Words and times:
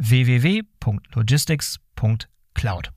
www.logistics.cloud. 0.00 2.88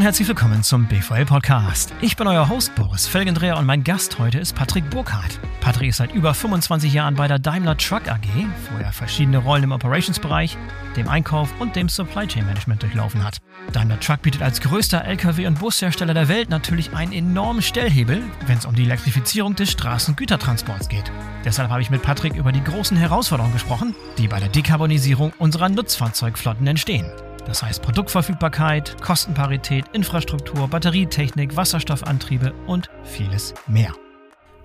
und 0.00 0.04
herzlich 0.04 0.28
willkommen 0.28 0.62
zum 0.62 0.86
BVL 0.86 1.26
Podcast. 1.26 1.92
Ich 2.00 2.16
bin 2.16 2.26
euer 2.26 2.48
Host 2.48 2.74
Boris 2.74 3.06
Felgendreher 3.06 3.58
und 3.58 3.66
mein 3.66 3.84
Gast 3.84 4.18
heute 4.18 4.38
ist 4.38 4.54
Patrick 4.54 4.88
Burkhardt. 4.88 5.38
Patrick 5.60 5.90
ist 5.90 5.98
seit 5.98 6.14
über 6.14 6.32
25 6.32 6.90
Jahren 6.90 7.16
bei 7.16 7.28
der 7.28 7.38
Daimler 7.38 7.76
Truck 7.76 8.08
AG, 8.08 8.24
wo 8.72 8.82
er 8.82 8.92
verschiedene 8.92 9.36
Rollen 9.36 9.64
im 9.64 9.72
Operationsbereich, 9.72 10.56
dem 10.96 11.06
Einkauf 11.06 11.52
und 11.60 11.76
dem 11.76 11.90
Supply 11.90 12.26
Chain 12.26 12.46
Management 12.46 12.82
durchlaufen 12.82 13.22
hat. 13.22 13.42
Daimler 13.74 14.00
Truck 14.00 14.22
bietet 14.22 14.40
als 14.40 14.62
größter 14.62 15.04
Lkw- 15.04 15.46
und 15.46 15.58
Bushersteller 15.58 16.14
der 16.14 16.28
Welt 16.28 16.48
natürlich 16.48 16.94
einen 16.94 17.12
enormen 17.12 17.60
Stellhebel, 17.60 18.22
wenn 18.46 18.56
es 18.56 18.64
um 18.64 18.74
die 18.74 18.84
Elektrifizierung 18.84 19.54
des 19.54 19.70
Straßengütertransports 19.70 20.88
geht. 20.88 21.12
Deshalb 21.44 21.68
habe 21.68 21.82
ich 21.82 21.90
mit 21.90 22.00
Patrick 22.00 22.34
über 22.36 22.52
die 22.52 22.64
großen 22.64 22.96
Herausforderungen 22.96 23.52
gesprochen, 23.52 23.94
die 24.16 24.28
bei 24.28 24.40
der 24.40 24.48
Dekarbonisierung 24.48 25.34
unserer 25.36 25.68
Nutzfahrzeugflotten 25.68 26.66
entstehen. 26.66 27.04
Das 27.46 27.62
heißt 27.62 27.82
Produktverfügbarkeit, 27.82 29.00
Kostenparität, 29.00 29.86
Infrastruktur, 29.92 30.68
Batterietechnik, 30.68 31.56
Wasserstoffantriebe 31.56 32.52
und 32.66 32.90
vieles 33.04 33.54
mehr. 33.66 33.92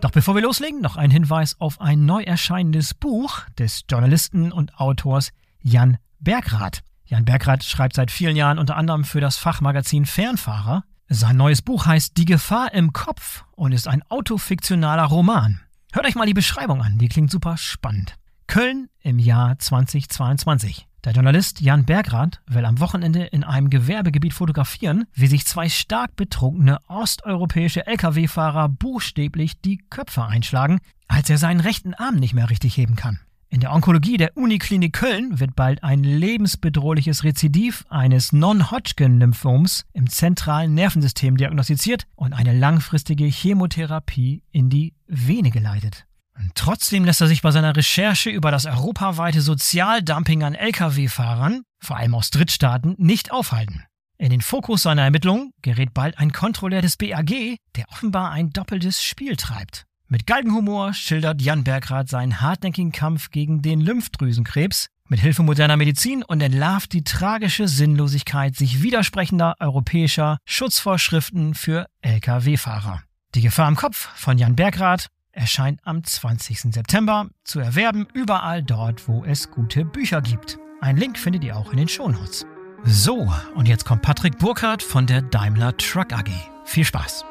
Doch 0.01 0.11
bevor 0.11 0.35
wir 0.35 0.41
loslegen, 0.41 0.81
noch 0.81 0.97
ein 0.97 1.09
Hinweis 1.09 1.55
auf 1.59 1.81
ein 1.81 2.05
neu 2.05 2.21
erscheinendes 2.21 2.93
Buch 2.93 3.41
des 3.57 3.85
Journalisten 3.89 4.51
und 4.51 4.79
Autors 4.79 5.31
Jan 5.61 5.97
Bergrath. 6.19 6.83
Jan 7.05 7.25
Bergrath 7.25 7.63
schreibt 7.63 7.95
seit 7.95 8.11
vielen 8.11 8.35
Jahren 8.35 8.59
unter 8.59 8.75
anderem 8.75 9.03
für 9.03 9.21
das 9.21 9.37
Fachmagazin 9.37 10.05
Fernfahrer. 10.05 10.83
Sein 11.07 11.37
neues 11.37 11.61
Buch 11.61 11.85
heißt 11.85 12.17
Die 12.17 12.25
Gefahr 12.25 12.73
im 12.73 12.93
Kopf 12.93 13.45
und 13.51 13.71
ist 13.71 13.87
ein 13.87 14.03
autofiktionaler 14.09 15.05
Roman. 15.05 15.61
Hört 15.93 16.07
euch 16.07 16.15
mal 16.15 16.25
die 16.25 16.33
Beschreibung 16.33 16.81
an, 16.81 16.97
die 16.97 17.07
klingt 17.07 17.31
super 17.31 17.57
spannend. 17.57 18.15
Köln 18.47 18.89
im 19.01 19.19
Jahr 19.19 19.57
2022. 19.57 20.87
Der 21.05 21.13
Journalist 21.13 21.61
Jan 21.61 21.85
Bergrath 21.85 22.41
will 22.47 22.65
am 22.65 22.79
Wochenende 22.79 23.25
in 23.25 23.43
einem 23.43 23.69
Gewerbegebiet 23.69 24.33
fotografieren, 24.33 25.05
wie 25.13 25.27
sich 25.27 25.45
zwei 25.45 25.69
stark 25.69 26.15
betrunkene 26.15 26.79
osteuropäische 26.87 27.85
Lkw-Fahrer 27.85 28.69
buchstäblich 28.69 29.61
die 29.61 29.77
Köpfe 29.91 30.25
einschlagen, 30.25 30.79
als 31.07 31.29
er 31.29 31.37
seinen 31.37 31.59
rechten 31.59 31.93
Arm 31.93 32.15
nicht 32.15 32.33
mehr 32.33 32.49
richtig 32.49 32.75
heben 32.75 32.95
kann. 32.95 33.19
In 33.49 33.59
der 33.59 33.71
Onkologie 33.71 34.17
der 34.17 34.35
Uniklinik 34.35 34.93
Köln 34.93 35.39
wird 35.39 35.55
bald 35.55 35.83
ein 35.83 36.03
lebensbedrohliches 36.03 37.23
Rezidiv 37.23 37.85
eines 37.89 38.33
Non-Hodgkin-Lymphoms 38.33 39.85
im 39.93 40.09
zentralen 40.09 40.73
Nervensystem 40.73 41.37
diagnostiziert 41.37 42.07
und 42.15 42.33
eine 42.33 42.57
langfristige 42.57 43.25
Chemotherapie 43.25 44.41
in 44.51 44.71
die 44.71 44.95
Vene 45.05 45.51
geleitet. 45.51 46.07
Und 46.37 46.51
trotzdem 46.55 47.05
lässt 47.05 47.21
er 47.21 47.27
sich 47.27 47.41
bei 47.41 47.51
seiner 47.51 47.75
Recherche 47.75 48.29
über 48.29 48.51
das 48.51 48.65
europaweite 48.65 49.41
Sozialdumping 49.41 50.43
an 50.43 50.55
Lkw-Fahrern, 50.55 51.63
vor 51.79 51.97
allem 51.97 52.15
aus 52.15 52.29
Drittstaaten, 52.29 52.95
nicht 52.97 53.31
aufhalten. 53.31 53.85
In 54.17 54.29
den 54.29 54.41
Fokus 54.41 54.83
seiner 54.83 55.03
Ermittlungen 55.03 55.51
gerät 55.61 55.93
bald 55.93 56.17
ein 56.19 56.31
Kontrolleur 56.31 56.81
des 56.81 56.97
BAG, 56.97 57.57
der 57.75 57.89
offenbar 57.89 58.31
ein 58.31 58.51
doppeltes 58.51 59.03
Spiel 59.03 59.35
treibt. 59.35 59.85
Mit 60.07 60.27
Galgenhumor 60.27 60.93
schildert 60.93 61.41
Jan 61.41 61.63
Bergrath 61.63 62.09
seinen 62.09 62.39
hartnäckigen 62.39 62.91
Kampf 62.91 63.31
gegen 63.31 63.61
den 63.61 63.81
Lymphdrüsenkrebs 63.81 64.87
mit 65.07 65.19
Hilfe 65.19 65.43
moderner 65.43 65.77
Medizin 65.77 66.23
und 66.23 66.41
entlarvt 66.41 66.93
die 66.93 67.03
tragische 67.03 67.67
Sinnlosigkeit 67.67 68.55
sich 68.55 68.81
widersprechender 68.81 69.55
europäischer 69.59 70.37
Schutzvorschriften 70.45 71.53
für 71.53 71.87
Lkw-Fahrer. 72.01 73.03
Die 73.35 73.41
Gefahr 73.41 73.67
im 73.67 73.75
Kopf 73.75 74.09
von 74.15 74.37
Jan 74.37 74.55
Bergrath 74.55 75.09
erscheint 75.35 75.79
am 75.83 76.03
20. 76.03 76.73
September 76.73 77.29
zu 77.43 77.59
erwerben 77.59 78.07
überall 78.13 78.63
dort, 78.63 79.07
wo 79.07 79.23
es 79.25 79.51
gute 79.51 79.85
Bücher 79.85 80.21
gibt. 80.21 80.57
Ein 80.81 80.97
Link 80.97 81.17
findet 81.17 81.43
ihr 81.43 81.55
auch 81.55 81.71
in 81.71 81.77
den 81.77 81.87
Shownotes. 81.87 82.45
So, 82.83 83.31
und 83.55 83.67
jetzt 83.67 83.85
kommt 83.85 84.01
Patrick 84.01 84.37
Burkhardt 84.37 84.81
von 84.81 85.05
der 85.05 85.21
Daimler 85.21 85.75
Truck 85.77 86.13
AG. 86.13 86.29
Viel 86.65 86.85
Spaß! 86.85 87.25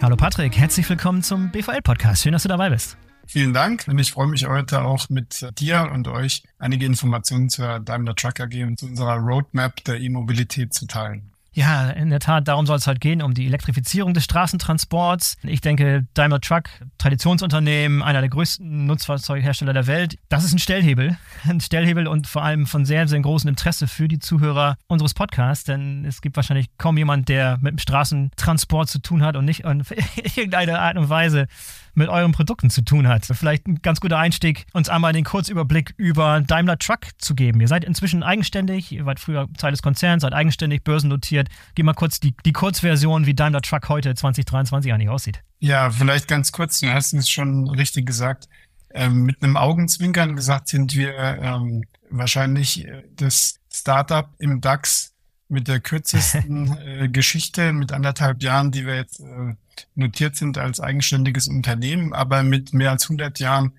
Hallo 0.00 0.16
Patrick, 0.16 0.56
herzlich 0.56 0.88
willkommen 0.88 1.22
zum 1.22 1.50
BVL-Podcast. 1.50 2.22
Schön, 2.22 2.32
dass 2.32 2.44
du 2.44 2.48
dabei 2.48 2.70
bist. 2.70 2.96
Vielen 3.26 3.52
Dank. 3.52 3.86
Ich 3.88 4.12
freue 4.12 4.28
mich 4.28 4.46
heute 4.46 4.82
auch 4.82 5.08
mit 5.10 5.46
dir 5.58 5.90
und 5.92 6.08
euch 6.08 6.42
einige 6.58 6.86
Informationen 6.86 7.50
zur 7.50 7.80
Daimler 7.80 8.14
Truck 8.14 8.40
AG 8.40 8.62
und 8.64 8.78
zu 8.78 8.86
unserer 8.86 9.16
Roadmap 9.16 9.84
der 9.84 10.00
E-Mobilität 10.00 10.72
zu 10.72 10.86
teilen. 10.86 11.30
Ja, 11.52 11.90
in 11.90 12.10
der 12.10 12.20
Tat, 12.20 12.46
darum 12.46 12.66
soll 12.66 12.76
es 12.76 12.86
halt 12.86 13.00
gehen, 13.00 13.22
um 13.22 13.34
die 13.34 13.46
Elektrifizierung 13.46 14.14
des 14.14 14.24
Straßentransports. 14.24 15.38
Ich 15.42 15.60
denke, 15.60 16.06
Daimler 16.14 16.40
Truck, 16.40 16.64
Traditionsunternehmen, 16.98 18.02
einer 18.02 18.20
der 18.20 18.30
größten 18.30 18.86
Nutzfahrzeughersteller 18.86 19.72
der 19.72 19.86
Welt, 19.86 20.18
das 20.28 20.44
ist 20.44 20.52
ein 20.52 20.58
Stellhebel. 20.58 21.16
Ein 21.48 21.60
Stellhebel 21.60 22.06
und 22.06 22.26
vor 22.26 22.42
allem 22.42 22.66
von 22.66 22.84
sehr, 22.84 23.08
sehr 23.08 23.20
großem 23.20 23.48
Interesse 23.48 23.86
für 23.86 24.08
die 24.08 24.18
Zuhörer 24.18 24.76
unseres 24.86 25.14
Podcasts, 25.14 25.64
denn 25.64 26.04
es 26.04 26.20
gibt 26.20 26.36
wahrscheinlich 26.36 26.66
kaum 26.78 26.96
jemand, 26.98 27.28
der 27.28 27.58
mit 27.60 27.72
dem 27.72 27.78
Straßentransport 27.78 28.88
zu 28.88 29.00
tun 29.00 29.22
hat 29.22 29.36
und 29.36 29.44
nicht 29.44 29.60
in 29.60 29.82
irgendeiner 30.36 30.80
Art 30.80 30.96
und 30.96 31.08
Weise 31.08 31.46
mit 31.98 32.08
euren 32.08 32.32
Produkten 32.32 32.70
zu 32.70 32.82
tun 32.82 33.08
hat. 33.08 33.26
Vielleicht 33.26 33.66
ein 33.66 33.82
ganz 33.82 34.00
guter 34.00 34.18
Einstieg, 34.18 34.66
uns 34.72 34.88
einmal 34.88 35.12
den 35.12 35.24
Kurzüberblick 35.24 35.94
über 35.96 36.40
Daimler 36.40 36.78
Truck 36.78 37.00
zu 37.18 37.34
geben. 37.34 37.60
Ihr 37.60 37.68
seid 37.68 37.84
inzwischen 37.84 38.22
eigenständig, 38.22 38.92
ihr 38.92 39.04
wart 39.04 39.20
früher 39.20 39.48
Teil 39.58 39.72
des 39.72 39.82
Konzerns, 39.82 40.22
seid 40.22 40.32
eigenständig, 40.32 40.84
börsennotiert. 40.84 41.48
Gib 41.74 41.84
mal 41.84 41.94
kurz 41.94 42.20
die, 42.20 42.34
die 42.44 42.52
Kurzversion, 42.52 43.26
wie 43.26 43.34
Daimler 43.34 43.60
Truck 43.60 43.88
heute 43.88 44.14
2023 44.14 44.92
eigentlich 44.92 45.10
aussieht. 45.10 45.42
Ja, 45.58 45.90
vielleicht 45.90 46.28
ganz 46.28 46.52
kurz, 46.52 46.80
du 46.80 46.92
hast 46.92 47.12
es 47.12 47.28
schon 47.28 47.68
richtig 47.68 48.06
gesagt. 48.06 48.48
Ähm, 48.94 49.24
mit 49.24 49.42
einem 49.42 49.56
Augenzwinkern 49.56 50.36
gesagt 50.36 50.68
sind 50.68 50.94
wir 50.94 51.14
ähm, 51.14 51.84
wahrscheinlich 52.10 52.86
das 53.16 53.58
Startup 53.70 54.30
im 54.38 54.60
DAX 54.60 55.14
mit 55.48 55.68
der 55.68 55.80
kürzesten 55.80 56.76
äh, 56.86 57.08
Geschichte, 57.08 57.72
mit 57.72 57.92
anderthalb 57.92 58.42
Jahren, 58.42 58.70
die 58.70 58.86
wir 58.86 58.96
jetzt 58.96 59.20
äh, 59.20 59.54
notiert 59.94 60.36
sind 60.36 60.58
als 60.58 60.80
eigenständiges 60.80 61.48
Unternehmen, 61.48 62.12
aber 62.12 62.42
mit 62.42 62.72
mehr 62.72 62.90
als 62.90 63.04
100 63.04 63.38
Jahren 63.40 63.72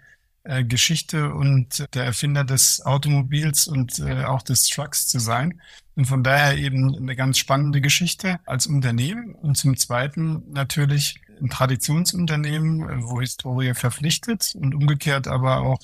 äh, 0.44 0.64
Geschichte 0.64 1.34
und 1.34 1.86
der 1.94 2.06
Erfinder 2.06 2.44
des 2.44 2.86
Automobils 2.86 3.68
und 3.68 4.00
äh, 4.00 4.24
auch 4.24 4.42
des 4.42 4.68
Trucks 4.68 5.08
zu 5.08 5.20
sein. 5.20 5.62
Und 5.96 6.06
von 6.06 6.24
daher 6.24 6.58
eben 6.58 6.96
eine 6.96 7.16
ganz 7.16 7.38
spannende 7.38 7.82
Geschichte 7.82 8.40
als 8.46 8.66
Unternehmen. 8.66 9.36
Und 9.36 9.58
zum 9.58 9.76
Zweiten 9.76 10.44
natürlich 10.52 11.20
ein 11.42 11.50
Traditionsunternehmen, 11.50 12.90
äh, 12.90 13.04
wo 13.04 13.20
Historie 13.20 13.74
verpflichtet 13.74 14.56
und 14.56 14.74
umgekehrt 14.74 15.28
aber 15.28 15.58
auch 15.58 15.82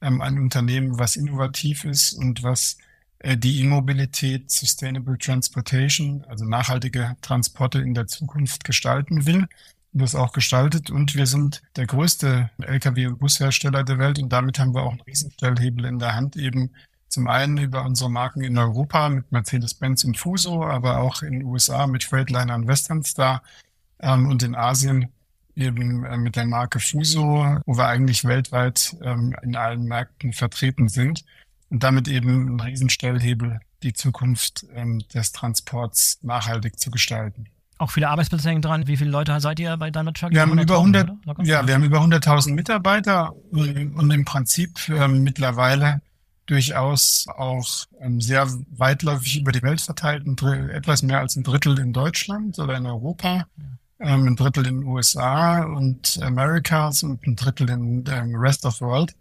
ähm, 0.00 0.20
ein 0.20 0.38
Unternehmen, 0.38 0.98
was 0.98 1.16
innovativ 1.16 1.84
ist 1.84 2.12
und 2.12 2.42
was 2.42 2.76
die 3.24 3.60
E-Mobilität, 3.60 4.50
Sustainable 4.50 5.16
Transportation, 5.16 6.24
also 6.28 6.44
nachhaltige 6.44 7.16
Transporte 7.22 7.78
in 7.78 7.94
der 7.94 8.06
Zukunft 8.06 8.64
gestalten 8.64 9.26
will. 9.26 9.46
Das 9.92 10.14
auch 10.14 10.32
gestaltet. 10.32 10.90
Und 10.90 11.14
wir 11.14 11.26
sind 11.26 11.62
der 11.76 11.86
größte 11.86 12.50
Lkw- 12.58 13.08
und 13.08 13.18
Bushersteller 13.18 13.84
der 13.84 13.98
Welt. 13.98 14.18
Und 14.18 14.32
damit 14.32 14.58
haben 14.58 14.74
wir 14.74 14.82
auch 14.82 14.92
einen 14.92 15.02
Riesenstellhebel 15.02 15.84
in 15.84 15.98
der 15.98 16.14
Hand, 16.14 16.36
eben 16.36 16.70
zum 17.08 17.28
einen 17.28 17.58
über 17.58 17.84
unsere 17.84 18.10
Marken 18.10 18.42
in 18.42 18.56
Europa 18.56 19.08
mit 19.10 19.30
Mercedes-Benz 19.30 20.04
und 20.04 20.16
Fuso, 20.16 20.64
aber 20.64 21.00
auch 21.00 21.22
in 21.22 21.32
den 21.32 21.42
USA 21.44 21.86
mit 21.86 22.04
Freightliner 22.04 22.54
und 22.54 22.66
Western 22.66 23.04
Star 23.04 23.42
ähm, 24.00 24.30
und 24.30 24.42
in 24.42 24.54
Asien 24.54 25.08
eben 25.54 26.04
äh, 26.04 26.16
mit 26.16 26.36
der 26.36 26.46
Marke 26.46 26.80
Fuso, 26.80 27.58
wo 27.66 27.76
wir 27.76 27.86
eigentlich 27.86 28.24
weltweit 28.24 28.96
ähm, 29.02 29.36
in 29.42 29.56
allen 29.56 29.84
Märkten 29.84 30.32
vertreten 30.32 30.88
sind 30.88 31.22
und 31.72 31.82
damit 31.82 32.06
eben 32.06 32.56
ein 32.56 32.60
Riesenstellhebel, 32.60 33.60
die 33.82 33.94
Zukunft 33.94 34.66
ähm, 34.74 35.02
des 35.14 35.32
Transports 35.32 36.18
nachhaltig 36.20 36.78
zu 36.78 36.90
gestalten. 36.90 37.46
Auch 37.78 37.90
viele 37.90 38.10
Arbeitsplätze 38.10 38.50
hängen 38.50 38.60
dran. 38.60 38.86
Wie 38.86 38.98
viele 38.98 39.10
Leute 39.10 39.40
seid 39.40 39.58
ihr 39.58 39.74
bei 39.78 39.90
Daimler 39.90 40.12
Truck? 40.12 40.32
Wir 40.32 40.42
haben 40.42 40.56
über 40.58 40.76
100, 40.76 41.10
ja, 41.42 41.66
wir 41.66 41.74
haben 41.74 41.82
über 41.82 42.00
100.000 42.00 42.52
Mitarbeiter 42.52 43.34
und 43.50 44.10
im 44.10 44.24
Prinzip 44.26 44.86
äh, 44.90 45.08
mittlerweile 45.08 46.02
durchaus 46.44 47.26
auch 47.34 47.86
ähm, 48.00 48.20
sehr 48.20 48.46
weitläufig 48.70 49.40
über 49.40 49.52
die 49.52 49.62
Welt 49.62 49.80
verteilt, 49.80 50.24
etwas 50.72 51.02
mehr 51.02 51.20
als 51.20 51.36
ein 51.36 51.42
Drittel 51.42 51.78
in 51.78 51.94
Deutschland 51.94 52.58
oder 52.58 52.76
in 52.76 52.84
Europa, 52.84 53.46
ähm, 53.98 54.26
ein 54.26 54.36
Drittel 54.36 54.66
in 54.66 54.80
den 54.80 54.88
USA 54.88 55.62
und 55.62 56.20
Americas 56.22 57.02
und 57.02 57.26
ein 57.26 57.34
Drittel 57.34 57.70
in 57.70 58.04
dem 58.04 58.36
Rest 58.36 58.66
of 58.66 58.74
the 58.74 58.82
World 58.82 59.14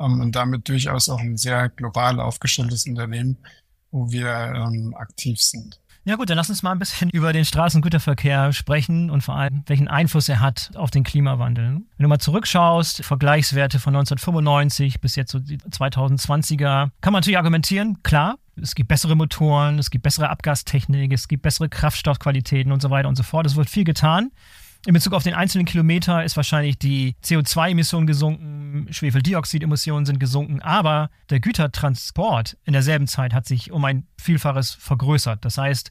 ähm, 0.00 0.20
und 0.20 0.36
damit 0.36 0.68
durchaus 0.68 1.08
auch 1.08 1.20
ein 1.20 1.36
sehr 1.36 1.68
global 1.68 2.20
aufgestelltes 2.20 2.86
Unternehmen, 2.86 3.36
wo 3.90 4.10
wir 4.10 4.28
ähm, 4.28 4.94
aktiv 4.96 5.40
sind. 5.40 5.80
Ja 6.04 6.16
gut, 6.16 6.30
dann 6.30 6.38
lass 6.38 6.48
uns 6.48 6.62
mal 6.62 6.72
ein 6.72 6.78
bisschen 6.78 7.10
über 7.12 7.34
den 7.34 7.44
Straßengüterverkehr 7.44 8.54
sprechen 8.54 9.10
und 9.10 9.22
vor 9.22 9.36
allem, 9.36 9.62
welchen 9.66 9.88
Einfluss 9.88 10.28
er 10.30 10.40
hat 10.40 10.70
auf 10.74 10.90
den 10.90 11.04
Klimawandel. 11.04 11.82
Wenn 11.96 12.02
du 12.02 12.08
mal 12.08 12.18
zurückschaust, 12.18 13.04
Vergleichswerte 13.04 13.78
von 13.78 13.94
1995 13.94 15.02
bis 15.02 15.16
jetzt 15.16 15.32
so 15.32 15.38
die 15.38 15.58
2020er, 15.58 16.90
kann 17.02 17.12
man 17.12 17.20
natürlich 17.20 17.36
argumentieren, 17.36 18.02
klar, 18.02 18.36
es 18.56 18.74
gibt 18.74 18.88
bessere 18.88 19.16
Motoren, 19.16 19.78
es 19.78 19.90
gibt 19.90 20.02
bessere 20.02 20.30
Abgastechnik, 20.30 21.12
es 21.12 21.28
gibt 21.28 21.42
bessere 21.42 21.68
Kraftstoffqualitäten 21.68 22.72
und 22.72 22.80
so 22.80 22.90
weiter 22.90 23.08
und 23.08 23.16
so 23.16 23.22
fort. 23.22 23.46
Es 23.46 23.56
wird 23.56 23.68
viel 23.68 23.84
getan. 23.84 24.30
In 24.86 24.94
Bezug 24.94 25.12
auf 25.12 25.24
den 25.24 25.34
einzelnen 25.34 25.66
Kilometer 25.66 26.24
ist 26.24 26.36
wahrscheinlich 26.36 26.78
die 26.78 27.16
CO2-Emission 27.24 28.06
gesunken, 28.06 28.86
Schwefeldioxidemissionen 28.90 30.06
sind 30.06 30.20
gesunken, 30.20 30.62
aber 30.62 31.10
der 31.30 31.40
Gütertransport 31.40 32.56
in 32.64 32.72
derselben 32.72 33.08
Zeit 33.08 33.34
hat 33.34 33.46
sich 33.46 33.72
um 33.72 33.84
ein 33.84 34.06
Vielfaches 34.20 34.72
vergrößert. 34.74 35.44
Das 35.44 35.58
heißt, 35.58 35.90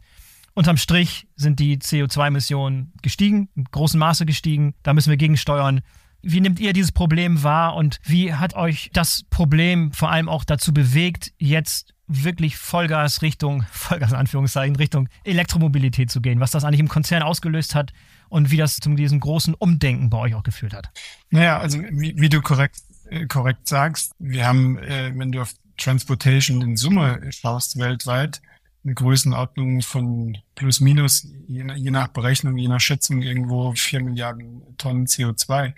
unterm 0.53 0.77
Strich 0.77 1.27
sind 1.35 1.59
die 1.59 1.77
CO2-Emissionen 1.77 2.93
gestiegen, 3.01 3.49
in 3.55 3.65
großem 3.65 3.99
Maße 3.99 4.25
gestiegen. 4.25 4.73
Da 4.83 4.93
müssen 4.93 5.09
wir 5.09 5.17
gegensteuern. 5.17 5.81
Wie 6.21 6.41
nehmt 6.41 6.59
ihr 6.59 6.73
dieses 6.73 6.91
Problem 6.93 7.43
wahr 7.43 7.75
und 7.75 7.99
wie 8.03 8.33
hat 8.33 8.55
euch 8.55 8.89
das 8.93 9.23
Problem 9.29 9.91
vor 9.91 10.11
allem 10.11 10.29
auch 10.29 10.45
dazu 10.45 10.73
bewegt, 10.73 11.33
jetzt 11.37 11.93
wirklich 12.07 12.57
Vollgas 12.57 13.21
Richtung, 13.21 13.65
Vollgas 13.71 14.13
Anführungszeichen, 14.13 14.77
Richtung 14.77 15.09
Elektromobilität 15.25 16.09
zu 16.09 16.21
gehen? 16.21 16.39
Was 16.39 16.51
das 16.51 16.63
eigentlich 16.63 16.79
im 16.79 16.87
Konzern 16.87 17.21
ausgelöst 17.21 17.75
hat 17.75 17.91
und 18.29 18.51
wie 18.51 18.57
das 18.57 18.77
zu 18.77 18.93
diesem 18.95 19.19
großen 19.19 19.53
Umdenken 19.53 20.09
bei 20.09 20.17
euch 20.17 20.35
auch 20.35 20.43
geführt 20.43 20.73
hat. 20.73 20.89
Naja, 21.29 21.59
also 21.59 21.79
wie, 21.91 22.15
wie 22.17 22.29
du 22.29 22.41
korrekt, 22.41 22.81
äh, 23.09 23.25
korrekt 23.27 23.67
sagst, 23.67 24.13
wir 24.19 24.45
haben, 24.45 24.77
äh, 24.79 25.11
wenn 25.15 25.31
du 25.31 25.41
auf 25.41 25.53
Transportation 25.77 26.61
in 26.61 26.77
Summe 26.77 27.21
schaust 27.31 27.77
weltweit, 27.77 28.41
eine 28.83 28.93
Größenordnung 28.93 29.81
von 29.81 30.37
plus 30.55 30.79
minus, 30.79 31.27
je, 31.47 31.65
je 31.75 31.91
nach 31.91 32.07
Berechnung, 32.07 32.57
je 32.57 32.67
nach 32.67 32.79
Schätzung 32.79 33.21
irgendwo 33.21 33.73
vier 33.73 34.01
Milliarden 34.01 34.61
Tonnen 34.77 35.07
CO2, 35.07 35.73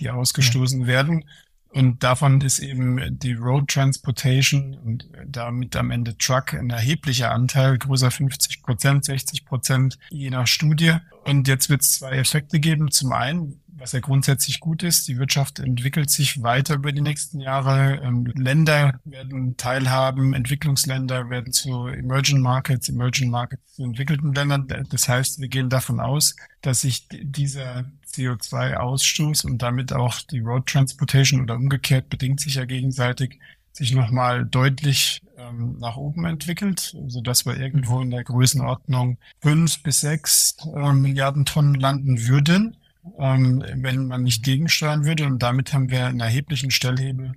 die 0.00 0.10
ausgestoßen 0.10 0.82
ja. 0.82 0.86
werden. 0.86 1.24
Und 1.72 2.02
davon 2.02 2.40
ist 2.42 2.58
eben 2.58 3.18
die 3.18 3.32
Road 3.32 3.68
Transportation 3.68 4.74
und 4.74 5.08
damit 5.26 5.74
am 5.74 5.90
Ende 5.90 6.16
Truck 6.18 6.52
ein 6.52 6.68
erheblicher 6.68 7.30
Anteil, 7.30 7.78
größer 7.78 8.10
50 8.10 8.62
Prozent, 8.62 9.06
60 9.06 9.46
Prozent, 9.46 9.98
je 10.10 10.28
nach 10.28 10.46
Studie. 10.46 10.96
Und 11.24 11.48
jetzt 11.48 11.70
wird 11.70 11.80
es 11.80 11.92
zwei 11.92 12.12
Effekte 12.12 12.60
geben. 12.60 12.90
Zum 12.90 13.12
einen, 13.12 13.61
was 13.76 13.92
ja 13.92 14.00
grundsätzlich 14.00 14.60
gut 14.60 14.82
ist, 14.82 15.08
die 15.08 15.18
Wirtschaft 15.18 15.58
entwickelt 15.58 16.10
sich 16.10 16.42
weiter 16.42 16.74
über 16.74 16.92
die 16.92 17.00
nächsten 17.00 17.40
Jahre. 17.40 18.00
Ähm, 18.02 18.26
Länder 18.36 19.00
werden 19.04 19.56
teilhaben, 19.56 20.34
Entwicklungsländer 20.34 21.30
werden 21.30 21.52
zu 21.52 21.86
Emerging 21.86 22.40
Markets, 22.40 22.88
Emerging 22.88 23.30
Markets 23.30 23.74
zu 23.74 23.84
entwickelten 23.84 24.34
Ländern. 24.34 24.68
Das 24.90 25.08
heißt, 25.08 25.40
wir 25.40 25.48
gehen 25.48 25.68
davon 25.68 26.00
aus, 26.00 26.36
dass 26.60 26.82
sich 26.82 27.08
dieser 27.10 27.84
CO2-Ausstoß 28.12 29.46
und 29.46 29.62
damit 29.62 29.92
auch 29.92 30.20
die 30.20 30.40
Road 30.40 30.66
Transportation 30.66 31.40
oder 31.40 31.56
umgekehrt 31.56 32.10
bedingt 32.10 32.40
sich 32.40 32.56
ja 32.56 32.66
gegenseitig, 32.66 33.38
sich 33.72 33.94
nochmal 33.94 34.44
deutlich 34.44 35.22
ähm, 35.38 35.76
nach 35.78 35.96
oben 35.96 36.26
entwickelt, 36.26 36.94
so 37.08 37.20
dass 37.22 37.46
wir 37.46 37.56
irgendwo 37.56 38.02
in 38.02 38.10
der 38.10 38.22
Größenordnung 38.22 39.16
fünf 39.40 39.82
bis 39.82 40.00
sechs 40.00 40.56
äh, 40.74 40.92
Milliarden 40.92 41.46
Tonnen 41.46 41.74
landen 41.74 42.26
würden, 42.26 42.76
ähm, 43.18 43.64
wenn 43.74 44.06
man 44.06 44.22
nicht 44.22 44.44
gegensteuern 44.44 45.04
würde. 45.04 45.26
Und 45.26 45.42
damit 45.42 45.72
haben 45.72 45.90
wir 45.90 46.06
einen 46.06 46.20
erheblichen 46.20 46.70
Stellhebel 46.70 47.32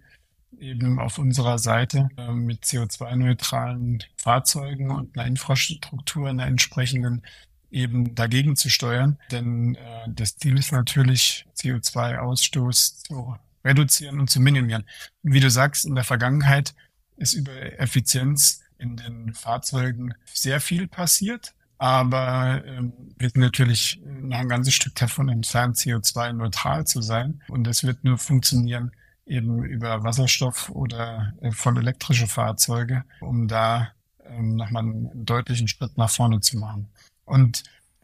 eben 0.60 1.00
auf 1.00 1.18
unserer 1.18 1.58
Seite 1.60 2.10
äh, 2.18 2.32
mit 2.32 2.64
CO2-neutralen 2.64 4.04
Fahrzeugen 4.18 4.92
und 4.92 5.18
einer 5.18 5.28
Infrastruktur, 5.28 6.30
einer 6.30 6.46
entsprechenden 6.46 7.24
eben 7.72 8.16
dagegen 8.16 8.56
zu 8.56 8.70
steuern. 8.70 9.18
Denn 9.32 9.76
äh, 9.76 10.08
das 10.08 10.38
Ziel 10.38 10.58
ist 10.58 10.72
natürlich, 10.72 11.46
CO2-Ausstoß 11.58 13.04
zu 13.04 13.36
reduzieren 13.64 14.20
und 14.20 14.30
zu 14.30 14.40
minimieren. 14.40 14.86
Und 15.24 15.34
wie 15.34 15.40
du 15.40 15.50
sagst, 15.50 15.86
in 15.86 15.96
der 15.96 16.04
Vergangenheit 16.04 16.76
ist 17.18 17.34
über 17.34 17.80
Effizienz 17.80 18.62
in 18.78 18.98
den 18.98 19.34
Fahrzeugen 19.34 20.14
sehr 20.26 20.60
viel 20.60 20.88
passiert. 20.88 21.55
Aber 21.78 22.64
ähm, 22.66 22.94
wir 23.18 23.30
sind 23.30 23.42
natürlich 23.42 24.02
noch 24.22 24.38
ein 24.38 24.50
ganzes 24.50 24.74
Stück 24.74 24.96
davon 24.96 25.30
entfernt, 25.30 25.78
CO2-neutral 25.78 26.86
zu 26.86 27.02
sein. 27.02 27.42
Und 27.48 27.66
das 27.66 27.84
wird 27.84 28.04
nur 28.04 28.18
funktionieren 28.18 28.92
eben 29.26 29.64
über 29.64 30.04
Wasserstoff 30.04 30.70
oder 30.70 31.34
äh, 31.42 31.52
voll 31.52 31.78
elektrische 31.78 32.28
Fahrzeuge, 32.28 33.04
um 33.22 33.48
da 33.48 33.90
ähm, 34.26 34.56
nochmal 34.56 34.84
einen 34.84 35.26
deutlichen 35.26 35.68
Schritt 35.68 35.98
nach 35.98 36.10
vorne 36.10 36.42
zu 36.42 36.58
machen. 36.58 36.88
Und 37.26 37.64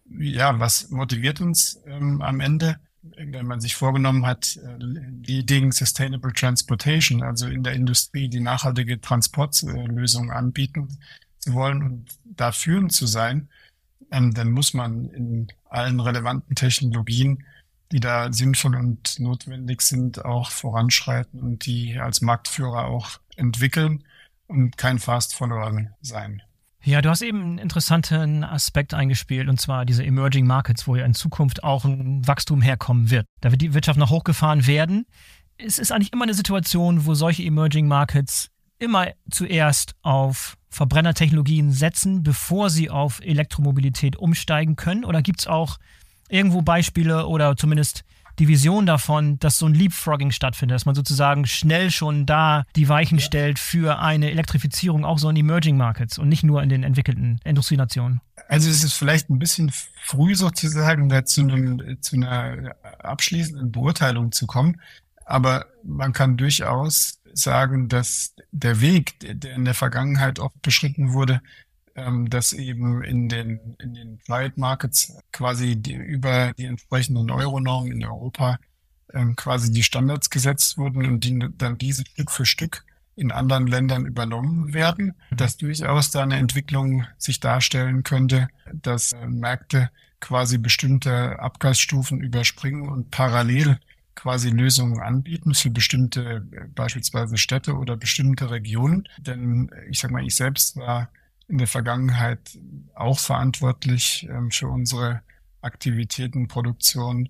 ja, 0.10 0.60
was 0.60 0.90
motiviert 0.90 1.42
uns 1.42 1.80
ähm, 1.86 2.22
am 2.22 2.40
Ende? 2.40 2.78
Wenn 3.04 3.48
man 3.48 3.62
sich 3.62 3.76
vorgenommen 3.76 4.26
hat, 4.26 4.58
äh, 4.58 4.76
Leading 4.78 5.72
Sustainable 5.72 6.34
Transportation, 6.34 7.24
also 7.24 7.48
in 7.48 7.64
der 7.64 7.74
Industrie 7.74 8.28
die 8.28 8.40
nachhaltige 8.40 9.00
Transportlösung 9.00 10.32
anbieten 10.32 11.00
zu 11.40 11.54
wollen 11.54 11.82
und 11.82 12.06
da 12.26 12.52
führend 12.52 12.92
zu 12.92 13.08
sein, 13.08 13.50
ähm, 14.12 14.34
dann 14.34 14.52
muss 14.52 14.74
man 14.74 15.10
in 15.10 15.48
allen 15.70 16.00
relevanten 16.00 16.56
Technologien, 16.56 17.44
die 17.92 18.00
da 18.00 18.32
sinnvoll 18.32 18.76
und 18.76 19.20
notwendig 19.20 19.82
sind, 19.82 20.24
auch 20.24 20.50
voranschreiten 20.50 21.42
und 21.42 21.66
die 21.66 22.00
als 22.00 22.22
Marktführer 22.22 22.86
auch 22.86 23.20
entwickeln 23.36 24.04
und 24.48 24.78
kein 24.78 25.00
Fast 25.00 25.36
Follower 25.36 25.74
sein. 26.02 26.42
Ja, 26.84 27.02
du 27.02 27.10
hast 27.10 27.22
eben 27.22 27.42
einen 27.42 27.58
interessanten 27.60 28.44
Aspekt 28.44 28.94
eingespielt, 28.94 29.48
und 29.50 29.62
zwar 29.62 29.86
diese 29.86 30.04
Emerging 30.04 30.48
Markets, 30.48 30.88
wo 30.88 30.96
ja 30.96 31.06
in 31.06 31.14
Zukunft 31.14 31.64
auch 31.64 31.86
ein 31.86 32.28
Wachstum 32.28 32.62
herkommen 32.62 33.12
wird. 33.12 33.28
Da 33.40 33.52
wird 33.52 33.62
die 33.62 33.76
Wirtschaft 33.76 34.00
noch 34.00 34.10
hochgefahren 34.10 34.66
werden. 34.66 35.06
Es 35.58 35.78
ist 35.78 35.92
eigentlich 35.92 36.12
immer 36.12 36.24
eine 36.24 36.34
Situation, 36.34 37.06
wo 37.06 37.14
solche 37.14 37.44
Emerging 37.44 37.88
Markets 37.88 38.50
immer 38.82 39.08
zuerst 39.30 39.96
auf 40.02 40.58
Verbrennertechnologien 40.70 41.72
setzen, 41.72 42.24
bevor 42.24 42.70
sie 42.70 42.90
auf 42.90 43.20
Elektromobilität 43.22 44.16
umsteigen 44.16 44.76
können? 44.76 45.06
Oder 45.06 45.22
gibt 45.22 45.42
es 45.42 45.48
auch 45.48 45.78
irgendwo 46.30 46.62
Beispiele 46.62 47.28
oder 47.28 47.56
zumindest 47.56 48.04
die 48.40 48.48
Vision 48.48 48.86
davon, 48.86 49.38
dass 49.40 49.60
so 49.60 49.68
ein 49.68 49.74
Leapfrogging 49.74 50.32
stattfindet, 50.32 50.76
dass 50.76 50.86
man 50.86 50.96
sozusagen 50.96 51.46
schnell 51.46 51.92
schon 51.92 52.26
da 52.26 52.64
die 52.76 52.90
Weichen 52.90 53.20
ja. 53.20 53.24
stellt 53.24 53.60
für 53.60 54.00
eine 54.00 54.32
Elektrifizierung 54.32 55.06
auch 55.06 55.20
so 55.20 55.30
in 55.30 55.36
Emerging 55.36 55.78
Markets 55.78 56.18
und 56.18 56.30
nicht 56.30 56.44
nur 56.44 56.64
in 56.64 56.70
den 56.70 56.84
entwickelten 56.84 57.40
Industrienationen? 57.44 58.22
Also 58.48 58.70
es 58.70 58.84
ist 58.84 58.94
vielleicht 58.94 59.30
ein 59.30 59.38
bisschen 59.38 59.72
früh 60.04 60.34
sozusagen 60.36 61.10
da 61.10 61.24
zu, 61.26 61.42
einem, 61.42 62.02
zu 62.02 62.16
einer 62.16 62.76
abschließenden 63.00 63.72
Beurteilung 63.72 64.32
zu 64.32 64.48
kommen, 64.48 64.82
aber 65.26 65.68
man 65.84 66.14
kann 66.14 66.38
durchaus 66.38 67.21
sagen, 67.34 67.90
dass 67.90 68.36
der 68.52 68.82
Weg, 68.82 69.16
der 69.22 69.54
in 69.54 69.66
der 69.66 69.74
Vergangenheit 69.74 70.40
oft 70.40 70.62
beschritten 70.62 71.14
wurde, 71.14 71.42
ähm, 71.96 72.30
dass 72.30 72.54
eben 72.54 73.04
in 73.04 73.30
den, 73.30 73.76
in 73.80 73.94
den 73.94 74.20
Flight 74.20 74.58
Markets 74.58 75.18
quasi 75.32 75.76
die, 75.76 75.94
über 75.94 76.54
die 76.58 76.66
entsprechenden 76.66 77.30
Euronormen 77.30 77.92
in 77.92 78.06
Europa 78.06 78.60
ähm, 79.14 79.36
quasi 79.36 79.72
die 79.72 79.84
Standards 79.84 80.30
gesetzt 80.30 80.78
wurden 80.78 81.06
und 81.06 81.24
die 81.24 81.40
dann 81.58 81.78
diese 81.78 82.06
Stück 82.06 82.32
für 82.32 82.46
Stück 82.46 82.86
in 83.16 83.32
anderen 83.32 83.68
Ländern 83.68 84.06
übernommen 84.06 84.74
werden, 84.74 85.14
dass 85.32 85.58
durchaus 85.58 86.12
da 86.12 86.24
eine 86.24 86.38
Entwicklung 86.38 87.06
sich 87.18 87.40
darstellen 87.40 88.04
könnte, 88.04 88.48
dass 88.74 89.12
äh, 89.12 89.28
Märkte 89.28 89.90
quasi 90.22 90.58
bestimmte 90.58 91.40
Abgasstufen 91.40 92.22
überspringen 92.22 92.88
und 92.88 93.12
parallel 93.12 93.80
quasi 94.16 94.50
Lösungen 94.50 95.00
anbieten 95.00 95.54
für 95.54 95.70
bestimmte 95.70 96.46
äh, 96.52 96.68
beispielsweise 96.74 97.38
Städte 97.38 97.76
oder 97.76 97.98
bestimmte 97.98 98.50
Regionen. 98.50 99.08
Denn 99.18 99.70
äh, 99.70 99.90
ich 99.90 100.00
sag 100.00 100.12
mal, 100.12 100.26
ich 100.26 100.36
selbst 100.36 100.78
war 100.78 101.10
in 101.48 101.58
der 101.58 101.68
Vergangenheit 101.68 102.58
auch 102.94 103.20
verantwortlich 103.20 104.28
ähm, 104.30 104.52
für 104.52 104.68
unsere 104.68 105.22
Aktivitäten, 105.62 106.48
Produktion 106.48 107.30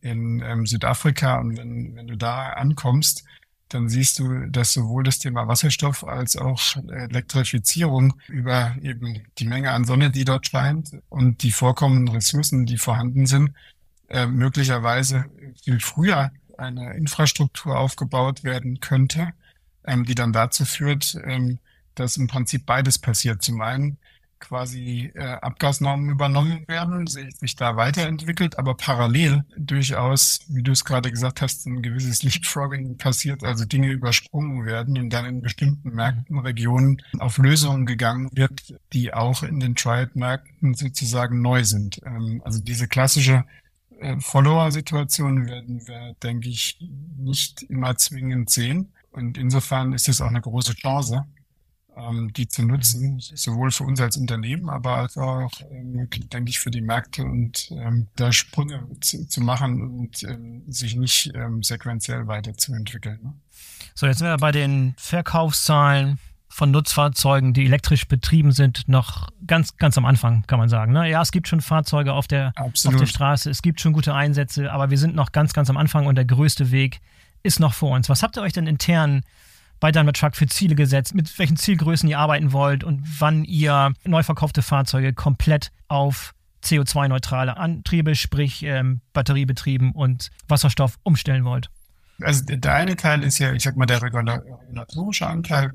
in 0.00 0.40
ähm, 0.40 0.66
Südafrika. 0.66 1.38
Und 1.38 1.56
wenn, 1.56 1.94
wenn 1.94 2.06
du 2.06 2.16
da 2.16 2.50
ankommst, 2.50 3.24
dann 3.68 3.88
siehst 3.88 4.18
du, 4.18 4.46
dass 4.46 4.72
sowohl 4.72 5.04
das 5.04 5.20
Thema 5.20 5.46
Wasserstoff 5.46 6.04
als 6.04 6.36
auch 6.36 6.60
Elektrifizierung 6.88 8.14
über 8.26 8.74
eben 8.82 9.22
die 9.38 9.46
Menge 9.46 9.70
an 9.70 9.84
Sonne, 9.84 10.10
die 10.10 10.24
dort 10.24 10.48
scheint 10.48 10.90
und 11.08 11.42
die 11.42 11.52
vorkommenden 11.52 12.08
Ressourcen, 12.14 12.66
die 12.66 12.78
vorhanden 12.78 13.26
sind, 13.26 13.52
äh, 14.10 14.26
möglicherweise 14.26 15.26
viel 15.62 15.80
früher 15.80 16.30
eine 16.58 16.94
Infrastruktur 16.94 17.78
aufgebaut 17.78 18.44
werden 18.44 18.80
könnte, 18.80 19.32
ähm, 19.84 20.04
die 20.04 20.14
dann 20.14 20.32
dazu 20.32 20.64
führt, 20.64 21.16
ähm, 21.24 21.58
dass 21.94 22.16
im 22.16 22.26
Prinzip 22.26 22.66
beides 22.66 22.98
passiert. 22.98 23.42
Zum 23.42 23.60
einen 23.60 23.98
quasi 24.40 25.12
äh, 25.14 25.20
Abgasnormen 25.20 26.08
übernommen 26.08 26.64
werden, 26.66 27.06
sich, 27.06 27.36
sich 27.36 27.56
da 27.56 27.76
weiterentwickelt, 27.76 28.58
aber 28.58 28.74
parallel 28.74 29.44
durchaus, 29.56 30.40
wie 30.48 30.62
du 30.62 30.72
es 30.72 30.84
gerade 30.84 31.10
gesagt 31.10 31.42
hast, 31.42 31.66
ein 31.66 31.82
gewisses 31.82 32.22
Leapfrogging 32.22 32.96
passiert, 32.96 33.44
also 33.44 33.64
Dinge 33.66 33.90
übersprungen 33.90 34.64
werden 34.64 34.98
und 34.98 35.10
dann 35.10 35.26
in 35.26 35.42
bestimmten 35.42 35.90
Märkten, 35.90 36.38
Regionen 36.38 37.02
auf 37.18 37.38
Lösungen 37.38 37.86
gegangen 37.86 38.30
wird, 38.32 38.74
die 38.92 39.12
auch 39.12 39.42
in 39.42 39.60
den 39.60 39.76
Triad-Märkten 39.76 40.74
sozusagen 40.74 41.42
neu 41.42 41.64
sind. 41.64 42.00
Ähm, 42.04 42.40
also 42.44 42.60
diese 42.60 42.88
klassische 42.88 43.44
äh, 44.00 44.18
Follower-Situation 44.18 45.46
werden 45.46 45.86
wir, 45.86 46.14
denke 46.22 46.48
ich, 46.48 46.78
nicht 47.16 47.62
immer 47.62 47.96
zwingend 47.96 48.50
sehen. 48.50 48.92
Und 49.12 49.38
insofern 49.38 49.92
ist 49.92 50.08
es 50.08 50.20
auch 50.20 50.28
eine 50.28 50.40
große 50.40 50.74
Chance, 50.74 51.24
ähm, 51.96 52.32
die 52.32 52.48
zu 52.48 52.62
nutzen, 52.62 53.18
sowohl 53.20 53.70
für 53.70 53.84
uns 53.84 54.00
als 54.00 54.16
Unternehmen, 54.16 54.68
aber 54.68 54.96
als 54.96 55.16
auch, 55.16 55.50
ähm, 55.70 56.08
denke 56.32 56.50
ich, 56.50 56.58
für 56.58 56.70
die 56.70 56.80
Märkte 56.80 57.24
und 57.24 57.70
ähm, 57.72 58.06
da 58.16 58.32
Sprünge 58.32 58.86
zu, 59.00 59.40
machen 59.40 59.82
und 59.82 60.26
sich 60.72 60.96
nicht 60.96 61.32
sequenziell 61.62 62.26
weiterzuentwickeln. 62.26 63.20
Ne? 63.22 63.34
So, 63.94 64.06
jetzt 64.06 64.18
sind 64.18 64.28
wir 64.28 64.36
bei 64.36 64.52
den 64.52 64.94
Verkaufszahlen 64.96 66.18
von 66.52 66.72
Nutzfahrzeugen, 66.72 67.54
die 67.54 67.64
elektrisch 67.64 68.08
betrieben 68.08 68.50
sind, 68.50 68.88
noch 68.88 69.28
ganz, 69.46 69.76
ganz 69.76 69.96
am 69.96 70.04
Anfang, 70.04 70.42
kann 70.48 70.58
man 70.58 70.68
sagen. 70.68 70.92
Ne? 70.92 71.08
Ja, 71.08 71.22
es 71.22 71.30
gibt 71.30 71.46
schon 71.46 71.60
Fahrzeuge 71.60 72.12
auf 72.12 72.26
der, 72.26 72.52
auf 72.56 72.72
der 72.74 73.06
Straße, 73.06 73.48
es 73.48 73.62
gibt 73.62 73.80
schon 73.80 73.92
gute 73.92 74.14
Einsätze, 74.14 74.70
aber 74.72 74.90
wir 74.90 74.98
sind 74.98 75.14
noch 75.14 75.30
ganz, 75.30 75.52
ganz 75.52 75.70
am 75.70 75.76
Anfang 75.76 76.06
und 76.06 76.16
der 76.16 76.24
größte 76.24 76.72
Weg 76.72 77.00
ist 77.44 77.60
noch 77.60 77.72
vor 77.72 77.94
uns. 77.94 78.08
Was 78.08 78.24
habt 78.24 78.36
ihr 78.36 78.42
euch 78.42 78.52
denn 78.52 78.66
intern 78.66 79.22
bei 79.78 79.92
Daimler 79.92 80.12
Truck 80.12 80.34
für 80.34 80.46
Ziele 80.46 80.74
gesetzt, 80.74 81.14
mit 81.14 81.38
welchen 81.38 81.56
Zielgrößen 81.56 82.08
ihr 82.08 82.18
arbeiten 82.18 82.52
wollt 82.52 82.84
und 82.84 83.00
wann 83.20 83.44
ihr 83.44 83.92
neu 84.04 84.22
verkaufte 84.22 84.60
Fahrzeuge 84.60 85.14
komplett 85.14 85.70
auf 85.88 86.34
CO2-neutrale 86.64 87.56
Antriebe, 87.56 88.16
sprich 88.16 88.64
ähm, 88.64 89.00
Batteriebetrieben 89.12 89.92
und 89.92 90.30
Wasserstoff 90.48 90.98
umstellen 91.04 91.44
wollt? 91.44 91.70
Also 92.20 92.44
der 92.44 92.74
eine 92.74 92.96
Teil 92.96 93.22
ist 93.22 93.38
ja, 93.38 93.52
ich 93.52 93.62
sag 93.62 93.76
mal, 93.76 93.86
der 93.86 94.02
regulatorische 94.02 95.26
Anteil, 95.26 95.72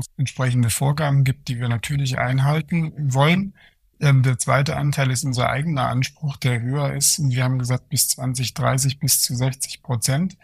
es 0.00 0.06
entsprechende 0.16 0.70
Vorgaben 0.70 1.24
gibt, 1.24 1.48
die 1.48 1.60
wir 1.60 1.68
natürlich 1.68 2.18
einhalten 2.18 2.92
wollen. 3.14 3.54
Ähm, 4.00 4.22
der 4.22 4.38
zweite 4.38 4.76
Anteil 4.76 5.10
ist 5.10 5.24
unser 5.24 5.48
eigener 5.48 5.88
Anspruch, 5.88 6.36
der 6.36 6.60
höher 6.60 6.92
ist. 6.92 7.18
Und 7.18 7.30
wir 7.30 7.44
haben 7.44 7.58
gesagt, 7.58 7.88
bis 7.88 8.08
2030 8.08 8.98
bis 8.98 9.22
zu 9.22 9.34
60 9.34 9.82
Prozent 9.82 10.36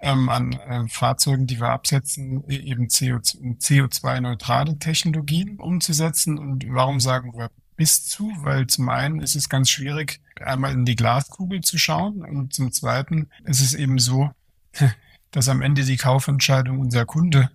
ähm, 0.00 0.28
an 0.28 0.52
äh, 0.52 0.88
Fahrzeugen, 0.88 1.46
die 1.46 1.60
wir 1.60 1.70
absetzen, 1.70 2.44
e-, 2.48 2.56
eben 2.56 2.86
CO2-neutrale 2.88 4.78
Technologien 4.78 5.56
umzusetzen. 5.58 6.38
Und 6.38 6.66
warum 6.68 7.00
sagen 7.00 7.32
wir 7.34 7.50
bis 7.76 8.04
zu? 8.06 8.30
Weil 8.38 8.66
zum 8.66 8.88
einen 8.88 9.20
ist 9.20 9.36
es 9.36 9.48
ganz 9.48 9.70
schwierig, 9.70 10.20
einmal 10.40 10.72
in 10.72 10.84
die 10.84 10.96
Glaskugel 10.96 11.62
zu 11.62 11.78
schauen 11.78 12.22
und 12.22 12.52
zum 12.52 12.72
zweiten 12.72 13.28
ist 13.44 13.60
es 13.60 13.74
eben 13.74 13.98
so, 13.98 14.30
dass 15.30 15.48
am 15.48 15.62
Ende 15.62 15.84
die 15.84 15.96
Kaufentscheidung 15.96 16.78
unser 16.78 17.06
Kunde 17.06 17.50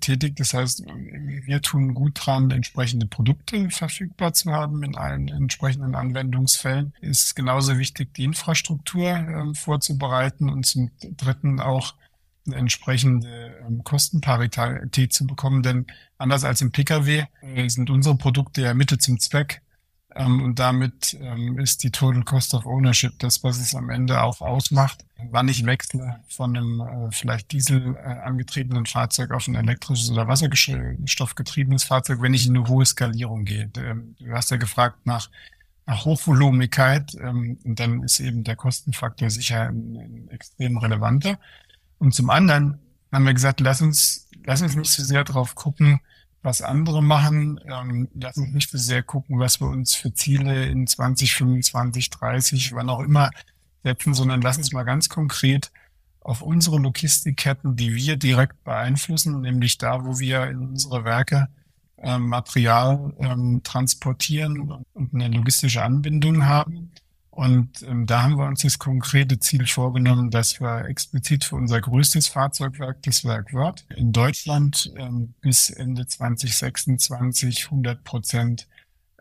tätig. 0.00 0.36
Das 0.36 0.54
heißt, 0.54 0.84
wir 0.86 1.62
tun 1.62 1.94
gut 1.94 2.12
dran, 2.14 2.50
entsprechende 2.50 3.06
Produkte 3.06 3.70
verfügbar 3.70 4.32
zu 4.32 4.52
haben 4.52 4.82
in 4.82 4.96
allen 4.96 5.28
entsprechenden 5.28 5.94
Anwendungsfällen. 5.94 6.94
Ist 7.00 7.34
genauso 7.34 7.78
wichtig, 7.78 8.14
die 8.14 8.24
Infrastruktur 8.24 9.08
äh, 9.08 9.54
vorzubereiten 9.54 10.48
und 10.48 10.66
zum 10.66 10.90
Dritten 11.16 11.60
auch 11.60 11.94
eine 12.46 12.56
entsprechende 12.56 13.56
ähm, 13.66 13.84
Kostenparität 13.84 15.12
zu 15.12 15.26
bekommen. 15.26 15.62
Denn 15.62 15.86
anders 16.16 16.44
als 16.44 16.60
im 16.60 16.72
Pkw 16.72 17.24
äh, 17.42 17.68
sind 17.68 17.90
unsere 17.90 18.16
Produkte 18.16 18.62
ja 18.62 18.74
Mittel 18.74 18.98
zum 18.98 19.18
Zweck 19.20 19.62
ähm, 20.14 20.42
und 20.42 20.58
damit 20.58 21.16
ähm, 21.20 21.58
ist 21.58 21.82
die 21.82 21.90
Total 21.90 22.22
Cost 22.24 22.54
of 22.54 22.64
Ownership 22.64 23.18
das, 23.18 23.44
was 23.44 23.58
es 23.58 23.74
am 23.74 23.90
Ende 23.90 24.22
auch 24.22 24.40
ausmacht. 24.40 25.04
Wann 25.30 25.48
ich 25.48 25.66
wechsle 25.66 26.20
von 26.28 26.56
einem 26.56 26.80
äh, 26.80 27.12
vielleicht 27.12 27.52
Diesel 27.52 27.94
äh, 27.96 28.00
angetriebenen 28.00 28.86
Fahrzeug 28.86 29.32
auf 29.32 29.46
ein 29.48 29.54
elektrisches 29.54 30.10
oder 30.10 30.26
wasserstoffgetriebenes 30.26 31.84
Fahrzeug, 31.84 32.22
wenn 32.22 32.34
ich 32.34 32.46
in 32.46 32.56
eine 32.56 32.68
hohe 32.68 32.86
Skalierung 32.86 33.44
gehe. 33.44 33.70
Ähm, 33.76 34.16
du 34.18 34.32
hast 34.32 34.50
ja 34.50 34.56
gefragt 34.56 34.98
nach, 35.04 35.28
nach 35.84 36.04
Hochvolumigkeit 36.06 37.14
ähm, 37.20 37.58
und 37.64 37.78
dann 37.78 38.02
ist 38.02 38.18
eben 38.20 38.44
der 38.44 38.56
Kostenfaktor 38.56 39.28
sicher 39.28 39.68
ein, 39.68 39.96
ein 39.96 40.28
extrem 40.30 40.78
relevanter. 40.78 41.38
Und 41.98 42.14
zum 42.14 42.30
anderen 42.30 42.78
haben 43.12 43.26
wir 43.26 43.34
gesagt, 43.34 43.60
lass 43.60 43.82
uns, 43.82 44.26
lass 44.44 44.62
uns 44.62 44.74
nicht 44.74 44.90
so 44.90 45.02
sehr 45.02 45.24
drauf 45.24 45.54
gucken, 45.54 46.00
was 46.48 46.62
andere 46.62 47.02
machen. 47.02 47.60
Ähm, 47.66 48.08
lass 48.14 48.38
uns 48.38 48.54
nicht 48.54 48.70
so 48.70 48.78
sehr 48.78 49.02
gucken, 49.02 49.38
was 49.38 49.60
wir 49.60 49.68
uns 49.68 49.94
für 49.94 50.14
Ziele 50.14 50.64
in 50.64 50.86
2025, 50.86 52.08
30, 52.08 52.72
wann 52.72 52.88
auch 52.88 53.00
immer 53.00 53.30
setzen, 53.84 54.14
sondern 54.14 54.40
lass 54.40 54.56
uns 54.56 54.72
mal 54.72 54.84
ganz 54.84 55.10
konkret 55.10 55.70
auf 56.20 56.40
unsere 56.40 56.78
Logistikketten, 56.78 57.76
die 57.76 57.94
wir 57.94 58.16
direkt 58.16 58.64
beeinflussen, 58.64 59.42
nämlich 59.42 59.76
da, 59.76 60.06
wo 60.06 60.18
wir 60.18 60.46
in 60.46 60.58
unsere 60.70 61.04
Werke 61.04 61.48
ähm, 61.98 62.28
Material 62.28 63.12
ähm, 63.18 63.60
transportieren 63.62 64.84
und 64.94 65.14
eine 65.14 65.28
logistische 65.28 65.82
Anbindung 65.82 66.46
haben, 66.46 66.92
und 67.30 67.82
ähm, 67.82 68.06
da 68.06 68.22
haben 68.22 68.36
wir 68.36 68.46
uns 68.46 68.62
das 68.62 68.78
konkrete 68.78 69.38
Ziel 69.38 69.66
vorgenommen, 69.66 70.30
dass 70.30 70.60
wir 70.60 70.86
explizit 70.86 71.44
für 71.44 71.56
unser 71.56 71.80
größtes 71.80 72.26
Fahrzeugwerk, 72.28 73.02
das 73.02 73.24
Werk 73.24 73.52
Wörth, 73.52 73.86
in 73.94 74.12
Deutschland 74.12 74.92
ähm, 74.96 75.34
bis 75.40 75.70
Ende 75.70 76.06
2026 76.06 77.66
100 77.66 78.02
Prozent 78.02 78.66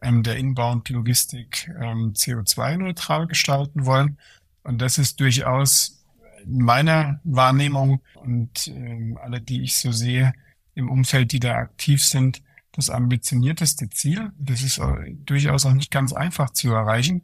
ähm, 0.01 0.23
der 0.23 0.37
Inbound-Logistik 0.37 1.69
ähm, 1.79 2.13
CO2-neutral 2.13 3.27
gestalten 3.27 3.85
wollen. 3.85 4.17
Und 4.63 4.81
das 4.81 4.97
ist 4.97 5.19
durchaus 5.19 6.03
in 6.43 6.63
meiner 6.63 7.19
Wahrnehmung 7.23 8.01
und 8.15 8.67
ähm, 8.67 9.17
alle, 9.21 9.41
die 9.41 9.61
ich 9.61 9.77
so 9.77 9.91
sehe, 9.91 10.33
im 10.75 10.89
Umfeld, 10.89 11.31
die 11.31 11.39
da 11.39 11.55
aktiv 11.55 12.03
sind, 12.03 12.41
das 12.71 12.89
ambitionierteste 12.89 13.89
Ziel. 13.89 14.31
Das 14.37 14.61
ist 14.61 14.77
äh, 14.77 15.13
durchaus 15.25 15.65
auch 15.65 15.73
nicht 15.73 15.91
ganz 15.91 16.13
einfach 16.13 16.51
zu 16.51 16.71
erreichen. 16.71 17.23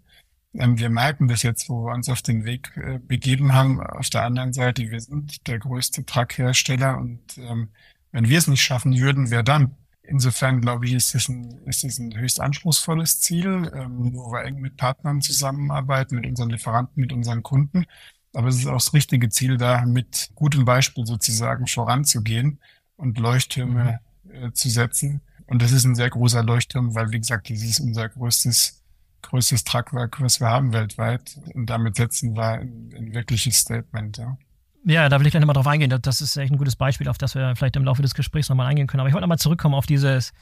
Ähm, 0.53 0.77
wir 0.77 0.89
merken 0.89 1.27
das 1.27 1.43
jetzt, 1.43 1.69
wo 1.69 1.85
wir 1.85 1.93
uns 1.93 2.09
auf 2.09 2.21
den 2.21 2.45
Weg 2.45 2.75
äh, 2.77 2.99
begeben 2.99 3.53
haben. 3.53 3.81
Auf 3.81 4.09
der 4.09 4.23
anderen 4.23 4.53
Seite, 4.53 4.89
wir 4.89 4.99
sind 4.99 5.47
der 5.47 5.59
größte 5.59 6.05
Truckhersteller 6.05 6.97
und 6.97 7.37
ähm, 7.37 7.69
wenn 8.11 8.29
wir 8.29 8.37
es 8.37 8.47
nicht 8.47 8.61
schaffen 8.61 8.97
würden, 8.97 9.31
wer 9.31 9.43
dann? 9.43 9.75
Insofern 10.03 10.61
glaube 10.61 10.85
ich, 10.85 10.93
ist 10.93 11.15
es 11.15 11.29
ein, 11.29 11.61
ist 11.65 11.83
es 11.83 11.97
ein 11.97 12.15
höchst 12.15 12.39
anspruchsvolles 12.39 13.21
Ziel, 13.21 13.71
ähm, 13.73 14.13
wo 14.13 14.31
wir 14.31 14.43
eng 14.43 14.59
mit 14.59 14.77
Partnern 14.77 15.21
zusammenarbeiten, 15.21 16.15
mit 16.15 16.27
unseren 16.27 16.49
Lieferanten, 16.49 17.01
mit 17.01 17.13
unseren 17.13 17.41
Kunden. 17.41 17.85
Aber 18.33 18.49
es 18.49 18.57
ist 18.57 18.67
auch 18.67 18.73
das 18.73 18.93
richtige 18.93 19.29
Ziel, 19.29 19.57
da 19.57 19.85
mit 19.85 20.31
gutem 20.35 20.65
Beispiel 20.65 21.05
sozusagen 21.05 21.67
voranzugehen 21.67 22.59
und 22.97 23.17
Leuchttürme 23.17 23.99
äh, 24.29 24.51
zu 24.51 24.69
setzen. 24.69 25.21
Und 25.45 25.61
das 25.61 25.71
ist 25.71 25.85
ein 25.85 25.95
sehr 25.95 26.09
großer 26.09 26.43
Leuchtturm, 26.43 26.95
weil, 26.95 27.11
wie 27.11 27.19
gesagt, 27.19 27.49
das 27.49 27.63
ist 27.63 27.79
unser 27.79 28.09
größtes, 28.09 28.82
größtes 29.23 29.63
Tragwerk, 29.63 30.21
was 30.21 30.39
wir 30.39 30.47
haben 30.47 30.73
weltweit. 30.73 31.39
Und 31.53 31.69
damit 31.69 31.95
setzen 31.95 32.35
wir 32.35 32.59
ein, 32.59 32.93
ein 32.95 33.13
wirkliches 33.13 33.57
Statement, 33.57 34.17
ja. 34.17 34.37
Ja, 34.85 35.07
da 35.07 35.19
will 35.19 35.25
ich 35.25 35.31
gleich 35.31 35.41
nochmal 35.41 35.55
drauf 35.55 35.67
eingehen. 35.67 35.97
Das 36.01 36.21
ist 36.21 36.35
echt 36.35 36.51
ein 36.51 36.57
gutes 36.57 36.75
Beispiel, 36.75 37.07
auf 37.07 37.17
das 37.17 37.35
wir 37.35 37.55
vielleicht 37.55 37.77
im 37.77 37.85
Laufe 37.85 38.01
des 38.01 38.13
Gesprächs 38.13 38.49
nochmal 38.49 38.67
eingehen 38.67 38.85
können. 38.87 38.99
Aber 38.99 39.07
ich 39.07 39.13
wollte 39.13 39.23
nochmal 39.23 39.39
zurückkommen 39.39 39.75
auf 39.75 39.85
dieses, 39.85 40.33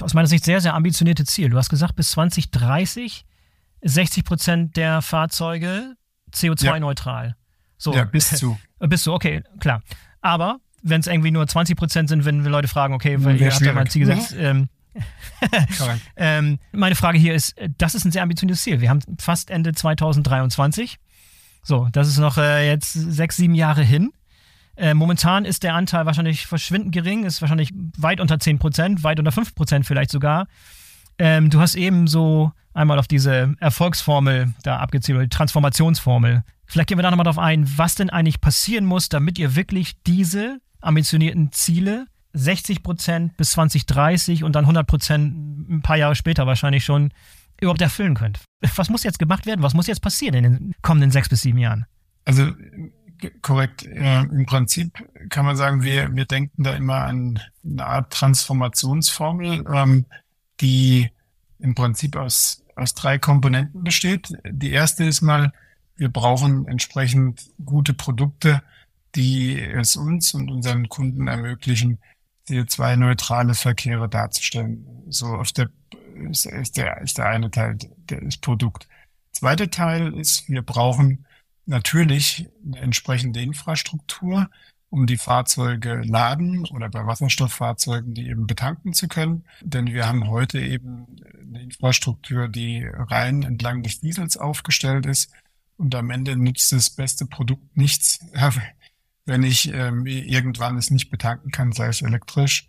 aus 0.00 0.12
meiner 0.12 0.28
Sicht 0.28 0.44
sehr, 0.44 0.60
sehr 0.60 0.74
ambitionierte 0.74 1.24
Ziel. 1.24 1.48
Du 1.48 1.56
hast 1.56 1.70
gesagt, 1.70 1.96
bis 1.96 2.10
2030 2.10 3.24
60 3.82 4.24
Prozent 4.24 4.76
der 4.76 5.02
Fahrzeuge 5.02 5.94
CO2-neutral. 6.32 7.28
Ja. 7.28 7.34
So, 7.76 7.94
ja, 7.94 8.04
bis 8.04 8.30
zu. 8.30 8.58
Bis 8.80 9.02
zu, 9.02 9.12
okay, 9.12 9.42
klar. 9.58 9.82
Aber 10.20 10.58
wenn 10.82 11.00
es 11.00 11.08
irgendwie 11.08 11.32
nur 11.32 11.46
20 11.46 11.76
Prozent 11.76 12.08
sind, 12.08 12.24
wenn 12.24 12.44
wir 12.44 12.50
Leute 12.50 12.68
fragen, 12.68 12.94
okay, 12.94 13.22
weil 13.24 13.40
ihr 13.40 13.50
habt 13.50 13.60
ja 13.60 13.72
mal 13.72 13.82
ein 13.82 13.90
Ziel 13.90 14.06
gesetzt. 14.06 14.32
Ja. 14.32 14.50
Ähm, 14.50 14.68
ähm, 16.16 16.58
meine 16.72 16.94
Frage 16.94 17.18
hier 17.18 17.34
ist, 17.34 17.54
das 17.78 17.94
ist 17.94 18.04
ein 18.04 18.12
sehr 18.12 18.22
ambitioniertes 18.22 18.62
Ziel. 18.62 18.80
Wir 18.80 18.90
haben 18.90 19.00
fast 19.18 19.50
Ende 19.50 19.72
2023. 19.72 20.98
So, 21.62 21.88
das 21.92 22.08
ist 22.08 22.18
noch 22.18 22.38
äh, 22.38 22.68
jetzt 22.68 22.92
sechs, 22.92 23.36
sieben 23.36 23.54
Jahre 23.54 23.82
hin. 23.82 24.12
Äh, 24.76 24.94
momentan 24.94 25.44
ist 25.44 25.64
der 25.64 25.74
Anteil 25.74 26.06
wahrscheinlich 26.06 26.46
verschwindend 26.46 26.92
gering, 26.92 27.24
ist 27.24 27.40
wahrscheinlich 27.40 27.72
weit 27.96 28.20
unter 28.20 28.38
10 28.38 28.58
Prozent, 28.58 29.02
weit 29.02 29.18
unter 29.18 29.32
5 29.32 29.54
Prozent 29.54 29.86
vielleicht 29.86 30.10
sogar. 30.10 30.46
Ähm, 31.18 31.50
du 31.50 31.60
hast 31.60 31.74
eben 31.74 32.06
so 32.06 32.52
einmal 32.74 32.98
auf 32.98 33.08
diese 33.08 33.54
Erfolgsformel 33.58 34.54
da 34.62 34.78
abgezielt, 34.78 35.20
die 35.20 35.28
Transformationsformel. 35.28 36.44
Vielleicht 36.64 36.88
gehen 36.88 36.98
wir 36.98 37.02
da 37.02 37.10
nochmal 37.10 37.24
drauf 37.24 37.38
ein, 37.38 37.66
was 37.76 37.96
denn 37.96 38.08
eigentlich 38.08 38.40
passieren 38.40 38.84
muss, 38.84 39.08
damit 39.08 39.38
ihr 39.38 39.56
wirklich 39.56 40.00
diese 40.06 40.60
ambitionierten 40.80 41.50
Ziele 41.50 42.06
60 42.32 42.82
Prozent 42.82 43.36
bis 43.36 43.52
2030 43.52 44.44
und 44.44 44.52
dann 44.54 44.64
100 44.64 44.86
Prozent 44.86 45.70
ein 45.70 45.82
paar 45.82 45.96
Jahre 45.96 46.14
später 46.14 46.46
wahrscheinlich 46.46 46.84
schon 46.84 47.12
überhaupt 47.60 47.82
erfüllen 47.82 48.14
könnt. 48.14 48.40
Was 48.76 48.90
muss 48.90 49.02
jetzt 49.02 49.18
gemacht 49.18 49.46
werden? 49.46 49.62
Was 49.62 49.74
muss 49.74 49.86
jetzt 49.86 50.00
passieren 50.00 50.34
in 50.34 50.42
den 50.42 50.74
kommenden 50.82 51.10
sechs 51.10 51.28
bis 51.28 51.42
sieben 51.42 51.58
Jahren? 51.58 51.86
Also 52.24 52.52
korrekt. 53.42 53.84
Äh, 53.86 54.22
Im 54.22 54.46
Prinzip 54.46 54.92
kann 55.28 55.44
man 55.44 55.56
sagen, 55.56 55.82
wir, 55.82 56.14
wir 56.14 56.24
denken 56.24 56.62
da 56.62 56.74
immer 56.74 57.04
an 57.04 57.40
eine 57.64 57.86
Art 57.86 58.12
Transformationsformel, 58.12 59.64
ähm, 59.72 60.06
die 60.60 61.10
im 61.58 61.74
Prinzip 61.74 62.16
aus, 62.16 62.62
aus 62.76 62.94
drei 62.94 63.18
Komponenten 63.18 63.82
besteht. 63.82 64.32
Die 64.48 64.70
erste 64.70 65.04
ist 65.04 65.22
mal, 65.22 65.52
wir 65.96 66.08
brauchen 66.08 66.68
entsprechend 66.68 67.50
gute 67.64 67.92
Produkte, 67.92 68.62
die 69.14 69.60
es 69.60 69.96
uns 69.96 70.34
und 70.34 70.50
unseren 70.50 70.88
Kunden 70.88 71.26
ermöglichen, 71.26 71.98
CO2-neutrale 72.48 73.54
Verkehre 73.54 74.08
darzustellen. 74.08 74.86
So 75.08 75.26
auf 75.26 75.52
der 75.52 75.70
ist, 76.30 76.76
der, 76.76 77.00
ist 77.00 77.18
der 77.18 77.26
eine 77.26 77.50
Teil 77.50 77.78
des 78.10 78.38
Produkts. 78.38 78.88
Zweiter 79.32 79.70
Teil 79.70 80.14
ist, 80.14 80.48
wir 80.48 80.62
brauchen 80.62 81.26
natürlich 81.66 82.48
eine 82.64 82.78
entsprechende 82.78 83.40
Infrastruktur, 83.40 84.48
um 84.90 85.06
die 85.06 85.18
Fahrzeuge 85.18 86.02
laden 86.04 86.64
oder 86.66 86.88
bei 86.88 87.06
Wasserstofffahrzeugen 87.06 88.14
die 88.14 88.28
eben 88.28 88.46
betanken 88.46 88.94
zu 88.94 89.06
können. 89.06 89.44
Denn 89.60 89.86
wir 89.86 90.06
haben 90.06 90.28
heute 90.28 90.60
eben 90.60 91.06
eine 91.40 91.62
Infrastruktur, 91.62 92.48
die 92.48 92.86
rein 92.86 93.42
entlang 93.42 93.82
des 93.82 94.00
Diesels 94.00 94.36
aufgestellt 94.36 95.06
ist. 95.06 95.30
Und 95.76 95.94
am 95.94 96.10
Ende 96.10 96.36
nützt 96.36 96.72
das 96.72 96.90
beste 96.90 97.26
Produkt 97.26 97.76
nichts, 97.76 98.20
wenn 99.28 99.42
ich 99.42 99.72
ähm, 99.72 100.06
irgendwann 100.06 100.78
es 100.78 100.90
nicht 100.90 101.10
betanken 101.10 101.50
kann, 101.50 101.72
sei 101.72 101.88
es 101.88 102.00
elektrisch 102.00 102.66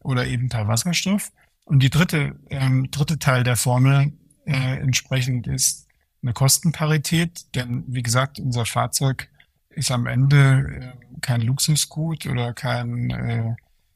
oder 0.00 0.26
eben 0.26 0.50
per 0.50 0.68
Wasserstoff. 0.68 1.32
Und 1.64 1.82
die 1.82 1.90
dritte, 1.90 2.36
ähm, 2.50 2.90
dritte 2.90 3.18
Teil 3.18 3.44
der 3.44 3.56
Formel 3.56 4.12
äh, 4.44 4.78
entsprechend 4.78 5.46
ist 5.46 5.88
eine 6.22 6.34
Kostenparität, 6.34 7.54
denn 7.54 7.84
wie 7.86 8.02
gesagt, 8.02 8.38
unser 8.38 8.66
Fahrzeug 8.66 9.28
ist 9.70 9.90
am 9.90 10.06
Ende 10.06 10.92
äh, 11.08 11.20
kein 11.22 11.40
Luxusgut 11.40 12.26
oder 12.26 12.52
kein, 12.52 13.10
äh, 13.10 13.54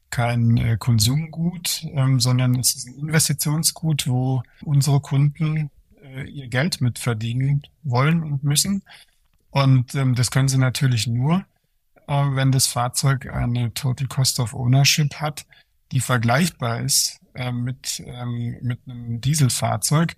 kein 0.09 0.57
äh, 0.57 0.77
Konsumgut, 0.77 1.85
ähm, 1.93 2.19
sondern 2.19 2.55
es 2.59 2.73
ist 2.75 2.87
ein 2.87 2.95
Investitionsgut, 2.95 4.07
wo 4.07 4.41
unsere 4.63 5.01
Kunden 5.01 5.69
äh, 6.01 6.23
ihr 6.23 6.47
Geld 6.47 6.81
mit 6.81 6.97
verdienen 6.97 7.61
wollen 7.83 8.23
und 8.23 8.43
müssen. 8.43 8.81
Und 9.51 9.93
ähm, 9.93 10.15
das 10.15 10.31
können 10.31 10.47
sie 10.47 10.57
natürlich 10.57 11.05
nur, 11.05 11.45
wenn 12.07 12.51
das 12.51 12.67
Fahrzeug 12.67 13.27
eine 13.27 13.73
Total 13.73 14.07
Cost 14.07 14.39
of 14.39 14.53
Ownership 14.53 15.15
hat, 15.15 15.45
die 15.91 15.99
vergleichbar 15.99 16.81
ist 16.81 17.19
äh, 17.33 17.51
mit, 17.51 18.01
ähm, 18.05 18.57
mit 18.61 18.79
einem 18.87 19.21
Dieselfahrzeug. 19.21 20.15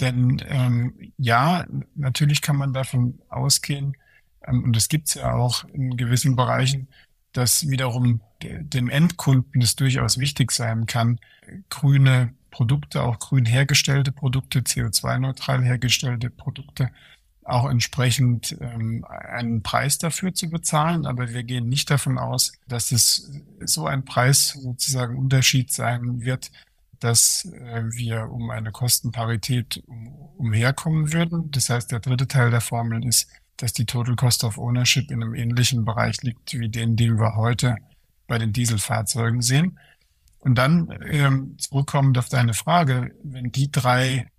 Denn 0.00 0.42
ähm, 0.48 1.12
ja, 1.18 1.66
natürlich 1.94 2.42
kann 2.42 2.56
man 2.56 2.72
davon 2.72 3.20
ausgehen, 3.28 3.96
ähm, 4.46 4.64
und 4.64 4.76
das 4.76 4.88
gibt's 4.88 5.14
ja 5.14 5.34
auch 5.34 5.64
in 5.64 5.96
gewissen 5.96 6.36
Bereichen, 6.36 6.88
dass 7.32 7.68
wiederum 7.68 8.20
dem 8.42 8.88
Endkunden 8.88 9.62
es 9.62 9.76
durchaus 9.76 10.18
wichtig 10.18 10.50
sein 10.50 10.86
kann, 10.86 11.20
grüne 11.68 12.34
Produkte, 12.50 13.02
auch 13.02 13.18
grün 13.18 13.44
hergestellte 13.44 14.10
Produkte, 14.12 14.60
CO2-neutral 14.60 15.62
hergestellte 15.62 16.30
Produkte 16.30 16.90
auch 17.50 17.68
entsprechend 17.68 18.56
ähm, 18.60 19.04
einen 19.04 19.62
Preis 19.62 19.98
dafür 19.98 20.34
zu 20.34 20.48
bezahlen. 20.48 21.06
Aber 21.06 21.30
wir 21.30 21.42
gehen 21.42 21.68
nicht 21.68 21.90
davon 21.90 22.18
aus, 22.18 22.52
dass 22.68 22.92
es 22.92 23.30
so 23.60 23.86
ein 23.86 24.04
Preis 24.04 24.58
sozusagen 24.60 25.16
Unterschied 25.16 25.72
sein 25.72 26.20
wird, 26.22 26.50
dass 27.00 27.46
äh, 27.46 27.82
wir 27.90 28.30
um 28.30 28.50
eine 28.50 28.72
Kostenparität 28.72 29.82
um, 29.86 30.08
umherkommen 30.38 31.12
würden. 31.12 31.50
Das 31.50 31.70
heißt, 31.70 31.90
der 31.90 32.00
dritte 32.00 32.28
Teil 32.28 32.50
der 32.50 32.60
Formel 32.60 33.04
ist, 33.04 33.28
dass 33.56 33.72
die 33.72 33.86
Total 33.86 34.16
Cost 34.16 34.44
of 34.44 34.58
Ownership 34.58 35.10
in 35.10 35.22
einem 35.22 35.34
ähnlichen 35.34 35.84
Bereich 35.84 36.22
liegt 36.22 36.58
wie 36.58 36.68
den, 36.68 36.96
den 36.96 37.18
wir 37.18 37.36
heute 37.36 37.76
bei 38.26 38.38
den 38.38 38.52
Dieselfahrzeugen 38.52 39.42
sehen. 39.42 39.78
Und 40.38 40.56
dann 40.56 40.96
ähm, 41.06 41.56
zurückkommend 41.58 42.16
auf 42.16 42.28
deine 42.28 42.54
Frage, 42.54 43.14
wenn 43.22 43.52
die 43.52 43.70
drei 43.70 44.30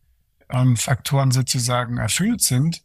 ähm, 0.50 0.76
Faktoren 0.76 1.32
sozusagen 1.32 1.98
erfüllt 1.98 2.42
sind, 2.42 2.82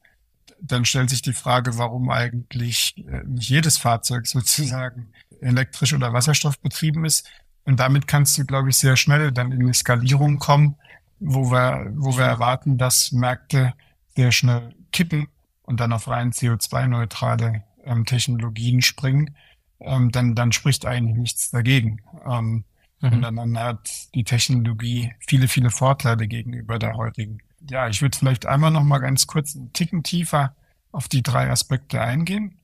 dann 0.61 0.85
stellt 0.85 1.11
sich 1.11 1.23
die 1.23 1.33
Frage, 1.33 1.79
warum 1.79 2.11
eigentlich 2.11 2.95
äh, 2.99 3.23
nicht 3.25 3.49
jedes 3.49 3.79
Fahrzeug 3.79 4.27
sozusagen 4.27 5.09
elektrisch 5.41 5.93
oder 5.93 6.13
Wasserstoff 6.13 6.59
betrieben 6.61 7.05
ist. 7.05 7.29
Und 7.65 7.81
damit 7.81 8.07
kannst 8.07 8.39
du, 8.39 8.45
glaube 8.45 8.71
ich, 8.71 8.77
sehr 8.77 8.97
schnell 8.97 9.33
dann 9.33 9.53
in 9.53 9.63
eine 9.63 9.75
Skalierung 9.75 10.39
kommen, 10.39 10.77
wo 11.19 11.51
wir, 11.51 11.93
wo 11.97 12.17
wir 12.17 12.25
erwarten, 12.25 12.79
dass 12.79 13.13
Märkte 13.13 13.75
sehr 14.15 14.33
schnell 14.33 14.75
kippen 14.93 15.29
und 15.63 15.81
dann 15.81 15.93
auf 15.93 16.09
rein 16.09 16.33
CO2-neutrale 16.33 17.65
ähm, 17.85 18.05
Technologien 18.05 18.83
springen. 18.83 19.35
Ähm, 19.81 20.11
dann, 20.11 20.35
dann 20.35 20.53
spricht 20.53 20.87
eigentlich 20.87 21.17
nichts 21.17 21.51
dagegen. 21.51 22.01
Ähm, 22.25 22.65
mhm. 23.01 23.13
Und 23.13 23.23
dann 23.23 23.59
hat 23.59 23.91
die 24.15 24.25
Technologie 24.25 25.13
viele, 25.27 25.49
viele 25.49 25.71
Vorteile 25.71 26.29
gegenüber 26.29 26.79
der 26.79 26.95
heutigen 26.95 27.41
ja, 27.71 27.89
ich 27.89 28.03
würde 28.03 28.17
vielleicht 28.17 28.47
einmal 28.47 28.71
noch 28.71 28.83
mal 28.83 28.99
ganz 28.99 29.27
kurz 29.27 29.57
einen 29.57 29.73
Ticken 29.73 30.03
tiefer 30.03 30.55
auf 30.93 31.09
die 31.09 31.23
drei 31.23 31.51
Aspekte 31.51 32.01
eingehen. 32.01 32.57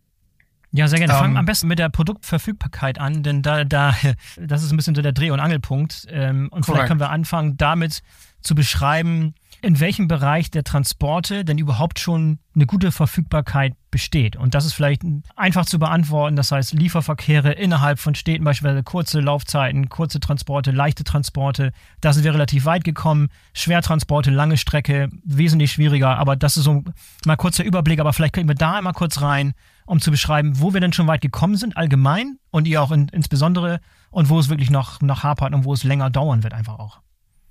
Ja, 0.73 0.89
sehr 0.89 0.99
gerne. 0.99 1.13
Ähm, 1.13 1.19
Fangen 1.19 1.37
am 1.37 1.45
besten 1.45 1.69
mit 1.69 1.79
der 1.79 1.91
Produktverfügbarkeit 1.91 2.99
an, 2.99 3.23
denn 3.23 3.43
da, 3.43 3.65
da, 3.65 3.95
das 4.41 4.63
ist 4.63 4.73
ein 4.73 4.77
bisschen 4.77 4.95
so 4.95 5.03
der 5.03 5.13
Dreh- 5.13 5.31
und 5.31 5.41
Angelpunkt. 5.41 6.07
Ähm, 6.09 6.45
und 6.45 6.51
korrekt. 6.51 6.67
vielleicht 6.67 6.89
können 6.89 7.01
wir 7.01 7.11
anfangen, 7.11 7.57
damit 7.57 8.03
zu 8.41 8.55
beschreiben, 8.55 9.35
in 9.63 9.79
welchem 9.79 10.09
Bereich 10.09 10.51
der 10.51 10.65
Transporte 10.65 11.45
denn 11.45 11.57
überhaupt 11.57 12.01
schon 12.01 12.41
eine 12.55 12.67
gute 12.67 12.91
Verfügbarkeit 12.91 13.75
besteht. 13.93 14.35
Und 14.35 14.55
das 14.55 14.65
ist 14.65 14.73
vielleicht 14.73 15.03
einfach 15.37 15.67
zu 15.67 15.79
beantworten. 15.79 16.35
Das 16.35 16.51
heißt, 16.51 16.73
Lieferverkehre 16.73 17.53
innerhalb 17.53 18.01
von 18.01 18.17
Städten, 18.17 18.43
beispielsweise 18.43 18.83
kurze 18.83 19.21
Laufzeiten, 19.21 19.89
kurze 19.89 20.19
Transporte, 20.19 20.73
leichte 20.73 21.05
Transporte, 21.05 21.71
da 22.01 22.13
sind 22.13 22.25
wir 22.25 22.35
relativ 22.35 22.65
weit 22.65 22.83
gekommen. 22.83 23.29
Schwertransporte, 23.55 24.33
lange 24.33 24.57
Strecke, 24.57 25.09
wesentlich 25.25 25.71
schwieriger. 25.71 26.19
Aber 26.19 26.35
das 26.35 26.57
ist 26.57 26.65
so 26.65 26.83
mal 27.25 27.37
kurzer 27.37 27.63
Überblick. 27.65 28.01
Aber 28.01 28.13
vielleicht 28.13 28.35
können 28.35 28.49
wir 28.49 28.57
da 28.57 28.75
einmal 28.75 28.95
kurz 28.95 29.21
rein, 29.21 29.55
um 29.87 30.01
zu 30.01 30.11
beschreiben, 30.11 30.59
wo 30.59 30.75
wir 30.75 30.81
denn 30.81 30.93
schon 30.93 31.07
weit 31.07 31.21
gekommen 31.21 31.57
sind, 31.57 31.77
allgemein 31.77 32.39
und 32.51 32.67
ihr 32.67 32.83
auch 32.83 32.91
in, 32.91 33.09
insbesondere 33.09 33.79
und 34.11 34.29
wo 34.29 34.41
es 34.41 34.49
wirklich 34.49 34.71
noch, 34.71 35.01
noch 35.03 35.23
hapert 35.23 35.55
und 35.55 35.65
wo 35.65 35.73
es 35.73 35.85
länger 35.85 36.11
dauern 36.11 36.43
wird, 36.43 36.53
einfach 36.53 36.81
auch. 36.81 37.02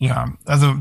Ja, 0.02 0.34
also 0.46 0.74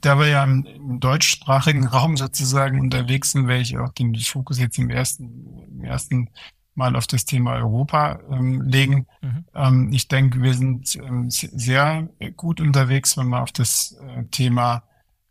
da 0.00 0.18
wir 0.18 0.28
ja 0.28 0.42
im, 0.44 0.64
im 0.64 0.98
deutschsprachigen 0.98 1.86
Raum 1.86 2.16
sozusagen 2.16 2.80
unterwegs 2.80 3.32
sind, 3.32 3.46
werde 3.46 3.60
ich 3.60 3.76
auch 3.76 3.90
den 3.90 4.14
Fokus 4.16 4.58
jetzt 4.58 4.78
im 4.78 4.88
ersten, 4.88 5.58
im 5.72 5.84
ersten 5.84 6.30
Mal 6.74 6.96
auf 6.96 7.06
das 7.06 7.26
Thema 7.26 7.52
Europa 7.56 8.18
ähm, 8.30 8.62
legen. 8.62 9.06
Mhm. 9.20 9.44
Ähm, 9.54 9.92
ich 9.92 10.08
denke, 10.08 10.40
wir 10.40 10.54
sind 10.54 10.96
ähm, 10.96 11.28
sehr 11.28 12.08
gut 12.38 12.62
unterwegs, 12.62 13.18
wenn 13.18 13.28
wir 13.28 13.42
auf 13.42 13.52
das 13.52 13.94
äh, 14.00 14.24
Thema 14.30 14.84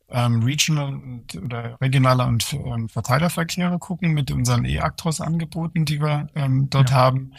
ähm, 0.10 0.44
Regional 0.44 0.94
und, 0.94 1.36
oder 1.36 1.82
regionaler 1.82 2.28
und 2.28 2.54
ähm, 2.54 2.90
Verteilerverkehre 2.90 3.80
gucken 3.80 4.14
mit 4.14 4.30
unseren 4.30 4.66
E-Actros-Angeboten, 4.66 5.86
die 5.86 6.00
wir 6.00 6.28
ähm, 6.36 6.70
dort 6.70 6.92
ja. 6.92 6.96
haben, 6.96 7.34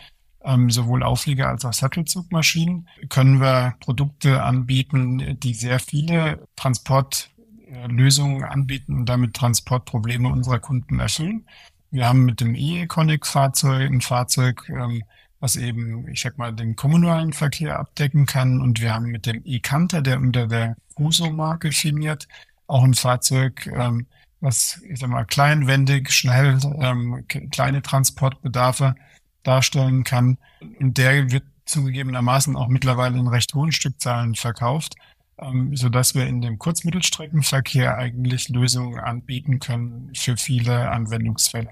ähm, 0.45 0.71
sowohl 0.71 1.03
Auflieger 1.03 1.49
als 1.49 1.65
auch 1.65 1.73
Sattelzugmaschinen, 1.73 2.89
können 3.09 3.41
wir 3.41 3.75
Produkte 3.81 4.43
anbieten, 4.43 5.39
die 5.41 5.55
sehr 5.55 5.79
viele 5.79 6.47
Transportlösungen 6.57 8.45
anbieten 8.45 8.99
und 8.99 9.09
damit 9.09 9.35
Transportprobleme 9.35 10.29
unserer 10.29 10.59
Kunden 10.59 11.01
erfüllen. 11.01 11.47
Wir 11.91 12.09
haben 12.09 12.25
mit 12.25 12.41
dem 12.41 12.55
E-Econic-Fahrzeug 12.55 13.91
ein 13.91 14.01
Fahrzeug, 14.01 14.69
ähm, 14.71 15.03
was 15.41 15.57
eben, 15.57 16.09
ich 16.09 16.23
sag 16.23 16.39
mal, 16.39 16.53
den 16.53 16.77
kommunalen 16.77 17.33
Verkehr 17.33 17.79
abdecken 17.79 18.27
kann. 18.27 18.61
Und 18.61 18.81
wir 18.81 18.95
haben 18.95 19.07
mit 19.07 19.27
dem 19.27 19.43
E-Canter, 19.45 20.01
der 20.01 20.19
unter 20.19 20.47
der 20.47 20.77
Uso-Marke 20.97 21.73
firmiert, 21.73 22.29
auch 22.67 22.85
ein 22.85 22.95
Fahrzeug, 22.95 23.67
ähm, 23.67 24.07
was, 24.41 24.81
ich 24.89 25.01
sag 25.01 25.11
mal, 25.11 25.25
kleinwendig, 25.25 26.11
schnell, 26.11 26.59
ähm, 26.81 27.27
kleine 27.51 27.83
Transportbedarfe 27.83 28.95
darstellen 29.43 30.05
kann. 30.05 30.39
Und 30.79 30.99
der 30.99 31.31
wird 31.31 31.45
zugegebenermaßen 31.65 32.57
auch 32.57 32.69
mittlerweile 32.69 33.19
in 33.19 33.29
recht 33.29 33.55
hohen 33.55 33.73
Stückzahlen 33.73 34.35
verkauft, 34.35 34.97
ähm, 35.39 35.77
so 35.77 35.89
dass 35.89 36.15
wir 36.15 36.27
in 36.27 36.41
dem 36.41 36.59
Kurzmittelstreckenverkehr 36.59 37.97
eigentlich 37.97 38.49
Lösungen 38.49 38.99
anbieten 38.99 39.59
können 39.59 40.13
für 40.15 40.37
viele 40.37 40.91
Anwendungsfälle. 40.91 41.71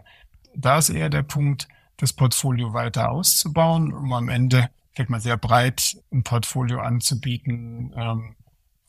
Da 0.55 0.79
ist 0.79 0.91
eher 0.91 1.11
der 1.11 1.23
Punkt, 1.23 1.69
das 1.97 2.13
Portfolio 2.13 2.73
weiter 2.73 3.11
auszubauen, 3.11 3.93
um 3.93 4.13
am 4.13 4.29
Ende, 4.29 4.71
ich 4.97 5.09
mal, 5.09 5.21
sehr 5.21 5.37
breit 5.37 5.97
ein 6.13 6.23
Portfolio 6.23 6.81
anzubieten 6.81 7.93
ähm, 7.97 8.37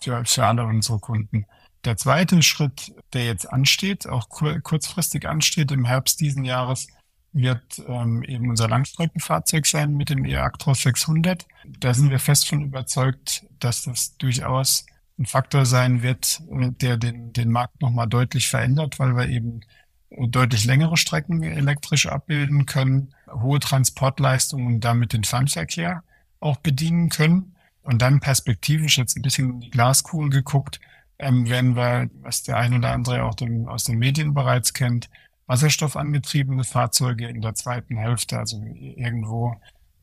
für, 0.01 0.23
für 0.25 0.45
alle 0.45 0.65
unsere 0.65 0.99
Kunden. 0.99 1.45
Der 1.83 1.97
zweite 1.97 2.41
Schritt, 2.43 2.93
der 3.13 3.25
jetzt 3.25 3.51
ansteht, 3.51 4.07
auch 4.07 4.29
kurzfristig 4.29 5.27
ansteht 5.27 5.71
im 5.71 5.85
Herbst 5.85 6.19
diesen 6.19 6.45
Jahres, 6.45 6.87
wird 7.33 7.81
ähm, 7.87 8.23
eben 8.23 8.49
unser 8.49 8.67
Langstreckenfahrzeug 8.67 9.65
sein 9.65 9.95
mit 9.95 10.09
dem 10.09 10.25
E-Actros 10.25 10.81
600. 10.81 11.45
Da 11.79 11.93
sind 11.93 12.09
wir 12.09 12.19
fest 12.19 12.47
von 12.47 12.61
überzeugt, 12.61 13.45
dass 13.59 13.83
das 13.83 14.17
durchaus 14.17 14.85
ein 15.17 15.25
Faktor 15.25 15.65
sein 15.65 16.01
wird, 16.01 16.41
der 16.49 16.97
den, 16.97 17.31
den 17.31 17.51
Markt 17.51 17.81
nochmal 17.81 18.07
deutlich 18.07 18.47
verändert, 18.47 18.99
weil 18.99 19.15
wir 19.15 19.29
eben 19.29 19.61
deutlich 20.09 20.65
längere 20.65 20.97
Strecken 20.97 21.41
elektrisch 21.43 22.07
abbilden 22.07 22.65
können, 22.65 23.13
hohe 23.31 23.59
Transportleistungen 23.59 24.67
und 24.67 24.79
damit 24.81 25.13
den 25.13 25.23
Fernverkehr 25.23 26.03
auch 26.39 26.57
bedienen 26.57 27.09
können. 27.09 27.55
Und 27.83 28.01
dann 28.01 28.19
perspektivisch 28.19 28.97
jetzt 28.97 29.15
ein 29.15 29.21
bisschen 29.21 29.49
in 29.49 29.59
die 29.61 29.71
Glaskugel 29.71 30.29
geguckt, 30.29 30.79
ähm, 31.17 31.49
werden 31.49 31.75
wir, 31.75 32.09
was 32.21 32.43
der 32.43 32.57
ein 32.57 32.73
oder 32.73 32.91
andere 32.91 33.23
auch 33.23 33.35
dem, 33.35 33.67
aus 33.67 33.85
den 33.85 33.99
Medien 33.99 34.33
bereits 34.33 34.73
kennt, 34.73 35.09
wasserstoffangetriebene 35.51 36.63
Fahrzeuge 36.63 37.27
in 37.27 37.41
der 37.41 37.55
zweiten 37.55 37.97
Hälfte, 37.97 38.39
also 38.39 38.63
irgendwo 38.63 39.55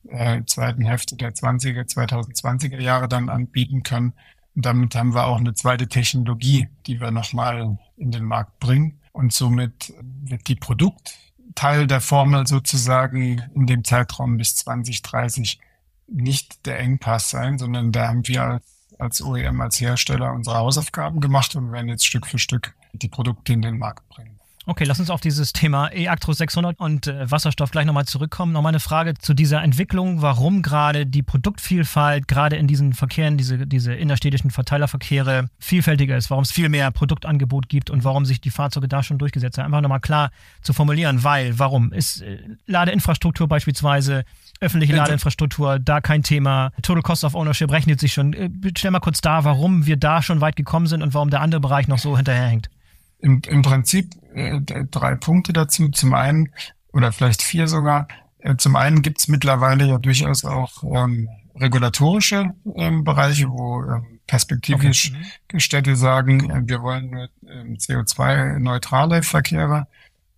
äh, 0.09 0.43
zweiten 0.45 0.85
Hälfte 0.85 1.17
der 1.17 1.33
20er, 1.33 1.89
2020er 1.89 2.79
Jahre 2.81 3.09
dann 3.09 3.31
anbieten 3.31 3.83
können. 3.83 4.13
Und 4.55 4.67
damit 4.67 4.95
haben 4.95 5.15
wir 5.15 5.27
auch 5.27 5.39
eine 5.39 5.55
zweite 5.55 5.89
Technologie, 5.89 6.69
die 6.87 7.01
wir 7.01 7.11
nochmal 7.11 7.79
in 7.97 8.11
den 8.11 8.25
Markt 8.25 8.61
bringen. 8.61 9.01
Und 9.13 9.33
somit 9.33 9.95
wird 10.03 10.49
die 10.49 10.57
Produktteil 10.57 11.87
der 11.87 12.03
Formel 12.03 12.47
sozusagen 12.47 13.43
in 13.55 13.67
dem 13.67 13.85
Zeitraum 13.85 14.37
bis 14.37 14.55
2030 14.57 15.61
nicht 16.09 16.67
der 16.67 16.79
Engpass 16.79 17.31
sein, 17.31 17.59
sondern 17.59 17.91
da 17.91 18.09
haben 18.09 18.29
wir 18.29 18.43
als 18.43 18.79
als 18.99 19.23
OEM, 19.23 19.61
als 19.61 19.81
Hersteller 19.81 20.33
unsere 20.33 20.57
Hausaufgaben 20.57 21.21
gemacht 21.21 21.55
und 21.55 21.73
werden 21.73 21.89
jetzt 21.89 22.05
Stück 22.05 22.27
für 22.27 22.39
Stück 22.39 22.75
die 22.93 23.09
Produkte 23.09 23.53
in 23.53 23.63
den 23.63 23.79
Markt 23.79 24.09
bringen. 24.09 24.38
Okay, 24.69 24.85
lass 24.85 25.01
uns 25.01 25.09
auf 25.09 25.23
dieses 25.23 25.55
Thema 25.55 25.91
E-Actros 25.95 26.37
600 26.37 26.79
und 26.79 27.07
äh, 27.07 27.31
Wasserstoff 27.31 27.71
gleich 27.71 27.87
nochmal 27.87 28.05
zurückkommen. 28.05 28.53
Nochmal 28.53 28.73
eine 28.73 28.81
Frage 28.81 29.15
zu 29.15 29.33
dieser 29.33 29.63
Entwicklung, 29.63 30.21
warum 30.21 30.61
gerade 30.61 31.07
die 31.07 31.23
Produktvielfalt 31.23 32.29
gerade 32.29 32.57
in 32.57 32.67
diesen 32.67 32.93
Verkehren, 32.93 33.39
diese, 33.39 33.67
diese 33.67 33.95
innerstädtischen 33.95 34.51
Verteilerverkehre 34.51 35.47
vielfältiger 35.59 36.19
ist, 36.19 36.29
warum 36.29 36.43
es 36.43 36.53
viel 36.53 36.69
mehr 36.69 36.91
Produktangebot 36.91 37.71
gibt 37.71 37.89
und 37.89 38.05
warum 38.05 38.27
sich 38.27 38.43
die 38.43 38.51
Fahrzeuge 38.51 38.89
da 38.89 39.03
schon 39.03 39.17
durchgesetzt 39.17 39.57
haben. 39.57 39.65
Einfach 39.65 39.81
nochmal 39.81 40.01
klar 40.01 40.31
zu 40.61 40.75
formulieren, 40.75 41.25
weil, 41.25 41.59
warum? 41.59 41.95
Ist 41.95 42.21
äh, 42.21 42.37
Ladeinfrastruktur 42.67 43.49
beispielsweise 43.49 44.27
öffentliche 44.61 44.95
Ladeinfrastruktur, 44.95 45.79
da 45.79 46.03
kein 46.03 46.23
Thema. 46.23 46.73
Total 46.83 47.01
Cost 47.01 47.25
of 47.25 47.35
Ownership 47.35 47.71
rechnet 47.71 48.01
sich 48.01 48.13
schon. 48.13 48.35
Äh, 48.35 48.51
stell 48.77 48.91
mal 48.91 49.01
kurz 49.01 49.23
da, 49.23 49.45
warum 49.45 49.87
wir 49.87 49.97
da 49.97 50.21
schon 50.21 50.43
weit 50.43 50.57
gekommen 50.57 50.89
sind 50.89 51.03
und 51.03 51.15
warum 51.15 51.31
der 51.31 51.41
andere 51.41 51.63
Bereich 51.63 51.89
noch 51.89 51.99
so 51.99 52.19
hinterherhängt. 52.19 52.69
Im, 53.21 53.43
im 53.49 53.63
Prinzip 53.63 54.15
äh, 54.35 54.61
drei 54.91 55.15
Punkte 55.15 55.53
dazu. 55.53 55.89
Zum 55.89 56.15
einen, 56.15 56.51
oder 56.93 57.13
vielleicht 57.13 57.43
vier 57.43 57.67
sogar, 57.69 58.09
äh, 58.39 58.57
zum 58.57 58.77
einen 58.77 59.03
gibt 59.03 59.19
es 59.19 59.29
mittlerweile 59.29 59.87
ja 59.87 59.99
durchaus 59.99 60.45
auch 60.45 60.85
ähm, 60.85 61.29
regulatorische 61.57 62.55
ähm, 62.77 63.05
Bereiche, 63.05 63.49
wo 63.49 63.83
ähm, 63.83 64.21
perspektivisch 64.27 65.13
okay. 65.13 65.27
Mhm. 65.53 65.61
Städte 65.61 65.97
sagen, 65.97 66.51
äh, 66.51 66.63
wir 66.65 66.83
wollen 66.83 67.11
nur 67.11 67.25
äh, 67.47 67.75
CO2-neutrale 67.77 69.23
Verkehre 69.23 69.89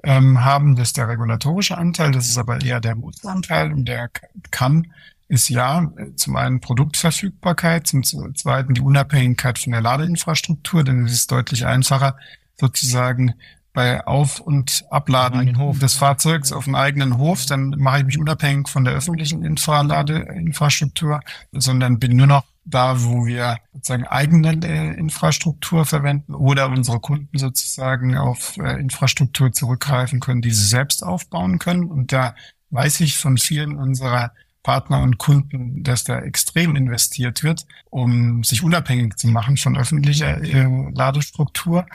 ähm, 0.02 0.42
haben. 0.44 0.76
Das 0.76 0.88
ist 0.88 0.96
der 0.96 1.08
regulatorische 1.08 1.76
Anteil, 1.76 2.12
das 2.12 2.28
ist 2.28 2.38
aber 2.38 2.60
eher 2.62 2.80
der 2.80 2.94
Mutanteil 2.94 3.72
und 3.72 3.86
der 3.86 4.10
kann 4.50 4.92
ist 5.28 5.48
ja 5.48 5.92
zum 6.16 6.34
einen 6.34 6.60
Produktverfügbarkeit, 6.60 7.86
zum 7.86 8.02
zweiten 8.02 8.74
die 8.74 8.80
Unabhängigkeit 8.80 9.60
von 9.60 9.70
der 9.70 9.80
Ladeinfrastruktur, 9.80 10.82
denn 10.82 11.04
es 11.04 11.12
ist 11.12 11.30
deutlich 11.30 11.66
einfacher, 11.66 12.16
sozusagen 12.60 13.34
bei 13.72 14.04
Auf- 14.06 14.40
und 14.40 14.84
Abladen 14.90 15.78
des 15.78 15.94
Fahrzeugs 15.94 16.52
auf 16.52 16.64
dem 16.64 16.74
eigenen 16.74 17.18
Hof, 17.18 17.46
dann 17.46 17.70
mache 17.78 18.00
ich 18.00 18.04
mich 18.04 18.18
unabhängig 18.18 18.68
von 18.68 18.84
der 18.84 18.94
öffentlichen 18.94 19.44
Infraladeinfrastruktur, 19.44 21.20
sondern 21.52 21.98
bin 21.98 22.16
nur 22.16 22.26
noch 22.26 22.44
da, 22.64 23.02
wo 23.02 23.26
wir 23.26 23.58
sozusagen 23.72 24.06
eigene 24.06 24.52
äh, 24.66 24.94
Infrastruktur 24.98 25.86
verwenden 25.86 26.34
oder 26.34 26.68
unsere 26.68 27.00
Kunden 27.00 27.38
sozusagen 27.38 28.16
auf 28.16 28.56
äh, 28.58 28.78
Infrastruktur 28.80 29.52
zurückgreifen 29.52 30.20
können, 30.20 30.42
die 30.42 30.50
sie 30.50 30.66
selbst 30.66 31.02
aufbauen 31.02 31.58
können. 31.58 31.84
Und 31.84 32.12
da 32.12 32.34
weiß 32.70 33.00
ich 33.00 33.16
von 33.16 33.38
vielen 33.38 33.76
unserer 33.76 34.32
Partner 34.62 35.02
und 35.02 35.18
Kunden, 35.18 35.82
dass 35.82 36.04
da 36.04 36.18
extrem 36.20 36.76
investiert 36.76 37.42
wird, 37.42 37.66
um 37.88 38.44
sich 38.44 38.62
unabhängig 38.62 39.16
zu 39.16 39.28
machen 39.28 39.56
von 39.56 39.76
öffentlicher 39.76 40.42
äh, 40.42 40.90
Ladestruktur. 40.92 41.86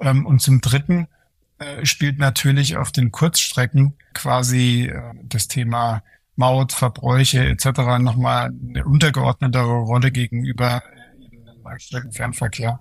Ähm, 0.00 0.26
und 0.26 0.40
zum 0.40 0.60
Dritten 0.60 1.08
spielt 1.84 2.18
natürlich 2.18 2.76
auf 2.76 2.92
den 2.92 3.12
Kurzstrecken 3.12 3.94
quasi 4.12 4.92
das 5.22 5.48
Thema 5.48 6.02
Maut, 6.36 6.72
Verbräuche 6.72 7.46
etc. 7.46 7.98
nochmal 7.98 8.50
eine 8.68 8.84
untergeordnetere 8.84 9.80
Rolle 9.80 10.12
gegenüber 10.12 10.82
dem 11.18 11.62
Langstreckenfernverkehr, 11.64 12.80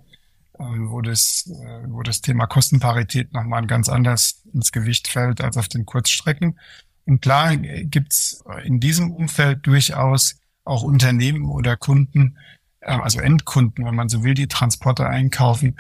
äh, 0.60 0.63
wo 0.63 1.01
das, 1.01 1.49
äh, 1.49 1.86
wo 1.88 2.04
das 2.04 2.21
Thema 2.21 2.47
Kostenparität 2.47 3.34
nochmal 3.34 3.65
ganz 3.65 3.88
anders 3.88 4.43
ins 4.54 4.73
Gewicht 4.73 5.08
fällt 5.08 5.41
als 5.41 5.56
auf 5.58 5.69
den 5.69 5.86
Kurzstrecken. 5.86 6.60
Und 7.06 7.21
klar 7.21 7.56
gibt's 7.56 8.43
in 8.63 8.80
diesem 8.80 9.12
Umfeld 9.12 9.65
durchaus 9.65 10.39
auch 10.65 10.84
Unternehmen 10.84 11.45
oder 11.45 11.78
Kunden, 11.78 12.38
äh, 12.82 12.91
also 12.91 13.21
Endkunden, 13.21 13.86
wenn 13.86 13.95
man 13.95 14.10
so 14.10 14.23
will, 14.23 14.34
die 14.34 14.47
Transporter 14.47 15.08
einkaufen, 15.08 15.78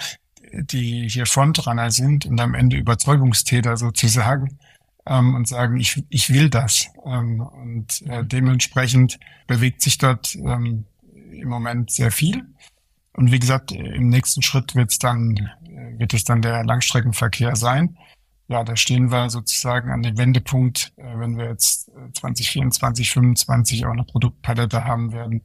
die 0.63 1.09
hier 1.09 1.25
Frontrunner 1.25 1.91
sind 1.91 2.25
und 2.25 2.39
am 2.39 2.53
Ende 2.53 2.77
Überzeugungstäter 2.77 3.77
sozusagen, 3.77 4.57
ähm, 5.05 5.35
und 5.35 5.47
sagen, 5.47 5.77
ich, 5.77 6.03
ich 6.09 6.29
will 6.29 6.49
das. 6.49 6.87
Ähm, 7.05 7.41
und 7.41 8.01
äh, 8.03 8.23
dementsprechend 8.23 9.19
bewegt 9.47 9.81
sich 9.81 9.97
dort 9.97 10.35
ähm, 10.35 10.85
im 11.31 11.49
Moment 11.49 11.91
sehr 11.91 12.11
viel. 12.11 12.45
Und 13.13 13.31
wie 13.31 13.39
gesagt, 13.39 13.71
im 13.71 14.09
nächsten 14.09 14.41
Schritt 14.41 14.75
wird 14.75 14.91
es 14.91 14.99
dann, 14.99 15.37
äh, 15.63 15.99
wird 15.99 16.13
es 16.13 16.23
dann 16.23 16.41
der 16.41 16.63
Langstreckenverkehr 16.63 17.55
sein. 17.55 17.97
Ja, 18.47 18.63
da 18.63 18.75
stehen 18.75 19.11
wir 19.11 19.29
sozusagen 19.29 19.91
an 19.91 20.03
dem 20.03 20.17
Wendepunkt, 20.17 20.93
äh, 20.97 21.19
wenn 21.19 21.37
wir 21.37 21.45
jetzt 21.45 21.91
2024, 22.13 23.07
äh, 23.07 23.13
2025 23.13 23.85
auch 23.85 23.91
eine 23.91 24.03
Produktpalette 24.03 24.83
haben 24.83 25.13
werden, 25.13 25.43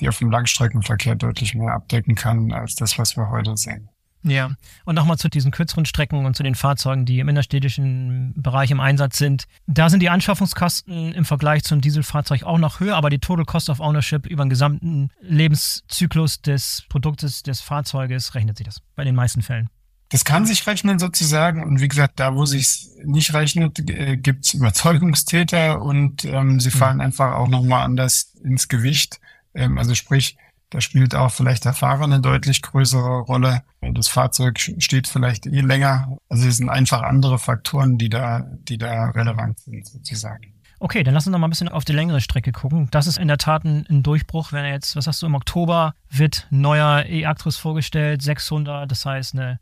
die 0.00 0.08
auf 0.08 0.18
dem 0.18 0.30
Langstreckenverkehr 0.30 1.14
deutlich 1.14 1.54
mehr 1.54 1.74
abdecken 1.74 2.14
kann 2.14 2.52
als 2.52 2.74
das, 2.74 2.98
was 2.98 3.16
wir 3.16 3.30
heute 3.30 3.56
sehen. 3.56 3.88
Ja, 4.24 4.52
und 4.84 4.94
nochmal 4.94 5.18
zu 5.18 5.28
diesen 5.28 5.50
kürzeren 5.50 5.84
Strecken 5.84 6.24
und 6.24 6.36
zu 6.36 6.44
den 6.44 6.54
Fahrzeugen, 6.54 7.04
die 7.04 7.18
im 7.18 7.28
innerstädtischen 7.28 8.34
Bereich 8.36 8.70
im 8.70 8.78
Einsatz 8.78 9.18
sind. 9.18 9.44
Da 9.66 9.90
sind 9.90 10.00
die 10.00 10.10
Anschaffungskosten 10.10 11.12
im 11.12 11.24
Vergleich 11.24 11.64
zum 11.64 11.80
Dieselfahrzeug 11.80 12.44
auch 12.44 12.58
noch 12.58 12.78
höher, 12.78 12.96
aber 12.96 13.10
die 13.10 13.18
Total 13.18 13.44
Cost 13.44 13.68
of 13.68 13.80
Ownership 13.80 14.26
über 14.26 14.44
den 14.44 14.50
gesamten 14.50 15.10
Lebenszyklus 15.20 16.40
des 16.40 16.84
Produktes, 16.88 17.42
des 17.42 17.60
Fahrzeuges, 17.60 18.34
rechnet 18.36 18.58
sich 18.58 18.66
das 18.66 18.80
bei 18.94 19.02
den 19.02 19.16
meisten 19.16 19.42
Fällen. 19.42 19.68
Das 20.10 20.24
kann 20.24 20.44
sich 20.44 20.66
rechnen 20.66 20.98
sozusagen 20.98 21.64
und 21.64 21.80
wie 21.80 21.88
gesagt, 21.88 22.20
da 22.20 22.34
wo 22.34 22.44
sich 22.44 22.86
nicht 23.02 23.32
rechnet, 23.32 23.78
äh, 23.88 24.18
gibt's 24.18 24.52
Überzeugungstäter 24.52 25.80
und 25.80 26.26
ähm, 26.26 26.60
sie 26.60 26.70
fallen 26.70 26.96
mhm. 26.96 27.00
einfach 27.00 27.32
auch 27.34 27.48
nochmal 27.48 27.82
anders 27.82 28.34
ins 28.44 28.68
Gewicht. 28.68 29.20
Ähm, 29.54 29.78
also 29.78 29.94
sprich, 29.94 30.36
Da 30.72 30.80
spielt 30.80 31.14
auch 31.14 31.30
vielleicht 31.30 31.66
der 31.66 31.74
Fahrer 31.74 32.04
eine 32.04 32.20
deutlich 32.20 32.62
größere 32.62 33.20
Rolle. 33.20 33.62
Das 33.82 34.08
Fahrzeug 34.08 34.58
steht 34.58 35.06
vielleicht 35.06 35.44
eh 35.46 35.60
länger. 35.60 36.16
Also 36.30 36.48
es 36.48 36.56
sind 36.56 36.70
einfach 36.70 37.02
andere 37.02 37.38
Faktoren, 37.38 37.98
die 37.98 38.08
da, 38.08 38.40
die 38.40 38.78
da 38.78 39.10
relevant 39.10 39.58
sind 39.60 39.86
sozusagen. 39.86 40.54
Okay, 40.78 41.02
dann 41.02 41.12
lass 41.12 41.26
uns 41.26 41.32
noch 41.32 41.38
mal 41.38 41.46
ein 41.46 41.50
bisschen 41.50 41.68
auf 41.68 41.84
die 41.84 41.92
längere 41.92 42.22
Strecke 42.22 42.52
gucken. 42.52 42.88
Das 42.90 43.06
ist 43.06 43.18
in 43.18 43.28
der 43.28 43.36
Tat 43.36 43.64
ein, 43.64 43.86
ein 43.90 44.02
Durchbruch, 44.02 44.52
wenn 44.52 44.64
er 44.64 44.72
jetzt, 44.72 44.96
was 44.96 45.06
hast 45.06 45.20
du, 45.20 45.26
im 45.26 45.34
Oktober 45.34 45.94
wird 46.08 46.46
neuer 46.48 47.04
E-Actros 47.04 47.58
vorgestellt, 47.58 48.22
600, 48.22 48.90
das 48.90 49.04
heißt 49.04 49.34
eine 49.34 49.60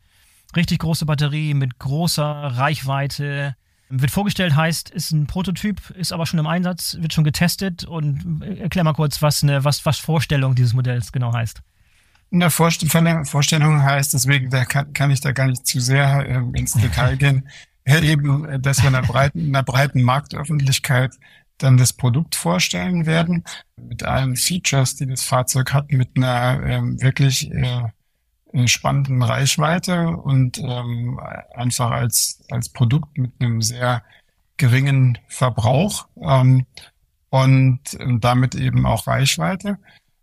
richtig 0.54 0.78
große 0.78 1.06
Batterie 1.06 1.54
mit 1.54 1.80
großer 1.80 2.24
Reichweite, 2.24 3.56
wird 3.90 4.10
vorgestellt, 4.10 4.54
heißt, 4.54 4.90
ist 4.90 5.10
ein 5.10 5.26
Prototyp, 5.26 5.90
ist 5.90 6.12
aber 6.12 6.24
schon 6.24 6.38
im 6.38 6.46
Einsatz, 6.46 6.96
wird 7.00 7.12
schon 7.12 7.24
getestet 7.24 7.84
und 7.84 8.42
äh, 8.42 8.60
erklär 8.60 8.84
mal 8.84 8.94
kurz, 8.94 9.20
was 9.20 9.42
eine 9.42 9.64
was, 9.64 9.84
was 9.84 9.98
Vorstellung 9.98 10.54
dieses 10.54 10.72
Modells 10.72 11.12
genau 11.12 11.32
heißt. 11.32 11.60
In 12.30 12.40
der 12.40 12.50
Vorstellung 12.50 13.82
heißt, 13.82 14.14
deswegen 14.14 14.50
da 14.50 14.64
kann, 14.64 14.92
kann 14.92 15.10
ich 15.10 15.20
da 15.20 15.32
gar 15.32 15.48
nicht 15.48 15.66
zu 15.66 15.80
sehr 15.80 16.24
äh, 16.26 16.58
ins 16.58 16.74
Detail 16.74 17.16
gehen, 17.16 17.48
eben, 17.84 18.44
äh, 18.44 18.60
dass 18.60 18.82
wir 18.82 18.88
einer 18.88 19.02
breiten, 19.02 19.48
einer 19.48 19.64
breiten 19.64 20.02
Marktöffentlichkeit 20.02 21.12
dann 21.58 21.76
das 21.76 21.92
Produkt 21.92 22.36
vorstellen 22.36 23.04
werden, 23.04 23.44
mit 23.76 24.04
allen 24.04 24.36
Features, 24.36 24.94
die 24.96 25.06
das 25.06 25.24
Fahrzeug 25.24 25.74
hat, 25.74 25.90
mit 25.90 26.10
einer 26.16 26.62
ähm, 26.64 27.02
wirklich 27.02 27.50
äh, 27.50 27.82
spannenden 28.66 29.22
Reichweite 29.22 30.08
und 30.08 30.58
ähm, 30.58 31.20
einfach 31.54 31.90
als, 31.90 32.42
als 32.50 32.68
Produkt 32.68 33.16
mit 33.16 33.32
einem 33.38 33.62
sehr 33.62 34.02
geringen 34.56 35.18
Verbrauch 35.28 36.06
ähm, 36.20 36.66
und 37.30 37.80
ähm, 37.98 38.20
damit 38.20 38.54
eben 38.54 38.86
auch 38.86 39.06
Reichweite. 39.06 39.78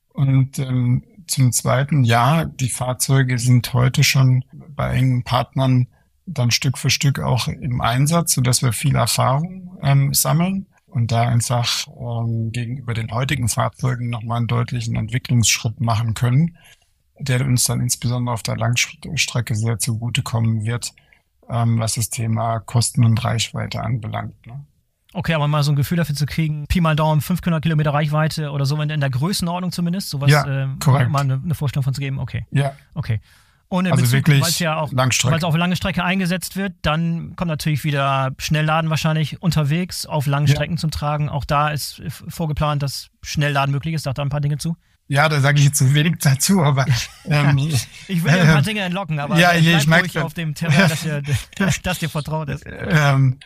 Und 0.10 0.60
ähm, 0.60 1.04
zum 1.28 1.52
zweiten, 1.52 2.04
ja, 2.04 2.46
die 2.46 2.70
Fahrzeuge 2.70 3.40
sind 3.40 3.74
heute 3.74 4.04
schon 4.04 4.44
bei 4.52 4.94
engen 4.94 5.24
Partnern 5.24 5.88
dann 6.26 6.52
Stück 6.52 6.78
für 6.78 6.90
Stück 6.90 7.20
auch 7.20 7.48
im 7.48 7.82
Einsatz, 7.82 8.34
so 8.34 8.42
dass 8.42 8.62
wir 8.62 8.74
viel 8.74 8.96
Erfahrung 8.96 9.78
ähm, 9.82 10.14
sammeln 10.14 10.68
und 10.88 11.12
da 11.12 11.24
einfach 11.24 11.88
ähm, 11.88 12.52
gegenüber 12.52 12.94
den 12.94 13.12
heutigen 13.12 13.48
Fahrzeugen 13.48 14.10
nochmal 14.10 14.38
einen 14.38 14.48
deutlichen 14.48 14.96
Entwicklungsschritt 14.96 15.80
machen 15.80 16.14
können 16.14 16.58
der 17.20 17.46
uns 17.46 17.66
dann 17.66 17.82
insbesondere 17.82 18.34
auf 18.34 18.44
der 18.44 18.58
Langstrecke 18.58 19.56
sehr 19.56 19.80
zugutekommen 19.80 20.66
wird, 20.66 20.94
ähm, 21.50 21.80
was 21.80 21.96
das 21.96 22.10
Thema 22.10 22.60
Kosten 22.60 23.04
und 23.06 23.24
Reichweite 23.24 23.82
anbelangt. 23.82 24.46
Ne? 24.46 24.66
Okay, 25.14 25.34
aber 25.34 25.48
mal 25.48 25.64
so 25.64 25.72
ein 25.72 25.76
Gefühl 25.76 25.98
dafür 25.98 26.16
zu 26.16 26.26
kriegen, 26.26 26.68
Pi 26.68 26.82
mal 26.82 26.96
Daumen, 26.96 27.22
500 27.22 27.62
Kilometer 27.62 27.94
Reichweite 27.94 28.52
oder 28.52 28.66
so 28.66 28.80
in 28.82 29.00
der 29.00 29.10
Größenordnung 29.10 29.72
zumindest, 29.72 30.10
sowas 30.10 30.30
ja, 30.30 30.66
äh, 30.66 30.68
korrekt. 30.80 31.10
mal 31.10 31.22
eine, 31.22 31.42
eine, 31.44 31.56
Vorstellung 31.56 31.84
von 31.84 31.94
zu 31.94 32.02
geben. 32.02 32.20
Okay. 32.20 32.46
Ja. 32.52 32.74
Okay. 32.94 33.22
Und 33.70 33.86
in 33.86 33.92
also 33.92 34.04
Bezug, 34.04 34.14
wirklich 34.14 34.42
weil 34.42 34.50
es 34.50 34.60
ja 34.60 34.78
auch, 34.78 34.92
Langstrecke. 34.92 35.46
auf 35.46 35.56
lange 35.56 35.76
Strecke 35.76 36.04
eingesetzt 36.04 36.56
wird, 36.56 36.74
dann 36.84 37.36
kommt 37.36 37.50
natürlich 37.50 37.84
wieder 37.84 38.32
Schnellladen 38.38 38.90
wahrscheinlich 38.90 39.42
unterwegs 39.42 40.06
auf 40.06 40.26
langen 40.26 40.48
Strecken 40.48 40.76
ja. 40.76 40.80
zum 40.80 40.92
Tragen. 40.92 41.30
Auch 41.30 41.44
da 41.44 41.70
ist 41.70 42.02
vorgeplant, 42.30 42.82
dass 42.84 43.10
Schnellladen 43.24 43.74
möglich 43.74 43.96
ist. 43.96 44.04
Sagt 44.04 44.20
da 44.20 44.22
ein 44.22 44.30
paar 44.30 44.40
Dinge 44.40 44.58
zu? 44.58 44.78
Ja, 45.10 45.30
da 45.30 45.40
sage 45.40 45.60
ich 45.60 45.66
jetzt 45.66 45.78
zu 45.78 45.94
wenig 45.94 46.16
dazu, 46.20 46.62
aber 46.62 46.86
ähm, 47.26 47.58
ich 48.08 48.24
will 48.24 48.34
äh, 48.34 48.42
ein 48.42 48.48
paar 48.48 48.62
Dinge 48.62 48.82
entlocken, 48.82 49.20
aber 49.20 49.38
ja, 49.40 49.54
ich, 49.54 49.68
ich 49.68 49.88
merke 49.88 50.24
auf 50.24 50.34
dem 50.34 50.54
Terrain, 50.54 50.90
dass, 50.90 51.06
ihr, 51.06 51.24
dass 51.84 52.00
dir 52.00 52.10
vertraut 52.10 52.50
ist. 52.50 52.64
Ähm, 52.66 53.40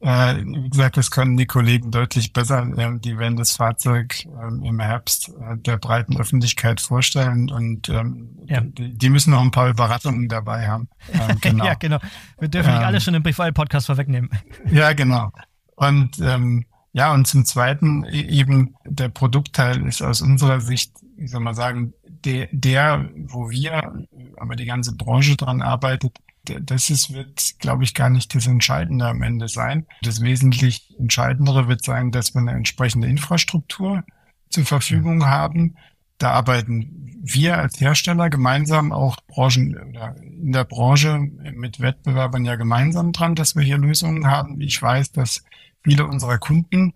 äh, 0.00 0.36
wie 0.36 0.70
gesagt, 0.70 0.96
das 0.96 1.10
können 1.10 1.36
die 1.36 1.46
Kollegen 1.46 1.90
deutlich 1.90 2.32
besser. 2.32 2.66
Ähm, 2.76 3.00
die 3.00 3.18
werden 3.18 3.36
das 3.36 3.52
Fahrzeug 3.52 4.24
ähm, 4.24 4.62
im 4.62 4.80
Herbst 4.80 5.28
äh, 5.28 5.56
der 5.56 5.78
breiten 5.78 6.16
Öffentlichkeit 6.18 6.80
vorstellen 6.80 7.50
und 7.50 7.88
ähm, 7.88 8.38
ja. 8.46 8.60
die, 8.60 8.96
die, 8.96 9.10
müssen 9.10 9.32
noch 9.32 9.42
ein 9.42 9.50
paar 9.50 9.68
Überraschungen 9.68 10.28
dabei 10.28 10.68
haben. 10.68 10.88
Ähm, 11.12 11.38
genau. 11.40 11.64
ja, 11.64 11.74
genau. 11.74 11.98
Wir 12.38 12.48
dürfen 12.48 12.72
nicht 12.72 12.84
alles 12.84 13.04
schon 13.04 13.14
im 13.14 13.22
Briefwahl-Podcast 13.22 13.86
vorwegnehmen. 13.86 14.30
Ja, 14.70 14.92
genau. 14.92 15.32
Und 15.76 16.18
ähm, 16.20 16.66
ja, 16.92 17.12
und 17.12 17.26
zum 17.26 17.44
Zweiten 17.44 18.04
e-, 18.04 18.20
eben 18.20 18.76
der 18.84 19.08
Produktteil 19.08 19.84
ist 19.86 20.02
aus 20.02 20.22
unserer 20.22 20.60
Sicht, 20.60 20.92
ich 21.16 21.30
soll 21.30 21.40
mal 21.40 21.54
sagen, 21.54 21.94
der, 22.24 22.48
der 22.52 23.10
wo 23.16 23.50
wir, 23.50 24.06
aber 24.36 24.56
die 24.56 24.64
ganze 24.64 24.94
Branche 24.94 25.36
dran 25.36 25.62
arbeitet, 25.62 26.18
das 26.44 26.90
ist, 26.90 27.12
wird, 27.12 27.54
glaube 27.58 27.84
ich, 27.84 27.94
gar 27.94 28.10
nicht 28.10 28.34
das 28.34 28.46
Entscheidende 28.46 29.06
am 29.06 29.22
Ende 29.22 29.48
sein. 29.48 29.86
Das 30.02 30.20
wesentlich 30.20 30.94
Entscheidendere 30.98 31.68
wird 31.68 31.84
sein, 31.84 32.10
dass 32.10 32.34
wir 32.34 32.40
eine 32.40 32.52
entsprechende 32.52 33.08
Infrastruktur 33.08 34.04
zur 34.50 34.64
Verfügung 34.64 35.24
haben. 35.24 35.76
Da 36.18 36.32
arbeiten 36.32 37.18
wir 37.22 37.58
als 37.58 37.80
Hersteller 37.80 38.28
gemeinsam 38.28 38.92
auch 38.92 39.16
Branchen 39.26 39.76
oder 39.76 40.14
in 40.20 40.52
der 40.52 40.64
Branche 40.64 41.18
mit 41.18 41.80
Wettbewerbern 41.80 42.44
ja 42.44 42.56
gemeinsam 42.56 43.12
dran, 43.12 43.34
dass 43.34 43.56
wir 43.56 43.62
hier 43.62 43.78
Lösungen 43.78 44.26
haben. 44.26 44.60
Ich 44.60 44.80
weiß, 44.80 45.12
dass 45.12 45.42
viele 45.82 46.06
unserer 46.06 46.38
Kunden 46.38 46.92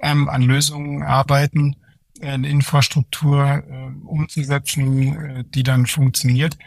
ähm, 0.00 0.28
an 0.28 0.42
Lösungen 0.42 1.02
arbeiten, 1.02 1.76
eine 2.20 2.48
Infrastruktur 2.48 3.44
äh, 3.46 4.06
umzusetzen, 4.06 5.16
äh, 5.16 5.44
die 5.44 5.62
dann 5.62 5.86
funktioniert. 5.86 6.58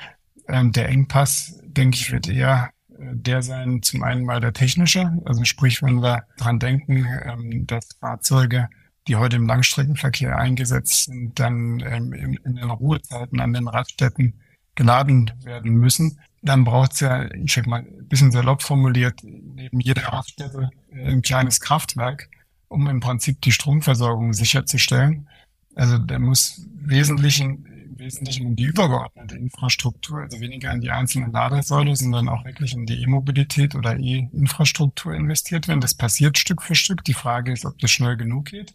Ähm, 0.48 0.72
der 0.72 0.89
Engpass, 0.89 1.60
denke 1.63 1.98
ich, 1.98 2.12
wird 2.12 2.28
eher 2.28 2.72
äh, 2.89 3.16
der 3.16 3.42
sein, 3.42 3.82
zum 3.82 4.04
einen 4.04 4.26
mal 4.26 4.39
der 4.39 4.54
technische, 4.54 5.12
also 5.26 5.44
sprich, 5.44 5.82
wenn 5.82 6.02
wir 6.02 6.24
dran 6.38 6.60
denken, 6.60 7.06
ähm, 7.26 7.68
dass 7.68 7.89
Fahrzeuge, 8.00 8.70
die 9.08 9.16
heute 9.16 9.36
im 9.36 9.48
Langstreckenverkehr 9.48 10.38
eingesetzt 10.38 11.06
sind, 11.06 11.39
dann 11.39 11.82
ähm, 11.86 12.13
in, 12.13 12.34
in 12.46 12.56
den 12.56 12.70
Ruhezeiten 12.70 13.39
an 13.39 13.54
den 13.54 13.68
Raststätten 13.68 14.34
geladen 14.76 15.32
werden 15.44 15.76
müssen, 15.76 16.20
dann 16.42 16.66
braucht 16.66 16.94
es 16.94 17.00
ja, 17.00 17.32
ich 17.34 17.54
sag 17.54 17.68
mal, 17.68 17.80
ein 17.80 18.08
bisschen 18.08 18.32
salopp 18.32 18.62
formuliert, 18.62 19.22
neben 19.24 19.80
jeder 19.80 20.04
Raststätte 20.08 20.70
äh, 20.92 21.12
ein 21.12 21.22
kleines 21.22 21.60
Kraftwerk, 21.60 22.30
um 22.68 22.88
im 22.88 23.00
Prinzip 23.00 23.42
die 23.42 23.52
Stromversorgung 23.52 24.34
sicherzustellen. 24.34 25.30
Also 25.76 25.98
der 25.98 26.20
muss 26.20 26.66
wesentlichen, 26.76 27.66
im 27.66 28.00
Wesentlichen 28.00 28.48
in 28.48 28.56
die 28.56 28.66
übergeordnete 28.66 29.36
Infrastruktur, 29.36 30.22
also 30.22 30.40
weniger 30.40 30.72
in 30.72 30.82
die 30.82 30.92
einzelnen 30.92 31.32
Ladesäule, 31.32 31.96
sondern 31.96 32.30
auch 32.30 32.46
wirklich 32.46 32.74
in 32.74 32.86
die 32.86 33.02
E-Mobilität 33.02 33.76
oder 33.76 33.98
E-Infrastruktur 33.98 35.14
investiert 35.14 35.68
werden. 35.68 35.82
Das 35.82 35.94
passiert 35.94 36.38
Stück 36.38 36.62
für 36.62 36.76
Stück. 36.76 37.04
Die 37.04 37.14
Frage 37.14 37.52
ist, 37.52 37.66
ob 37.66 37.78
das 37.80 37.92
schnell 37.92 38.18
genug 38.18 38.46
geht. 38.46 38.74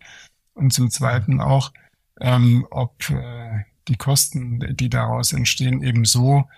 Und 0.55 0.73
zum 0.73 0.91
Zweiten 0.91 1.41
auch, 1.41 1.73
ähm, 2.21 2.67
ob 2.71 3.11
äh, 3.11 3.65
die 3.87 3.97
Kosten, 3.97 4.77
die 4.77 4.91
daraus 4.91 5.33
entstehen, 5.33 5.83
eben 5.83 6.05
so 6.05 6.49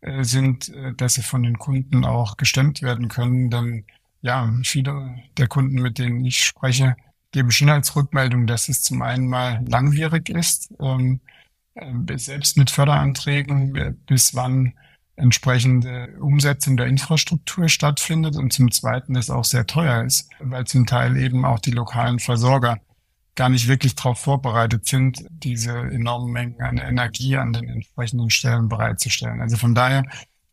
äh, 0.00 0.24
sind, 0.24 0.70
äh, 0.70 0.94
dass 0.94 1.14
sie 1.14 1.22
von 1.22 1.42
den 1.42 1.58
Kunden 1.58 2.04
auch 2.04 2.36
gestemmt 2.36 2.80
werden 2.82 3.08
können. 3.08 3.50
Denn 3.50 3.84
ja, 4.22 4.52
viele 4.64 5.16
der 5.36 5.46
Kunden, 5.46 5.80
mit 5.80 5.98
denen 5.98 6.24
ich 6.24 6.44
spreche, 6.44 6.96
geben 7.32 7.50
schon 7.50 7.70
als 7.70 7.94
Rückmeldung, 7.96 8.46
dass 8.46 8.68
es 8.68 8.82
zum 8.82 9.02
einen 9.02 9.28
mal 9.28 9.64
langwierig 9.66 10.28
ist, 10.28 10.72
ähm, 10.80 11.20
äh, 11.74 12.18
selbst 12.18 12.56
mit 12.56 12.70
Förderanträgen, 12.70 13.96
bis 14.06 14.34
wann 14.34 14.74
entsprechende 15.20 16.16
Umsetzung 16.18 16.76
der 16.76 16.86
Infrastruktur 16.86 17.68
stattfindet 17.68 18.36
und 18.36 18.52
zum 18.52 18.70
Zweiten 18.70 19.16
es 19.16 19.30
auch 19.30 19.44
sehr 19.44 19.66
teuer 19.66 20.04
ist, 20.04 20.30
weil 20.40 20.66
zum 20.66 20.86
Teil 20.86 21.16
eben 21.16 21.44
auch 21.44 21.58
die 21.58 21.70
lokalen 21.70 22.18
Versorger 22.18 22.78
gar 23.36 23.48
nicht 23.48 23.68
wirklich 23.68 23.94
darauf 23.94 24.18
vorbereitet 24.18 24.86
sind, 24.86 25.24
diese 25.30 25.72
enormen 25.72 26.32
Mengen 26.32 26.60
an 26.60 26.78
Energie 26.78 27.36
an 27.36 27.52
den 27.52 27.68
entsprechenden 27.68 28.30
Stellen 28.30 28.68
bereitzustellen. 28.68 29.40
Also 29.40 29.56
von 29.56 29.74
daher, 29.74 30.04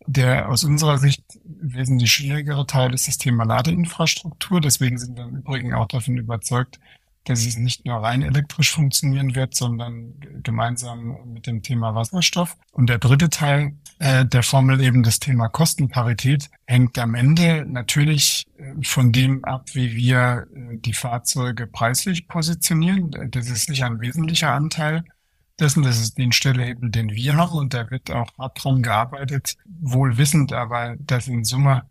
der 0.07 0.49
aus 0.49 0.63
unserer 0.63 0.97
Sicht 0.97 1.23
wesentlich 1.43 2.11
schwierigere 2.11 2.65
Teil 2.65 2.93
ist 2.93 3.07
das 3.07 3.17
Thema 3.17 3.43
Ladeinfrastruktur. 3.43 4.61
Deswegen 4.61 4.97
sind 4.97 5.17
wir 5.17 5.25
im 5.25 5.37
Übrigen 5.37 5.73
auch 5.73 5.87
davon 5.87 6.17
überzeugt, 6.17 6.79
dass 7.25 7.45
es 7.45 7.57
nicht 7.57 7.85
nur 7.85 7.97
rein 7.97 8.21
elektrisch 8.21 8.71
funktionieren 8.71 9.35
wird, 9.35 9.53
sondern 9.53 10.13
gemeinsam 10.43 11.17
mit 11.33 11.45
dem 11.45 11.61
Thema 11.61 11.93
Wasserstoff. 11.93 12.55
Und 12.71 12.89
der 12.89 12.99
dritte 12.99 13.29
Teil 13.29 13.73
äh, 13.99 14.25
der 14.25 14.43
Formel 14.43 14.79
eben 14.79 15.03
das 15.03 15.19
Thema 15.19 15.49
Kostenparität 15.49 16.49
hängt 16.65 16.97
am 16.99 17.15
Ende 17.15 17.65
natürlich 17.67 18.45
äh, 18.57 18.81
von 18.83 19.11
dem 19.11 19.43
ab, 19.43 19.65
wie 19.73 19.93
wir 19.95 20.47
äh, 20.53 20.77
die 20.77 20.93
Fahrzeuge 20.93 21.67
preislich 21.67 22.27
positionieren. 22.27 23.11
Das 23.31 23.49
ist 23.49 23.65
sicher 23.65 23.87
ein 23.87 23.99
wesentlicher 23.99 24.51
Anteil 24.51 25.03
dessen. 25.59 25.83
Das 25.83 25.99
ist 25.99 26.17
den 26.17 26.31
Stellhebel, 26.31 26.89
den 26.89 27.09
wir 27.09 27.35
haben 27.35 27.57
und 27.57 27.73
da 27.73 27.89
wird 27.89 28.11
auch 28.11 28.29
hart 28.37 28.63
dran 28.63 28.81
gearbeitet, 28.81 29.57
wohl 29.65 30.17
wissend 30.17 30.53
aber, 30.53 30.95
dass 30.99 31.27
in 31.27 31.43
Summe 31.43 31.83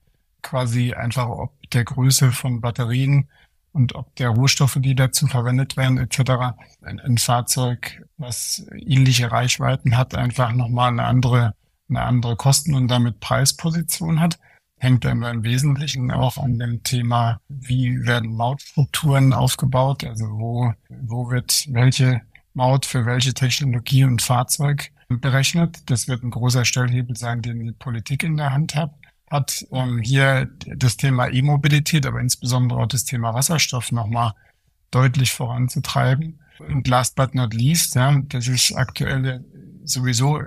quasi 0.43 0.95
einfach 0.95 1.29
ob 1.29 1.53
der 1.71 1.85
Größe 1.85 2.33
von 2.33 2.61
Batterien 2.61 3.29
und 3.73 3.95
ob 3.95 4.15
der 4.17 4.31
Rohstoffe, 4.31 4.79
die 4.81 4.95
dazu 4.95 5.27
verwendet 5.27 5.77
werden, 5.77 5.99
etc. 5.99 6.57
Ein, 6.81 6.99
ein 7.01 7.19
Fahrzeug, 7.19 8.03
was 8.17 8.67
ähnliche 8.75 9.31
Reichweiten 9.31 9.99
hat, 9.99 10.15
einfach 10.15 10.53
nochmal 10.53 10.89
eine 10.89 11.05
andere, 11.05 11.55
eine 11.91 12.03
andere 12.03 12.37
Kosten- 12.37 12.75
und 12.75 12.89
damit 12.89 13.21
Preisposition 13.21 14.21
hat. 14.21 14.39
Hängt 14.79 15.05
dann 15.05 15.23
im 15.23 15.43
Wesentlichen 15.43 16.11
auch 16.11 16.39
an 16.39 16.59
dem 16.59 16.83
Thema, 16.85 17.41
wie 17.49 18.05
werden 18.07 18.35
Mautstrukturen 18.35 19.33
aufgebaut, 19.33 20.05
also 20.05 20.27
wo, 20.27 20.73
wo 20.89 21.31
wird 21.31 21.67
welche 21.71 22.23
Maut 22.57 22.87
für 22.87 23.05
welche 23.05 23.35
Technologie 23.35 24.05
und 24.05 24.23
Fahrzeug 24.23 24.91
berechnet. 25.09 25.89
Das 25.91 26.09
wird 26.09 26.23
ein 26.23 26.31
großer 26.31 26.65
Stellhebel 26.65 27.17
sein, 27.17 27.43
den 27.43 27.65
die 27.65 27.73
Politik 27.73 28.25
in 28.25 28.37
der 28.37 28.53
Hand 28.53 28.75
hat. 28.75 28.95
Hat 29.31 29.65
ähm, 29.73 30.01
hier 30.03 30.49
das 30.67 30.97
Thema 30.97 31.29
E-Mobilität, 31.29 32.07
aber 32.07 32.21
insbesondere 32.21 32.81
auch 32.81 32.87
das 32.87 33.05
Thema 33.05 33.35
Wasserstoff 33.35 33.93
nochmal 33.93 34.33
deutlich 34.91 35.33
voranzutreiben. 35.33 36.41
Und 36.59 36.89
last 36.89 37.15
but 37.17 37.35
not 37.35 37.53
least, 37.53 37.95
ja, 37.95 38.19
das 38.29 38.49
ist 38.49 38.73
aktuell 38.73 39.45
sowieso 39.85 40.41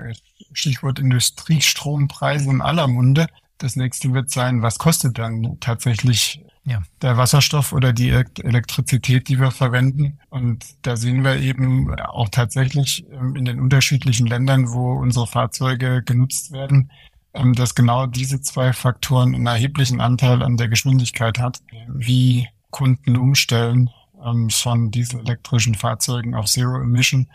Stichwort 0.53 0.97
Industriestrompreise 0.97 2.49
in 2.49 2.61
aller 2.61 2.87
Munde. 2.87 3.27
Das 3.59 3.75
nächste 3.75 4.13
wird 4.13 4.29
sein, 4.29 4.61
was 4.61 4.79
kostet 4.79 5.17
dann 5.17 5.57
tatsächlich 5.59 6.43
ja. 6.63 6.81
der 7.01 7.17
Wasserstoff 7.17 7.73
oder 7.73 7.93
die 7.93 8.09
Elektrizität, 8.09 9.27
die 9.27 9.39
wir 9.39 9.51
verwenden. 9.51 10.19
Und 10.29 10.65
da 10.83 10.95
sehen 10.95 11.23
wir 11.23 11.35
eben 11.37 11.93
auch 11.99 12.29
tatsächlich 12.29 13.05
ähm, 13.11 13.35
in 13.35 13.45
den 13.45 13.59
unterschiedlichen 13.59 14.27
Ländern, 14.27 14.71
wo 14.71 14.93
unsere 14.93 15.27
Fahrzeuge 15.27 16.03
genutzt 16.03 16.51
werden, 16.51 16.91
ähm, 17.33 17.53
dass 17.53 17.75
genau 17.75 18.05
diese 18.05 18.41
zwei 18.41 18.71
Faktoren 18.71 19.35
einen 19.35 19.47
erheblichen 19.47 19.99
Anteil 19.99 20.41
an 20.41 20.57
der 20.57 20.69
Geschwindigkeit 20.69 21.37
hat, 21.37 21.59
wie 21.87 22.47
Kunden 22.69 23.17
umstellen 23.17 23.89
ähm, 24.23 24.49
von 24.49 24.89
dieselelektrischen 24.89 25.75
Fahrzeugen 25.75 26.33
auf 26.33 26.45
Zero 26.45 26.81
Emission, 26.81 27.29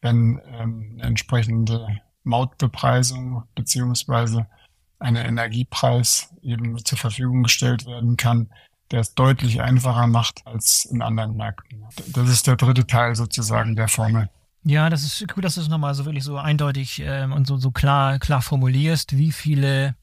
wenn 0.00 0.40
eine 0.40 1.02
entsprechende 1.02 1.86
Mautbepreisung 2.22 3.44
beziehungsweise 3.54 4.46
eine 4.98 5.26
Energiepreis 5.26 6.30
eben 6.42 6.82
zur 6.84 6.98
Verfügung 6.98 7.42
gestellt 7.42 7.86
werden 7.86 8.16
kann, 8.16 8.48
der 8.90 9.00
es 9.00 9.14
deutlich 9.14 9.60
einfacher 9.60 10.06
macht 10.06 10.46
als 10.46 10.84
in 10.84 11.02
anderen 11.02 11.36
Märkten. 11.36 11.84
Das 12.12 12.28
ist 12.28 12.46
der 12.46 12.56
dritte 12.56 12.86
Teil 12.86 13.14
sozusagen 13.14 13.76
der 13.76 13.88
Formel. 13.88 14.28
Ja, 14.64 14.90
das 14.90 15.04
ist 15.04 15.32
gut, 15.32 15.44
dass 15.44 15.54
du 15.54 15.60
es 15.60 15.68
nochmal 15.68 15.94
so 15.94 16.04
wirklich 16.04 16.24
so 16.24 16.38
eindeutig 16.38 17.00
ähm, 17.04 17.32
und 17.32 17.46
so, 17.46 17.56
so 17.56 17.70
klar, 17.70 18.18
klar 18.18 18.42
formulierst, 18.42 19.16
wie 19.16 19.30
viele 19.30 19.94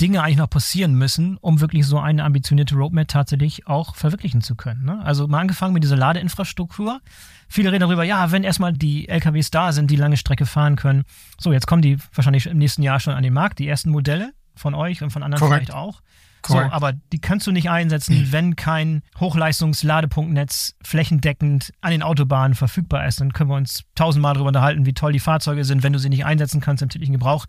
Dinge 0.00 0.22
eigentlich 0.22 0.36
noch 0.36 0.50
passieren 0.50 0.94
müssen, 0.94 1.38
um 1.38 1.60
wirklich 1.60 1.86
so 1.86 1.98
eine 1.98 2.24
ambitionierte 2.24 2.76
Roadmap 2.76 3.08
tatsächlich 3.08 3.66
auch 3.66 3.94
verwirklichen 3.94 4.42
zu 4.42 4.54
können. 4.54 4.84
Ne? 4.84 5.02
Also 5.04 5.26
mal 5.26 5.40
angefangen 5.40 5.72
mit 5.72 5.82
dieser 5.82 5.96
Ladeinfrastruktur. 5.96 7.00
Viele 7.48 7.72
reden 7.72 7.80
darüber, 7.80 8.04
ja, 8.04 8.30
wenn 8.32 8.44
erstmal 8.44 8.72
die 8.72 9.08
LKWs 9.08 9.50
da 9.50 9.72
sind, 9.72 9.90
die 9.90 9.96
lange 9.96 10.16
Strecke 10.16 10.44
fahren 10.44 10.76
können. 10.76 11.04
So, 11.38 11.52
jetzt 11.52 11.66
kommen 11.66 11.82
die 11.82 11.98
wahrscheinlich 12.14 12.46
im 12.46 12.58
nächsten 12.58 12.82
Jahr 12.82 13.00
schon 13.00 13.14
an 13.14 13.22
den 13.22 13.32
Markt, 13.32 13.58
die 13.58 13.68
ersten 13.68 13.90
Modelle 13.90 14.32
von 14.56 14.74
euch 14.74 15.02
und 15.02 15.10
von 15.10 15.22
anderen 15.22 15.40
Correct. 15.40 15.66
vielleicht 15.66 15.74
auch. 15.74 16.00
So, 16.46 16.58
aber 16.58 16.92
die 16.92 17.18
kannst 17.18 17.46
du 17.48 17.52
nicht 17.52 17.70
einsetzen, 17.70 18.28
wenn 18.30 18.54
kein 18.54 19.02
Hochleistungsladepunktnetz 19.18 20.76
flächendeckend 20.80 21.72
an 21.80 21.90
den 21.90 22.02
Autobahnen 22.02 22.54
verfügbar 22.54 23.06
ist. 23.06 23.20
Dann 23.20 23.32
können 23.32 23.50
wir 23.50 23.56
uns 23.56 23.82
tausendmal 23.96 24.34
darüber 24.34 24.48
unterhalten, 24.48 24.86
wie 24.86 24.94
toll 24.94 25.12
die 25.12 25.18
Fahrzeuge 25.18 25.64
sind, 25.64 25.82
wenn 25.82 25.92
du 25.92 25.98
sie 25.98 26.08
nicht 26.08 26.24
einsetzen 26.24 26.60
kannst 26.60 26.82
im 26.82 26.88
täglichen 26.88 27.14
Gebrauch 27.14 27.46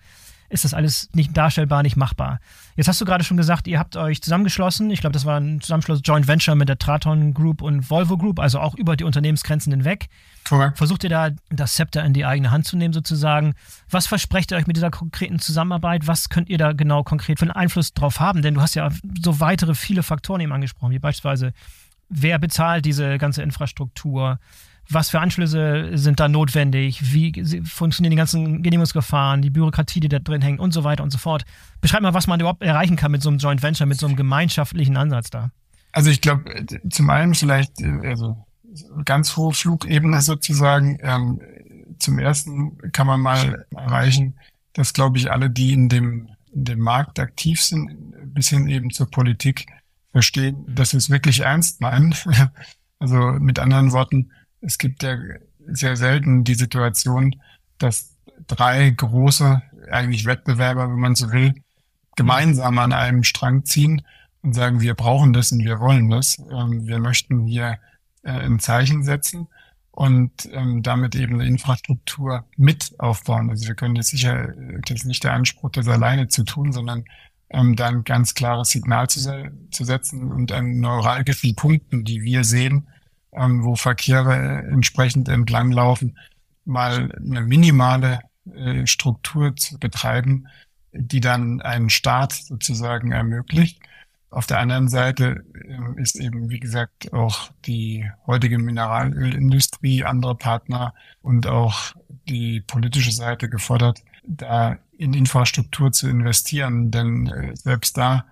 ist 0.50 0.64
das 0.64 0.74
alles 0.74 1.10
nicht 1.14 1.36
darstellbar, 1.36 1.84
nicht 1.84 1.98
machbar. 1.98 2.40
Jetzt 2.76 2.88
hast 2.88 3.02
du 3.02 3.06
gerade 3.06 3.24
schon 3.24 3.38
gesagt, 3.38 3.68
ihr 3.68 3.80
habt 3.80 3.98
euch 3.98 4.22
zusammengeschlossen. 4.22 4.90
Ich 4.92 5.02
glaube, 5.02 5.14
das 5.14 5.26
war 5.26 5.40
ein 5.40 5.62
Zusammenschluss 5.62 6.02
Joint 6.04 6.28
Venture 6.28 6.56
mit 6.56 6.70
der 6.70 6.78
Traton 6.78 7.34
Group 7.34 7.62
und 7.62 7.90
Volvo 7.90 8.18
Group, 8.18 8.40
also 8.40 8.60
auch 8.60 8.76
über 8.76 8.96
die 8.96 9.04
Unternehmensgrenzen 9.04 9.72
hinweg. 9.72 10.08
Correct. 10.48 10.78
Versucht 10.78 11.04
ihr 11.04 11.10
da 11.10 11.30
das 11.50 11.74
Zepter 11.74 12.06
in 12.06 12.14
die 12.14 12.26
eigene 12.26 12.52
Hand 12.52 12.66
zu 12.66 12.78
nehmen, 12.78 12.94
sozusagen? 12.94 13.56
Was 13.90 14.08
versprecht 14.08 14.52
ihr 14.52 14.58
euch 14.58 14.68
mit 14.68 14.78
dieser 14.78 14.92
konkreten 14.92 15.40
Zusammenarbeit? 15.40 16.08
Was 16.08 16.30
könnt 16.30 16.50
ihr 16.50 16.58
da 16.58 16.72
genau 16.72 17.04
konkret 17.04 17.40
für 17.40 17.44
einen 17.44 17.52
Einfluss 17.52 17.94
drauf 17.94 18.20
haben? 18.20 18.42
Denn 18.42 18.54
du 18.54 18.62
hast 18.62 18.76
ja 18.76 18.90
so 19.22 19.40
weitere 19.40 19.76
viele 19.76 20.04
Faktoren 20.04 20.42
eben 20.42 20.54
angesprochen, 20.54 20.92
wie 20.92 21.00
beispielsweise, 21.00 21.54
wer 22.10 22.40
bezahlt 22.40 22.86
diese 22.86 23.18
ganze 23.18 23.44
Infrastruktur? 23.44 24.40
Was 24.90 25.10
für 25.10 25.20
Anschlüsse 25.20 25.92
sind 25.98 26.20
da 26.20 26.28
notwendig, 26.28 27.14
wie 27.14 27.34
funktionieren 27.64 28.12
die 28.12 28.18
ganzen 28.18 28.64
Genehmigungsverfahren, 28.64 29.42
die 29.42 29.50
Bürokratie, 29.50 30.00
die 30.00 30.10
da 30.10 30.20
drin 30.20 30.42
hängt 30.42 30.60
und 30.60 30.74
so 30.74 30.84
weiter 30.84 31.04
und 31.04 31.12
so 31.12 31.18
fort. 31.18 31.44
Beschreib 31.82 32.02
mal, 32.02 32.14
was 32.14 32.28
man 32.28 32.40
überhaupt 32.40 32.62
erreichen 32.62 32.96
kann 32.96 33.12
mit 33.12 33.22
so 33.22 33.30
einem 33.30 33.38
Joint 33.40 33.64
Venture, 33.64 33.88
mit 33.88 34.00
so 34.00 34.08
einem 34.08 34.16
gemeinschaftlichen 34.16 34.98
Ansatz 34.98 35.30
da. 35.30 35.52
Also 35.92 36.10
ich 36.10 36.22
glaube, 36.22 36.44
zum 36.90 37.10
einen 37.10 37.34
vielleicht, 37.34 37.72
also 38.04 38.46
ganz 39.06 39.36
hohe 39.36 39.54
Flugebene 39.54 40.22
sozusagen. 40.22 40.98
Ähm, 41.02 41.42
zum 42.00 42.20
ersten 42.20 42.78
kann 42.92 43.08
man 43.08 43.22
mal 43.22 43.66
erreichen, 43.76 44.38
dass, 44.74 44.94
glaube 44.94 45.18
ich, 45.18 45.32
alle, 45.32 45.50
die 45.50 45.74
in 45.74 45.90
dem, 45.90 46.30
in 46.54 46.66
dem 46.66 46.80
Markt 46.80 47.20
aktiv 47.20 47.62
sind, 47.62 47.90
bis 48.34 48.50
hin 48.50 48.68
eben 48.68 48.92
zur 48.92 49.10
Politik, 49.10 49.66
verstehen, 50.12 50.66
mhm. 50.68 50.76
dass 50.76 50.94
wir 50.94 50.98
es 50.98 51.10
wirklich 51.10 51.42
ernst 51.42 51.82
meinen. 51.82 52.14
Also 53.00 53.34
mit 53.34 53.60
anderen 53.60 53.92
Worten, 53.92 54.32
es 54.62 54.78
gibt 54.78 55.04
ja 55.04 55.18
sehr 55.68 55.96
selten 55.96 56.44
die 56.44 56.56
Situation, 56.56 57.36
dass 57.78 58.16
drei 58.48 58.90
große, 58.90 59.62
eigentlich 59.92 60.26
Wettbewerber, 60.26 60.90
wenn 60.90 61.00
man 61.00 61.16
so 61.16 61.32
will, 61.32 61.54
gemeinsam 62.16 62.80
an 62.80 62.94
einem 62.94 63.24
Strang 63.24 63.66
ziehen 63.66 64.02
und 64.42 64.54
sagen, 64.54 64.82
wir 64.82 64.96
brauchen 64.96 65.34
das 65.34 65.52
und 65.52 65.64
wir 65.64 65.80
wollen 65.80 66.10
das. 66.10 66.38
Ähm, 66.52 66.88
wir 66.88 67.00
möchten 67.00 67.46
hier 67.46 67.80
äh, 68.24 68.32
ein 68.32 68.60
Zeichen 68.60 69.04
setzen 69.04 69.48
und 69.92 70.50
ähm, 70.52 70.84
damit 70.84 71.16
eben 71.16 71.36
eine 71.36 71.48
Infrastruktur 71.48 72.46
mit 72.56 72.94
aufbauen. 73.00 73.50
Also 73.50 73.68
wir 73.68 73.76
können 73.76 73.96
jetzt 73.96 74.10
sicher, 74.10 74.54
das 74.86 75.00
ist 75.00 75.06
nicht 75.06 75.24
der 75.24 75.34
Anspruch, 75.34 75.72
das 75.72 75.88
alleine 75.88 76.28
zu 76.28 76.44
tun, 76.44 76.72
sondern 76.72 77.06
ähm, 77.50 77.76
dann 77.76 78.04
ganz 78.04 78.34
klares 78.34 78.70
Signal 78.70 79.10
zu 79.10 79.20
setzen 79.72 80.32
und 80.32 80.52
an 80.52 80.80
neuralgischen 80.80 81.56
Punkten, 81.56 82.04
die 82.04 82.22
wir 82.22 82.44
sehen, 82.44 82.88
ähm, 83.38 83.64
wo 83.64 83.76
Verkehre 83.76 84.66
entsprechend 84.70 85.30
entlanglaufen, 85.30 86.18
mal 86.66 87.12
eine 87.14 87.42
minimale 87.42 88.20
äh, 88.54 88.86
Struktur 88.86 89.56
zu 89.56 89.80
betreiben, 89.80 90.48
die 90.92 91.22
dann 91.22 91.62
einen 91.62 91.90
Start 91.90 92.34
sozusagen 92.34 93.12
ermöglicht. 93.12 93.80
Auf 94.30 94.46
der 94.46 94.60
anderen 94.60 94.90
Seite 94.90 95.46
äh, 95.54 96.02
ist 96.02 96.16
eben, 96.20 96.50
wie 96.50 96.60
gesagt, 96.60 97.14
auch 97.14 97.52
die 97.66 98.10
heutige 98.26 98.60
Mineralölindustrie, 98.60 100.04
andere 100.04 100.36
Partner 100.36 100.94
und 101.22 101.48
auch 101.48 101.94
die 102.28 102.62
politische 102.62 103.12
Seite 103.12 103.50
gefordert, 103.50 104.04
da 104.26 104.78
in 104.98 105.14
Infrastruktur 105.14 105.92
zu 105.92 106.10
investieren. 106.10 106.92
Denn 106.92 107.28
äh, 107.28 107.56
selbst 107.56 107.98
da 107.98 108.26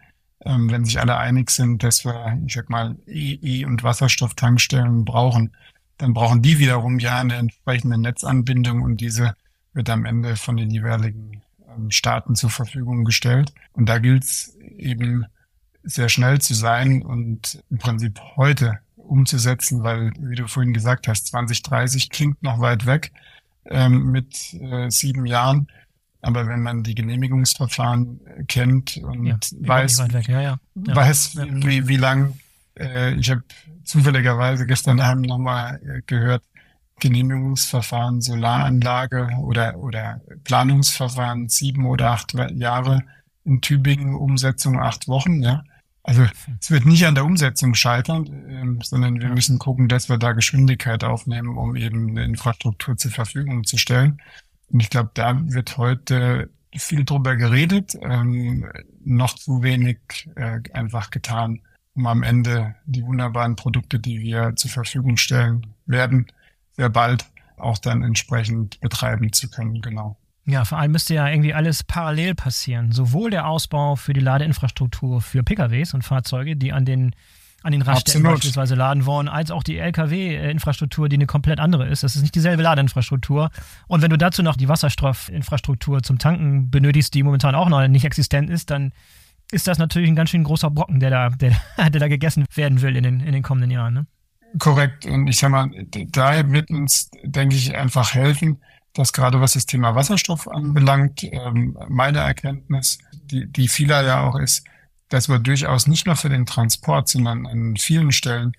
ähm, 0.46 0.70
wenn 0.70 0.86
sich 0.86 1.00
alle 1.00 1.18
einig 1.18 1.50
sind, 1.50 1.84
dass 1.84 2.06
wir, 2.06 2.40
ich 2.46 2.54
sag 2.54 2.70
mal, 2.70 2.96
E-, 3.08 3.40
e 3.42 3.66
und 3.66 3.84
Wasserstofftankstellen 3.84 5.04
brauchen, 5.04 5.52
dann 5.98 6.14
brauchen 6.14 6.42
die 6.42 6.60
wiederum 6.60 7.00
ja 7.00 7.20
eine 7.20 7.36
entsprechende 7.36 7.98
Netzanbindung 7.98 8.82
und 8.82 9.02
diese 9.02 9.36
wird 9.74 9.90
am 9.90 10.06
Ende 10.06 10.36
von 10.36 10.58
den 10.58 10.70
jeweiligen 10.70 11.42
ähm, 11.68 11.92
Staaten 11.92 12.36
zur 12.36 12.50
Verfügung 12.50 13.04
gestellt. 13.04 13.54
Und 13.74 13.88
da 13.88 13.98
gilt 14.00 14.24
es 14.24 14.56
eben 14.78 15.26
sehr 15.84 16.10
schnell 16.10 16.40
zu 16.40 16.54
sein 16.54 17.04
und 17.04 17.62
im 17.70 17.78
Prinzip 17.78 18.20
heute 18.36 18.80
umzusetzen, 18.96 19.84
weil, 19.84 20.12
wie 20.18 20.36
du 20.36 20.48
vorhin 20.48 20.74
gesagt 20.74 21.08
hast, 21.08 21.28
2030 21.28 22.10
klingt 22.10 22.42
noch 22.42 22.60
weit 22.60 22.86
weg 22.86 23.12
ähm, 23.66 24.12
mit 24.12 24.54
äh, 24.54 24.90
sieben 24.90 25.26
Jahren. 25.26 25.68
Aber 26.26 26.48
wenn 26.48 26.64
man 26.64 26.82
die 26.82 26.96
Genehmigungsverfahren 26.96 28.20
äh, 28.26 28.44
kennt 28.46 28.98
und 28.98 29.26
ja, 29.28 29.38
weiß, 29.60 30.04
ja, 30.28 30.42
ja. 30.42 30.58
weiß, 30.74 31.38
wie, 31.38 31.88
wie 31.88 31.98
lang, 31.98 32.34
äh, 32.80 33.14
ich 33.14 33.30
habe 33.30 33.44
zufälligerweise 33.84 34.66
gestern 34.66 35.00
Abend 35.00 35.28
nochmal 35.28 35.80
äh, 35.86 36.02
gehört, 36.08 36.42
Genehmigungsverfahren 37.00 38.22
Solaranlage 38.22 39.30
oder, 39.40 39.78
oder 39.78 40.22
Planungsverfahren 40.46 41.48
sieben 41.48 41.86
oder 41.86 42.12
acht 42.12 42.34
Jahre 42.54 43.04
in 43.44 43.62
Tübingen, 43.62 44.16
Umsetzung 44.16 44.80
acht 44.80 45.08
Wochen, 45.08 45.44
ja. 45.44 45.64
Also 46.02 46.26
es 46.60 46.72
wird 46.72 46.86
nicht 46.86 47.06
an 47.06 47.16
der 47.16 47.26
Umsetzung 47.26 47.76
scheitern, 47.76 48.26
ähm, 48.48 48.80
sondern 48.82 49.20
wir 49.20 49.30
müssen 49.30 49.60
gucken, 49.60 49.88
dass 49.88 50.10
wir 50.10 50.18
da 50.18 50.34
Geschwindigkeit 50.34 51.04
aufnehmen, 51.04 51.58
um 51.58 51.76
eben 51.76 52.10
eine 52.10 52.24
Infrastruktur 52.24 52.98
zur 52.98 53.12
Verfügung 53.12 53.64
zu 53.64 53.78
stellen. 53.78 54.22
Und 54.72 54.82
ich 54.82 54.90
glaube, 54.90 55.12
da 55.14 55.40
wird 55.46 55.78
heute 55.78 56.50
viel 56.76 57.06
drüber 57.06 57.36
geredet, 57.36 57.96
ähm, 58.02 58.70
noch 59.04 59.36
zu 59.36 59.64
wenig 59.64 60.00
äh, 60.36 60.60
einfach 60.74 61.10
getan, 61.10 61.62
um 61.94 62.08
am 62.08 62.24
Ende 62.24 62.76
die 62.86 63.04
wunderbaren 63.04 63.56
Produkte, 63.56 64.00
die 64.00 64.20
wir 64.20 64.56
zur 64.56 64.72
Verfügung 64.72 65.18
stellen 65.18 65.68
werden, 65.86 66.28
sehr 66.74 66.90
bald 66.90 67.26
auch 67.58 67.78
dann 67.78 68.04
entsprechend 68.04 68.80
betreiben 68.82 69.32
zu 69.32 69.50
können, 69.50 69.82
genau. 69.82 70.18
Ja, 70.46 70.64
vor 70.66 70.78
allem 70.78 70.92
müsste 70.92 71.16
ja 71.16 71.28
irgendwie 71.28 71.54
alles 71.54 71.84
parallel 71.84 72.36
passieren. 72.36 72.92
Sowohl 72.92 73.32
der 73.32 73.48
Ausbau 73.48 73.96
für 73.96 74.14
die 74.14 74.20
Ladeinfrastruktur 74.20 75.22
für 75.22 75.44
PKWs 75.44 75.94
und 75.94 76.04
Fahrzeuge, 76.04 76.56
die 76.56 76.72
an 76.72 76.86
den 76.86 77.16
an 77.66 77.72
den 77.72 77.82
Raststätten 77.82 78.22
Absolut. 78.22 78.36
beispielsweise 78.36 78.76
laden 78.76 79.08
wollen, 79.08 79.28
als 79.28 79.50
auch 79.50 79.64
die 79.64 79.80
Lkw-Infrastruktur, 79.80 81.10
die 81.10 81.16
eine 81.16 81.26
komplett 81.26 81.60
andere 81.60 81.88
ist. 81.88 82.04
Das 82.04 82.16
ist 82.16 82.22
nicht 82.22 82.36
dieselbe 82.36 82.62
Ladeinfrastruktur. 82.62 83.50
Und 83.88 84.04
wenn 84.04 84.12
du 84.12 84.20
dazu 84.20 84.44
noch 84.44 84.56
die 84.56 84.70
Wasserstoffinfrastruktur 84.70 86.04
zum 86.04 86.20
Tanken 86.20 86.70
benötigst, 86.70 87.16
die 87.16 87.24
momentan 87.24 87.56
auch 87.56 87.68
noch 87.68 87.88
nicht 87.88 88.06
existent 88.06 88.52
ist, 88.52 88.70
dann 88.70 88.94
ist 89.52 89.68
das 89.68 89.80
natürlich 89.80 90.10
ein 90.10 90.16
ganz 90.16 90.30
schön 90.30 90.44
großer 90.44 90.70
Brocken, 90.70 91.00
der 91.00 91.10
da, 91.10 91.30
der, 91.30 91.56
der 91.78 92.00
da 92.00 92.08
gegessen 92.08 92.46
werden 92.54 92.84
will 92.84 92.96
in 92.96 93.04
den, 93.04 93.20
in 93.20 93.34
den 93.34 93.42
kommenden 93.42 93.72
Jahren. 93.72 93.96
Ne? 93.96 94.06
Korrekt. 94.60 95.08
Und 95.08 95.26
ich 95.26 95.38
sag 95.38 95.50
mal, 95.50 95.72
daher 96.12 96.52
wird 96.52 96.70
uns, 96.70 97.10
denke 97.24 97.56
ich, 97.56 97.76
einfach 97.76 98.14
helfen, 98.14 98.62
dass 98.94 99.12
gerade 99.12 99.42
was 99.42 99.54
das 99.54 99.66
Thema 99.66 99.96
Wasserstoff 99.96 100.48
anbelangt, 100.48 101.24
ähm, 101.24 101.76
meine 101.90 102.20
Erkenntnis, 102.20 103.00
die, 103.12 103.52
die 103.52 103.68
vieler 103.68 104.04
ja 104.04 104.22
auch 104.22 104.36
ist, 104.36 104.66
dass 105.10 105.30
wir 105.30 105.40
durchaus 105.40 105.88
nicht 105.88 106.06
nur 106.06 106.16
für 106.16 106.30
den 106.30 106.46
Transport, 106.46 107.10
sondern 107.10 107.46
an 107.46 107.78
vielen 107.78 108.12
Stellen 108.12 108.56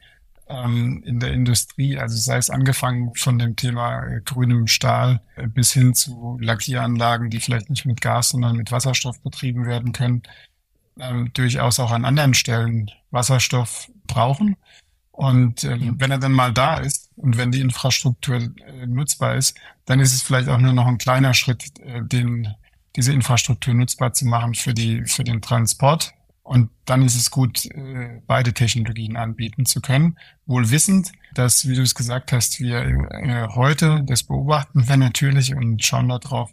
ähm, 0.49 1.03
in 1.05 1.21
der 1.21 1.33
Industrie, 1.33 1.99
also 1.99 2.17
sei 2.17 2.37
es 2.37 2.51
angefangen 2.51 3.15
von 3.15 3.39
dem 3.39 3.57
Thema 3.57 4.05
äh, 4.05 4.21
grünem 4.25 4.67
Stahl 4.67 5.21
äh, 5.37 5.49
bis 5.49 5.73
hin 5.73 5.95
zu 5.95 6.39
Lackieranlagen, 6.41 7.31
die 7.31 7.41
vielleicht 7.41 7.69
nicht 7.71 7.85
mit 7.85 8.01
Gas, 8.01 8.31
sondern 8.31 8.57
mit 8.57 8.71
Wasserstoff 8.71 9.21
betrieben 9.21 9.67
werden 9.67 9.93
können, 9.93 10.23
ähm, 10.99 11.31
durchaus 11.35 11.81
auch 11.81 11.91
an 11.91 12.05
anderen 12.05 12.35
Stellen 12.35 12.91
Wasserstoff 13.11 13.91
brauchen. 14.07 14.57
Und 15.11 15.65
ähm, 15.65 15.97
wenn 15.99 16.11
er 16.11 16.19
dann 16.19 16.33
mal 16.33 16.53
da 16.53 16.77
ist 16.77 17.11
und 17.17 17.39
wenn 17.39 17.51
die 17.51 17.61
Infrastruktur 17.61 18.37
äh, 18.37 18.87
nutzbar 18.87 19.35
ist, 19.35 19.57
dann 19.87 19.99
ist 19.99 20.13
es 20.13 20.23
vielleicht 20.23 20.49
auch 20.49 20.59
nur 20.59 20.75
noch 20.75 20.87
ein 20.87 20.99
kleiner 20.99 21.33
Schritt, 21.35 21.79
äh, 21.81 22.03
den, 22.03 22.55
diese 22.97 23.13
Infrastruktur 23.13 23.73
nutzbar 23.75 24.13
zu 24.13 24.27
machen 24.27 24.55
für 24.55 24.75
die 24.75 25.05
für 25.07 25.25
den 25.25 25.41
Transport. 25.41 26.13
Und 26.47 26.71
dann 26.85 27.03
ist 27.03 27.17
es 27.17 27.31
gut, 27.31 27.67
äh, 27.67 28.23
beide 28.27 28.53
Technologien 28.53 29.17
anbieten 29.17 29.67
zu 29.67 29.81
können, 29.81 30.17
wohl 30.47 30.71
wissend, 30.71 31.13
dass, 31.35 31.69
wie 31.69 31.75
du 31.75 31.83
es 31.83 31.95
gesagt 31.95 32.33
hast, 32.33 32.61
wir 32.61 32.79
äh, 32.83 33.49
heute 33.49 34.03
das 34.05 34.23
beobachten 34.23 34.89
wir 34.89 34.97
natürlich 34.97 35.55
und 35.55 35.85
schauen 35.85 36.09
darauf, 36.09 36.53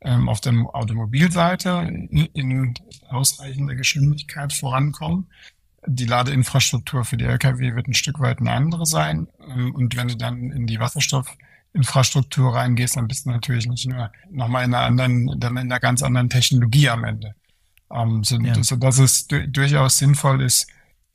ähm, 0.00 0.28
auf 0.28 0.40
der 0.40 0.54
Automobilseite 0.72 1.90
in 2.32 2.74
ausreichender 3.08 3.74
Geschwindigkeit 3.74 4.52
vorankommen 4.52 5.28
die 5.86 6.06
Ladeinfrastruktur 6.06 7.04
für 7.04 7.16
die 7.16 7.24
Lkw 7.24 7.74
wird 7.74 7.88
ein 7.88 7.94
Stück 7.94 8.20
weit 8.20 8.40
eine 8.40 8.52
andere 8.52 8.86
sein. 8.86 9.28
Ähm, 9.48 9.74
und 9.74 9.96
wenn 9.96 10.08
du 10.08 10.16
dann 10.16 10.50
in 10.50 10.66
die 10.66 10.80
Wasserstoffinfrastruktur 10.80 12.54
reingehst, 12.54 12.96
dann 12.96 13.08
bist 13.08 13.26
du 13.26 13.30
natürlich 13.30 13.66
nicht 13.66 13.86
nur 13.88 14.10
nochmal 14.30 14.64
in 14.64 14.74
einer 14.74 14.86
anderen, 14.86 15.38
dann 15.38 15.56
in 15.56 15.70
einer 15.70 15.80
ganz 15.80 16.02
anderen 16.02 16.30
Technologie 16.30 16.88
am 16.88 17.04
Ende. 17.04 17.34
Ähm, 17.92 18.24
so, 18.24 18.38
ja. 18.38 18.62
so 18.62 18.76
dass 18.76 18.98
es 18.98 19.26
durchaus 19.26 19.98
sinnvoll 19.98 20.42
ist, 20.42 20.68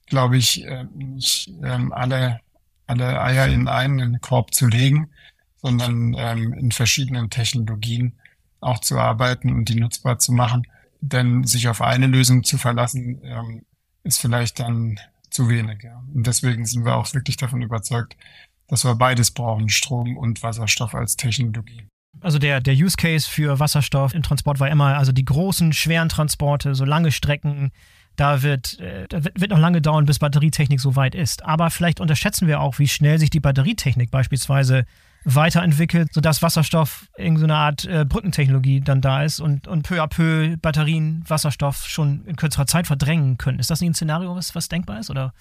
glaube 0.06 0.38
ich, 0.38 0.66
äh, 0.66 0.86
nicht 0.96 1.52
ähm, 1.64 1.92
alle, 1.92 2.40
alle 2.88 3.22
Eier 3.22 3.48
in 3.48 3.68
einen 3.68 4.22
Korb 4.22 4.54
zu 4.54 4.68
legen, 4.68 5.10
sondern 5.58 6.16
ähm, 6.18 6.54
in 6.54 6.72
verschiedenen 6.72 7.30
Technologien 7.30 8.18
auch 8.62 8.80
zu 8.80 8.98
arbeiten 8.98 9.52
und 9.54 9.70
die 9.70 9.80
nutzbar 9.80 10.20
zu 10.20 10.32
machen. 10.32 10.68
Denn 11.02 11.46
sich 11.46 11.70
auf 11.70 11.82
eine 11.82 12.08
Lösung 12.08 12.44
zu 12.44 12.58
verlassen, 12.58 13.22
ähm, 13.24 13.66
ist 14.04 14.20
vielleicht 14.20 14.60
dann 14.60 15.00
zu 15.30 15.50
wenig. 15.50 15.84
Ja. 15.84 16.04
Und 16.14 16.28
deswegen 16.28 16.66
sind 16.66 16.86
wir 16.86 16.96
auch 16.96 17.14
wirklich 17.14 17.38
davon 17.38 17.62
überzeugt, 17.62 18.18
dass 18.68 18.84
wir 18.84 18.96
beides 18.96 19.32
brauchen, 19.32 19.70
Strom 19.70 20.18
und 20.18 20.44
Wasserstoff 20.44 20.96
als 20.96 21.16
Technologie. 21.16 21.88
Also 22.22 22.40
der, 22.40 22.62
der 22.62 22.74
Use 22.74 22.98
Case 22.98 23.30
für 23.30 23.60
Wasserstoff 23.60 24.14
im 24.14 24.24
Transport 24.24 24.60
war 24.60 24.70
immer, 24.70 24.98
also 24.98 25.12
die 25.12 25.26
großen, 25.26 25.74
schweren 25.74 26.10
Transporte, 26.10 26.76
so 26.76 26.86
lange 26.86 27.12
Strecken, 27.12 27.72
da 28.16 28.42
wird, 28.42 28.80
äh, 28.80 29.08
da 29.08 29.24
wird 29.24 29.50
noch 29.52 29.60
lange 29.60 29.82
dauern, 29.82 30.06
bis 30.06 30.20
Batterietechnik 30.20 30.82
so 30.82 30.96
weit 30.96 31.16
ist. 31.16 31.46
Aber 31.46 31.70
vielleicht 31.70 32.02
unterschätzen 32.02 32.48
wir 32.48 32.60
auch, 32.60 32.78
wie 32.78 32.88
schnell 32.88 33.18
sich 33.18 33.30
die 33.30 33.40
Batterietechnik 33.40 34.12
beispielsweise 34.12 34.86
weiterentwickelt, 35.26 36.14
sodass 36.14 36.42
Wasserstoff 36.42 37.08
irgendeine 37.18 37.56
Art 37.56 37.86
äh, 37.86 38.06
Brückentechnologie 38.06 38.82
dann 38.82 39.02
da 39.02 39.24
ist 39.24 39.40
und, 39.40 39.68
und 39.68 39.84
peu 39.84 40.02
à 40.02 40.08
peu 40.08 40.58
Batterien 40.58 41.24
Wasserstoff 41.28 41.88
schon 41.88 42.26
in 42.26 42.36
kürzerer 42.36 42.68
Zeit 42.68 42.88
verdrängen 42.88 43.38
können. 43.38 43.60
Ist 43.60 43.70
das 43.70 43.82
nicht 43.82 43.92
ein 43.92 43.96
Szenario, 43.96 44.36
was, 44.36 44.56
was 44.56 44.70
denkbar 44.70 45.00
ist? 45.00 45.10
Oder 45.10 45.34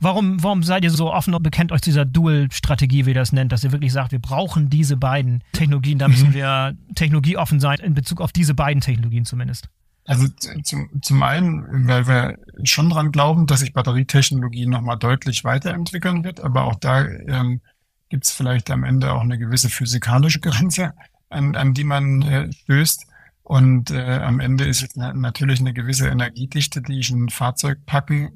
warum, 0.00 0.42
warum 0.42 0.62
seid 0.62 0.84
ihr 0.84 0.90
so 0.90 1.12
offen 1.12 1.34
und 1.34 1.42
bekennt 1.42 1.72
euch 1.72 1.80
dieser 1.80 2.04
Dual-Strategie, 2.04 3.06
wie 3.06 3.10
ihr 3.10 3.14
das 3.14 3.32
nennt, 3.32 3.52
dass 3.52 3.64
ihr 3.64 3.72
wirklich 3.72 3.92
sagt, 3.92 4.12
wir 4.12 4.18
brauchen 4.18 4.70
diese 4.70 4.96
beiden 4.96 5.42
Technologien, 5.52 5.98
da 5.98 6.08
müssen 6.08 6.30
mhm. 6.30 6.34
wir 6.34 6.76
technologieoffen 6.94 7.60
sein, 7.60 7.78
in 7.78 7.94
Bezug 7.94 8.20
auf 8.20 8.32
diese 8.32 8.54
beiden 8.54 8.80
Technologien 8.80 9.24
zumindest? 9.24 9.68
Also 10.06 10.26
zum, 10.64 10.88
zum 11.02 11.22
einen, 11.22 11.86
weil 11.86 12.06
wir 12.08 12.38
schon 12.64 12.90
dran 12.90 13.12
glauben, 13.12 13.46
dass 13.46 13.60
sich 13.60 13.72
Batterietechnologie 13.72 14.66
nochmal 14.66 14.98
deutlich 14.98 15.44
weiterentwickeln 15.44 16.24
wird, 16.24 16.40
aber 16.40 16.64
auch 16.64 16.76
da 16.76 17.04
ähm, 17.06 17.60
gibt 18.08 18.24
es 18.24 18.32
vielleicht 18.32 18.70
am 18.70 18.82
Ende 18.82 19.12
auch 19.12 19.20
eine 19.20 19.38
gewisse 19.38 19.68
physikalische 19.68 20.40
Grenze, 20.40 20.94
an, 21.28 21.54
an 21.54 21.74
die 21.74 21.84
man 21.84 22.22
äh, 22.22 22.52
stößt. 22.52 23.06
Und 23.42 23.90
äh, 23.90 24.18
am 24.18 24.40
Ende 24.40 24.64
ist 24.64 24.82
es 24.82 24.96
natürlich 24.96 25.60
eine 25.60 25.72
gewisse 25.72 26.08
Energiedichte, 26.08 26.82
die 26.82 27.00
ich 27.00 27.10
in 27.10 27.24
ein 27.24 27.28
Fahrzeug 27.30 27.84
packen 27.86 28.30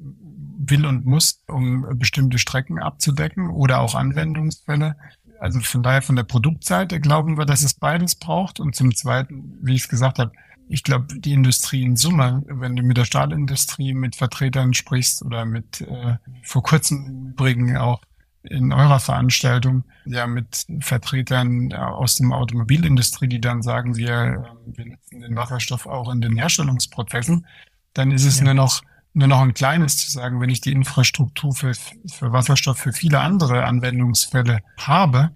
will 0.69 0.85
und 0.85 1.05
muss, 1.05 1.43
um 1.47 1.85
bestimmte 1.97 2.37
Strecken 2.37 2.79
abzudecken 2.79 3.49
oder 3.49 3.81
auch 3.81 3.95
Anwendungsfälle. 3.95 4.95
Also 5.39 5.59
von 5.59 5.83
daher 5.83 6.01
von 6.01 6.15
der 6.15 6.23
Produktseite 6.23 6.99
glauben 6.99 7.37
wir, 7.37 7.45
dass 7.45 7.63
es 7.63 7.73
beides 7.73 8.15
braucht. 8.15 8.59
Und 8.59 8.75
zum 8.75 8.95
Zweiten, 8.95 9.57
wie 9.61 9.75
ich 9.75 9.83
es 9.83 9.89
gesagt 9.89 10.19
habe, 10.19 10.31
ich 10.67 10.83
glaube, 10.83 11.19
die 11.19 11.33
Industrie 11.33 11.83
in 11.83 11.95
Summe, 11.95 12.43
wenn 12.47 12.75
du 12.75 12.83
mit 12.83 12.97
der 12.97 13.05
Stahlindustrie, 13.05 13.93
mit 13.93 14.15
Vertretern 14.15 14.73
sprichst 14.73 15.23
oder 15.23 15.45
mit 15.45 15.81
äh, 15.81 16.17
vor 16.43 16.63
kurzem 16.63 17.05
im 17.05 17.27
Übrigen 17.31 17.77
auch 17.77 18.01
in 18.49 18.71
eurer 18.71 18.99
Veranstaltung 18.99 19.83
ja 20.05 20.27
mit 20.27 20.65
Vertretern 20.79 21.73
aus 21.73 22.15
dem 22.15 22.31
Automobilindustrie, 22.31 23.27
die 23.27 23.41
dann 23.41 23.61
sagen, 23.61 23.95
wir, 23.95 24.55
wir 24.65 24.85
nutzen 24.85 25.21
den 25.21 25.35
Wasserstoff 25.35 25.87
auch 25.87 26.11
in 26.11 26.21
den 26.21 26.37
Herstellungsprozessen, 26.37 27.45
dann 27.93 28.11
ist 28.11 28.25
es 28.25 28.39
ja. 28.39 28.45
nur 28.45 28.53
noch 28.53 28.81
nur 29.15 29.27
noch 29.27 29.41
ein 29.41 29.53
kleines 29.53 29.97
zu 29.97 30.11
sagen, 30.11 30.41
wenn 30.41 30.49
ich 30.49 30.61
die 30.61 30.71
Infrastruktur 30.71 31.53
für, 31.53 31.73
für 31.73 32.31
Wasserstoff 32.31 32.77
für 32.77 32.93
viele 32.93 33.21
andere 33.21 33.63
Anwendungsfälle 33.63 34.59
habe, 34.77 35.31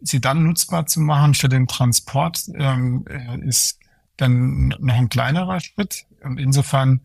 sie 0.00 0.20
dann 0.20 0.44
nutzbar 0.44 0.86
zu 0.86 1.00
machen 1.00 1.34
für 1.34 1.48
den 1.48 1.66
Transport, 1.66 2.44
ähm, 2.54 3.04
äh, 3.08 3.38
ist 3.46 3.78
dann 4.18 4.68
noch 4.78 4.94
ein 4.94 5.08
kleinerer 5.08 5.60
Schritt. 5.60 6.04
Und 6.22 6.38
insofern 6.38 7.00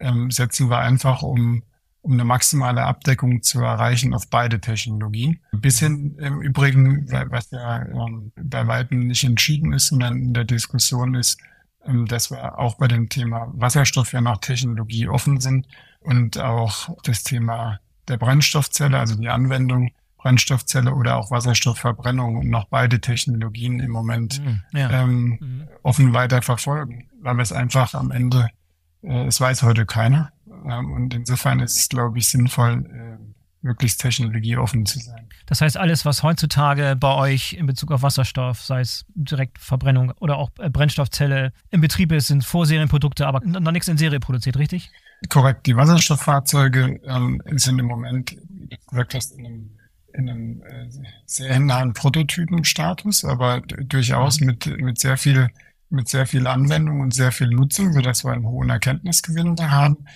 ähm, 0.00 0.30
setzen 0.30 0.68
wir 0.68 0.78
einfach 0.78 1.22
um 1.22 1.62
um 2.04 2.12
eine 2.12 2.24
maximale 2.24 2.82
Abdeckung 2.82 3.42
zu 3.42 3.60
erreichen 3.60 4.12
auf 4.12 4.28
beide 4.28 4.60
Technologien. 4.60 5.40
Bis 5.52 5.78
hin 5.78 6.16
im 6.18 6.42
Übrigen, 6.42 7.10
was 7.30 7.50
ja 7.50 7.82
ähm, 7.82 8.30
bei 8.36 8.66
weitem 8.66 9.06
nicht 9.06 9.24
entschieden 9.24 9.72
ist, 9.72 9.88
sondern 9.88 10.18
in 10.18 10.34
der 10.34 10.44
Diskussion 10.44 11.14
ist, 11.14 11.40
dass 12.06 12.30
wir 12.30 12.58
auch 12.58 12.76
bei 12.76 12.88
dem 12.88 13.08
Thema 13.08 13.48
Wasserstoff 13.54 14.12
ja 14.12 14.20
noch 14.20 14.38
Technologie 14.38 15.08
offen 15.08 15.40
sind 15.40 15.66
und 16.00 16.38
auch 16.38 16.96
das 17.02 17.22
Thema 17.22 17.80
der 18.08 18.18
Brennstoffzelle, 18.18 18.98
also 18.98 19.16
die 19.16 19.28
Anwendung 19.28 19.90
Brennstoffzelle 20.24 20.94
oder 20.94 21.16
auch 21.16 21.30
Wasserstoffverbrennung 21.30 22.36
und 22.38 22.48
noch 22.48 22.64
beide 22.64 22.98
Technologien 22.98 23.78
im 23.80 23.90
Moment 23.90 24.42
mhm, 24.42 24.62
ja. 24.72 24.90
ähm, 24.90 25.38
mhm. 25.38 25.68
offen 25.82 26.14
weiter 26.14 26.40
verfolgen, 26.40 27.10
weil 27.20 27.34
wir 27.34 27.42
es 27.42 27.52
einfach 27.52 27.92
am 27.92 28.10
Ende, 28.10 28.48
äh, 29.02 29.26
es 29.26 29.38
weiß 29.38 29.62
heute 29.62 29.84
keiner, 29.84 30.32
ähm, 30.46 30.92
und 30.92 31.12
insofern 31.12 31.60
ist 31.60 31.76
es, 31.78 31.88
glaube 31.90 32.18
ich, 32.18 32.28
sinnvoll, 32.28 32.86
äh, 32.86 33.18
möglichst 33.64 34.00
technologieoffen 34.00 34.86
zu 34.86 35.00
sein. 35.00 35.28
Das 35.46 35.60
heißt, 35.60 35.76
alles, 35.76 36.04
was 36.04 36.22
heutzutage 36.22 36.96
bei 36.98 37.14
euch 37.14 37.54
in 37.54 37.66
Bezug 37.66 37.90
auf 37.90 38.02
Wasserstoff, 38.02 38.62
sei 38.62 38.80
es 38.80 39.04
direkt 39.14 39.58
Verbrennung 39.58 40.12
oder 40.20 40.36
auch 40.36 40.50
äh, 40.58 40.70
Brennstoffzelle 40.70 41.52
im 41.70 41.80
Betrieb 41.80 42.12
ist, 42.12 42.28
sind 42.28 42.44
Vorserienprodukte, 42.44 43.26
aber 43.26 43.40
noch 43.40 43.72
nichts 43.72 43.88
in 43.88 43.98
Serie 43.98 44.20
produziert, 44.20 44.58
richtig? 44.58 44.90
Korrekt. 45.28 45.66
Die 45.66 45.76
Wasserstofffahrzeuge 45.76 47.00
ähm, 47.04 47.42
sind 47.52 47.78
im 47.78 47.86
Moment, 47.86 48.36
wie 48.48 48.76
du 48.76 48.86
gesagt 48.86 49.14
hast, 49.14 49.32
in 49.32 49.46
einem, 49.46 49.70
in 50.12 50.28
einem 50.28 50.62
äh, 50.62 50.88
sehr 51.26 51.58
nahen 51.58 51.94
Prototypenstatus, 51.94 53.24
aber 53.24 53.60
durchaus 53.60 54.40
mhm. 54.40 54.46
mit, 54.46 54.66
mit 54.80 54.98
sehr 55.00 55.16
viel 55.16 55.48
mit 55.90 56.08
sehr 56.08 56.26
viel 56.26 56.46
Anwendung 56.46 57.00
und 57.00 57.14
sehr 57.14 57.30
viel 57.30 57.48
Nutzung, 57.48 57.92
sodass 57.92 58.24
wir 58.24 58.32
einen 58.32 58.46
hohen 58.46 58.68
Erkenntnisgewinn 58.68 59.54
da 59.54 59.70
haben. 59.70 60.06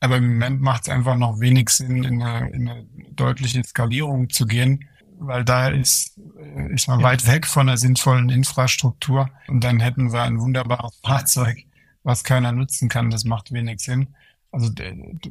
Aber 0.00 0.16
im 0.16 0.28
Moment 0.28 0.60
macht 0.60 0.82
es 0.82 0.88
einfach 0.88 1.16
noch 1.16 1.40
wenig 1.40 1.70
Sinn, 1.70 2.04
in 2.04 2.22
eine, 2.22 2.50
in 2.50 2.68
eine 2.68 2.84
deutliche 3.10 3.64
Skalierung 3.64 4.30
zu 4.30 4.46
gehen, 4.46 4.88
weil 5.18 5.44
da 5.44 5.68
ist, 5.68 6.18
äh, 6.38 6.72
ist 6.72 6.86
man 6.88 7.00
ja. 7.00 7.06
weit 7.06 7.26
weg 7.26 7.46
von 7.46 7.68
einer 7.68 7.76
sinnvollen 7.76 8.30
Infrastruktur 8.30 9.28
und 9.48 9.64
dann 9.64 9.80
hätten 9.80 10.12
wir 10.12 10.22
ein 10.22 10.40
wunderbares 10.40 11.00
Fahrzeug, 11.04 11.64
was 12.04 12.22
keiner 12.22 12.52
nutzen 12.52 12.88
kann. 12.88 13.10
Das 13.10 13.24
macht 13.24 13.52
wenig 13.52 13.80
Sinn. 13.80 14.14
Also 14.52 14.70
da, 14.70 14.84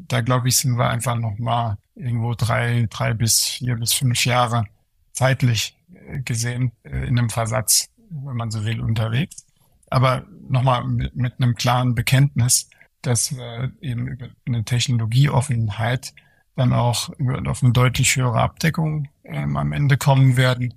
da 0.07 0.22
glaube 0.22 0.49
ich, 0.49 0.57
sind 0.57 0.78
wir 0.78 0.89
einfach 0.89 1.15
noch 1.15 1.38
mal 1.39 1.78
irgendwo 1.95 2.36
drei, 2.36 2.88
drei 2.89 3.13
bis 3.13 3.45
vier 3.45 3.78
bis 3.78 3.93
fünf 3.93 4.26
Jahre 4.26 4.65
zeitlich 5.13 5.76
äh, 5.93 6.20
gesehen 6.20 6.72
äh, 6.84 7.07
in 7.07 7.18
einem 7.18 7.30
Versatz, 7.30 7.89
wenn 8.09 8.36
man 8.36 8.51
so 8.51 8.65
will, 8.65 8.82
unterwegs. 8.82 9.45
Aber 9.89 10.26
nochmal 10.49 10.84
mit, 10.84 11.15
mit 11.15 11.34
einem 11.39 11.55
klaren 11.55 11.95
Bekenntnis, 11.95 12.70
dass 13.08 13.36
wir 13.38 13.72
eben 13.82 14.08
über 14.08 14.28
eine 14.45 14.66
Technologieoffenheit 14.66 16.14
dann 16.55 16.74
auch 16.74 17.10
auf 17.45 17.64
eine 17.64 17.72
deutlich 17.72 18.16
höhere 18.16 18.41
Abdeckung 18.41 19.08
ähm, 19.24 19.55
am 19.55 19.72
Ende 19.72 19.97
kommen 19.97 20.36
werden. 20.36 20.74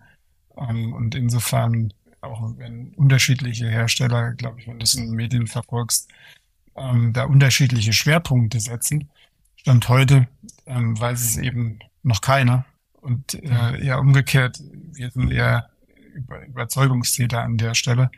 Ähm, 0.56 0.92
und 0.92 1.16
insofern, 1.16 1.92
auch 2.20 2.40
wenn 2.56 2.94
unterschiedliche 2.94 3.68
Hersteller, 3.68 4.34
glaube 4.34 4.60
ich, 4.60 4.68
wenn 4.68 4.78
du 4.78 4.84
es 4.84 4.94
in 4.94 5.06
den 5.06 5.14
Medien 5.16 5.46
verfolgst, 5.48 6.08
ähm, 6.76 7.12
da 7.12 7.24
unterschiedliche 7.24 7.92
Schwerpunkte 7.92 8.60
setzen, 8.60 9.10
stand 9.56 9.88
heute 9.88 10.28
ähm, 10.66 10.98
weiß 10.98 11.20
es 11.20 11.36
eben 11.36 11.80
noch 12.02 12.20
keiner. 12.20 12.64
Und 13.00 13.34
äh, 13.34 13.84
eher 13.84 13.98
umgekehrt, 13.98 14.60
wir 14.92 15.10
sind 15.10 15.32
eher 15.32 15.70
Über 16.14 16.46
Überzeugungstäter 16.46 17.42
an 17.42 17.56
der 17.56 17.74
Stelle, 17.74 18.10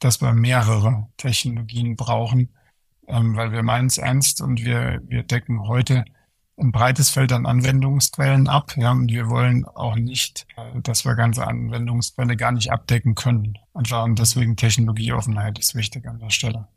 dass 0.00 0.20
wir 0.20 0.32
mehrere 0.32 1.06
Technologien 1.16 1.96
brauchen, 1.96 2.50
ähm, 3.08 3.36
weil 3.36 3.52
wir 3.52 3.62
meinen 3.62 3.86
es 3.86 3.98
ernst 3.98 4.40
und 4.40 4.64
wir, 4.64 5.00
wir 5.06 5.22
decken 5.22 5.66
heute 5.66 6.04
ein 6.56 6.72
breites 6.72 7.10
Feld 7.10 7.32
an 7.32 7.46
Anwendungsquellen 7.46 8.48
ab. 8.48 8.76
Ja, 8.76 8.92
und 8.92 9.10
wir 9.10 9.28
wollen 9.28 9.64
auch 9.64 9.96
nicht, 9.96 10.46
äh, 10.56 10.80
dass 10.80 11.04
wir 11.04 11.14
ganze 11.14 11.46
Anwendungsfälle 11.46 12.36
gar 12.36 12.52
nicht 12.52 12.70
abdecken 12.70 13.14
können. 13.14 13.58
Einfach 13.74 14.04
und 14.04 14.18
deswegen 14.18 14.56
Technologieoffenheit 14.56 15.58
ist 15.58 15.74
wichtig 15.74 16.06
an 16.06 16.20
der 16.20 16.30
Stelle. 16.30 16.68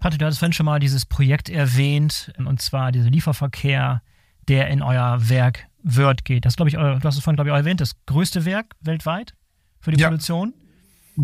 Patrick, 0.00 0.18
du 0.18 0.26
hattest 0.26 0.40
vorhin 0.40 0.52
schon 0.52 0.66
mal 0.66 0.80
dieses 0.80 1.06
Projekt 1.06 1.48
erwähnt, 1.48 2.32
und 2.36 2.60
zwar 2.60 2.92
dieser 2.92 3.08
Lieferverkehr, 3.08 4.02
der 4.48 4.68
in 4.68 4.82
euer 4.82 5.28
Werk 5.28 5.66
Word 5.82 6.24
geht. 6.24 6.44
Das 6.44 6.56
glaube 6.56 6.68
ich, 6.68 6.74
du 6.74 7.00
hast 7.02 7.16
es 7.16 7.22
vorhin, 7.22 7.36
glaube 7.36 7.50
ich, 7.50 7.52
auch 7.52 7.58
erwähnt, 7.58 7.80
das 7.80 7.94
größte 8.06 8.44
Werk 8.44 8.74
weltweit 8.80 9.34
für 9.80 9.92
die 9.92 10.00
ja. 10.00 10.08
Produktion. 10.08 10.54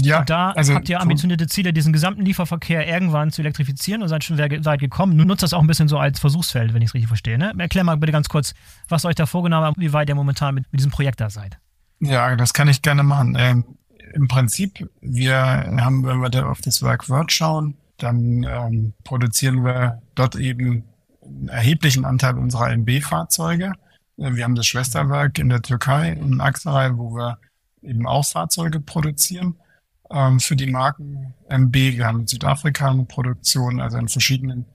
Ja, 0.02 0.20
und 0.20 0.30
da 0.30 0.50
also, 0.50 0.74
habt 0.74 0.88
ihr 0.88 1.00
ambitionierte 1.00 1.46
Ziele, 1.46 1.72
diesen 1.72 1.92
gesamten 1.92 2.22
Lieferverkehr 2.24 2.86
irgendwann 2.86 3.30
zu 3.30 3.42
elektrifizieren 3.42 4.02
und 4.02 4.08
seid 4.08 4.24
schon 4.24 4.38
weit 4.38 4.80
gekommen. 4.80 5.16
Nun 5.16 5.26
nutzt 5.26 5.42
das 5.42 5.52
auch 5.52 5.60
ein 5.60 5.66
bisschen 5.66 5.88
so 5.88 5.98
als 5.98 6.20
Versuchsfeld, 6.20 6.74
wenn 6.74 6.82
ich 6.82 6.88
es 6.88 6.94
richtig 6.94 7.08
verstehe. 7.08 7.38
Ne? 7.38 7.52
Erklär 7.58 7.84
mal 7.84 7.96
bitte 7.96 8.12
ganz 8.12 8.28
kurz, 8.28 8.54
was 8.88 9.04
euch 9.04 9.14
da 9.14 9.26
vorgenommen 9.26 9.64
habt, 9.66 9.78
wie 9.78 9.92
weit 9.92 10.08
ihr 10.08 10.14
momentan 10.14 10.54
mit, 10.54 10.64
mit 10.70 10.80
diesem 10.80 10.92
Projekt 10.92 11.20
da 11.20 11.30
seid. 11.30 11.58
Ja, 12.00 12.36
das 12.36 12.52
kann 12.54 12.68
ich 12.68 12.82
gerne 12.82 13.02
machen. 13.02 13.36
Ähm, 13.38 13.64
Im 14.14 14.28
Prinzip, 14.28 14.88
wir 15.00 15.36
haben, 15.36 16.04
wenn 16.04 16.20
wir 16.20 16.30
da 16.30 16.46
auf 16.46 16.60
das 16.60 16.82
Werk 16.82 17.08
Word 17.08 17.32
schauen, 17.32 17.74
dann 17.98 18.44
ähm, 18.44 18.92
produzieren 19.04 19.64
wir 19.64 20.00
dort 20.14 20.36
eben 20.36 20.84
einen 21.24 21.48
erheblichen 21.48 22.04
Anteil 22.04 22.38
unserer 22.38 22.70
MB-Fahrzeuge. 22.70 23.72
Äh, 24.18 24.34
wir 24.34 24.44
haben 24.44 24.54
das 24.54 24.66
Schwesterwerk 24.66 25.38
in 25.38 25.48
der 25.48 25.62
Türkei, 25.62 26.12
in 26.12 26.40
Aksaray, 26.40 26.96
wo 26.96 27.14
wir 27.16 27.38
eben 27.82 28.06
auch 28.06 28.24
Fahrzeuge 28.24 28.80
produzieren 28.80 29.56
ähm, 30.10 30.40
für 30.40 30.56
die 30.56 30.66
Marken 30.66 31.34
MB. 31.48 31.74
Wir 31.74 32.06
haben 32.06 32.20
in 32.20 32.26
Südafrika 32.26 32.90
eine 32.90 33.04
Produktion, 33.04 33.80
also 33.80 33.98
an 33.98 34.08
verschiedenen 34.08 34.66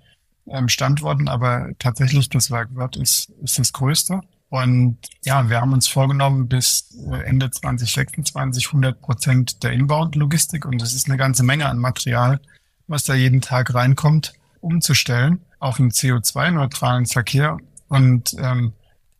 ähm, 0.47 0.69
Standorten, 0.69 1.27
aber 1.27 1.69
tatsächlich 1.79 2.29
das 2.29 2.51
Werk 2.51 2.75
Wörth 2.75 2.97
ist, 2.97 3.31
ist 3.41 3.59
das 3.59 3.73
größte. 3.73 4.21
Und 4.49 4.97
ja, 5.25 5.49
wir 5.49 5.59
haben 5.61 5.73
uns 5.73 5.87
vorgenommen, 5.87 6.47
bis 6.47 6.95
äh, 7.09 7.23
Ende 7.23 7.49
2026 7.49 8.67
100 8.67 9.01
Prozent 9.01 9.63
der 9.63 9.71
Inbound-Logistik, 9.71 10.65
und 10.65 10.79
das 10.81 10.93
ist 10.93 11.07
eine 11.07 11.17
ganze 11.17 11.43
Menge 11.43 11.67
an 11.67 11.79
Material, 11.79 12.39
was 12.87 13.03
da 13.03 13.15
jeden 13.15 13.41
Tag 13.41 13.73
reinkommt, 13.73 14.33
umzustellen 14.61 15.41
auf 15.59 15.79
einen 15.79 15.89
CO2-neutralen 15.89 17.07
Verkehr. 17.07 17.57
Und 17.87 18.35
ähm, 18.37 18.73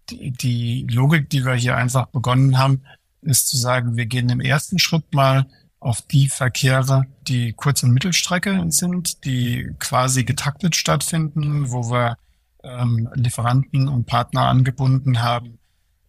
die, 0.09 0.31
die 0.31 0.87
Logik, 0.89 1.29
die 1.29 1.45
wir 1.45 1.55
hier 1.55 1.77
einfach 1.77 2.07
begonnen 2.07 2.57
haben, 2.57 2.81
ist 3.21 3.47
zu 3.47 3.57
sagen, 3.57 3.95
wir 3.95 4.05
gehen 4.05 4.29
im 4.29 4.41
ersten 4.41 4.77
Schritt 4.77 5.13
mal 5.13 5.47
auf 5.83 6.01
die 6.01 6.29
Verkehre, 6.29 7.05
die 7.27 7.53
Kurz- 7.53 7.83
und 7.83 7.91
Mittelstrecke 7.91 8.65
sind, 8.69 9.25
die 9.25 9.69
quasi 9.79 10.23
getaktet 10.23 10.75
stattfinden, 10.75 11.71
wo 11.71 11.91
wir 11.91 12.17
ähm, 12.63 13.09
Lieferanten 13.13 13.89
und 13.89 14.05
Partner 14.05 14.47
angebunden 14.47 15.21
haben, 15.21 15.59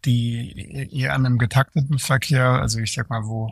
die 0.04 0.88
eher 0.92 1.14
an 1.14 1.26
einem 1.26 1.38
getakteten 1.38 1.98
Verkehr, 1.98 2.46
also 2.46 2.78
ich 2.78 2.92
sag 2.92 3.10
mal, 3.10 3.24
wo 3.24 3.50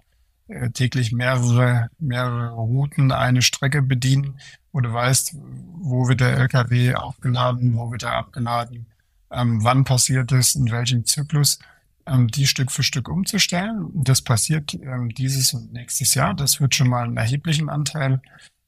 äh, 0.48 0.70
täglich 0.70 1.12
mehrere, 1.12 1.88
mehrere 1.98 2.50
Routen 2.50 3.10
eine 3.10 3.42
Strecke 3.42 3.82
bedienen, 3.82 4.38
wo 4.72 4.80
du 4.80 4.92
weißt, 4.92 5.34
wo 5.80 6.08
wird 6.08 6.20
der 6.20 6.36
LKW 6.36 6.94
aufgeladen, 6.94 7.76
wo 7.76 7.90
wird 7.90 8.04
er 8.04 8.14
abgeladen, 8.14 8.86
ähm, 9.30 9.64
wann 9.64 9.84
passiert 9.84 10.30
es, 10.32 10.54
in 10.54 10.70
welchem 10.70 11.04
Zyklus 11.04 11.58
die 12.06 12.46
Stück 12.46 12.70
für 12.70 12.82
Stück 12.82 13.08
umzustellen. 13.08 13.90
Das 13.94 14.22
passiert 14.22 14.74
ähm, 14.74 15.10
dieses 15.10 15.52
und 15.54 15.72
nächstes 15.72 16.14
Jahr. 16.14 16.34
Das 16.34 16.60
wird 16.60 16.74
schon 16.74 16.88
mal 16.88 17.04
einen 17.04 17.16
erheblichen 17.16 17.68
Anteil 17.68 18.20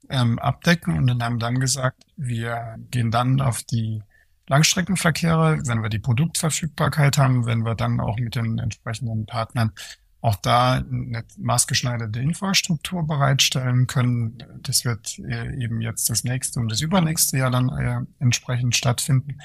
ähm, 0.09 0.39
abdecken 0.39 0.97
und 0.97 1.07
dann 1.07 1.23
haben 1.23 1.39
dann 1.39 1.61
gesagt, 1.61 2.05
wir 2.17 2.77
gehen 2.91 3.11
dann 3.11 3.41
auf 3.41 3.63
die 3.63 4.03
Langstreckenverkehre, 4.49 5.61
wenn 5.67 5.83
wir 5.83 5.89
die 5.89 5.99
Produktverfügbarkeit 5.99 7.17
haben, 7.19 7.47
wenn 7.47 7.65
wir 7.65 7.75
dann 7.75 8.01
auch 8.01 8.19
mit 8.19 8.35
den 8.35 8.59
entsprechenden 8.59 9.27
Partnern 9.27 9.73
auch 10.21 10.37
da 10.37 10.75
eine 10.75 11.25
maßgeschneiderte 11.37 12.19
Infrastruktur 12.19 13.07
bereitstellen 13.07 13.87
können. 13.87 14.43
Das 14.63 14.85
wird 14.85 15.19
äh, 15.19 15.55
eben 15.63 15.83
jetzt 15.83 16.09
das 16.09 16.25
nächste 16.25 16.61
und 16.61 16.71
das 16.71 16.81
übernächste 16.81 17.39
Jahr 17.39 17.51
dann 17.51 17.69
äh, 17.69 18.01
entsprechend 18.21 18.75
stattfinden. 18.75 19.41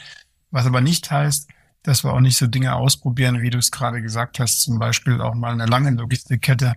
Was 0.52 0.66
aber 0.66 0.82
nicht 0.82 1.12
heißt, 1.12 1.50
dass 1.84 2.03
wir 2.03 2.13
auch 2.13 2.19
nicht 2.19 2.38
so 2.38 2.47
Dinge 2.47 2.75
ausprobieren, 2.75 3.41
wie 3.41 3.49
du 3.49 3.57
es 3.57 3.71
gerade 3.71 4.01
gesagt 4.01 4.39
hast, 4.39 4.61
zum 4.61 4.80
Beispiel 4.80 5.21
auch 5.21 5.36
mal 5.36 5.53
eine 5.53 5.65
lange 5.65 5.91
Logistikkette. 5.91 6.73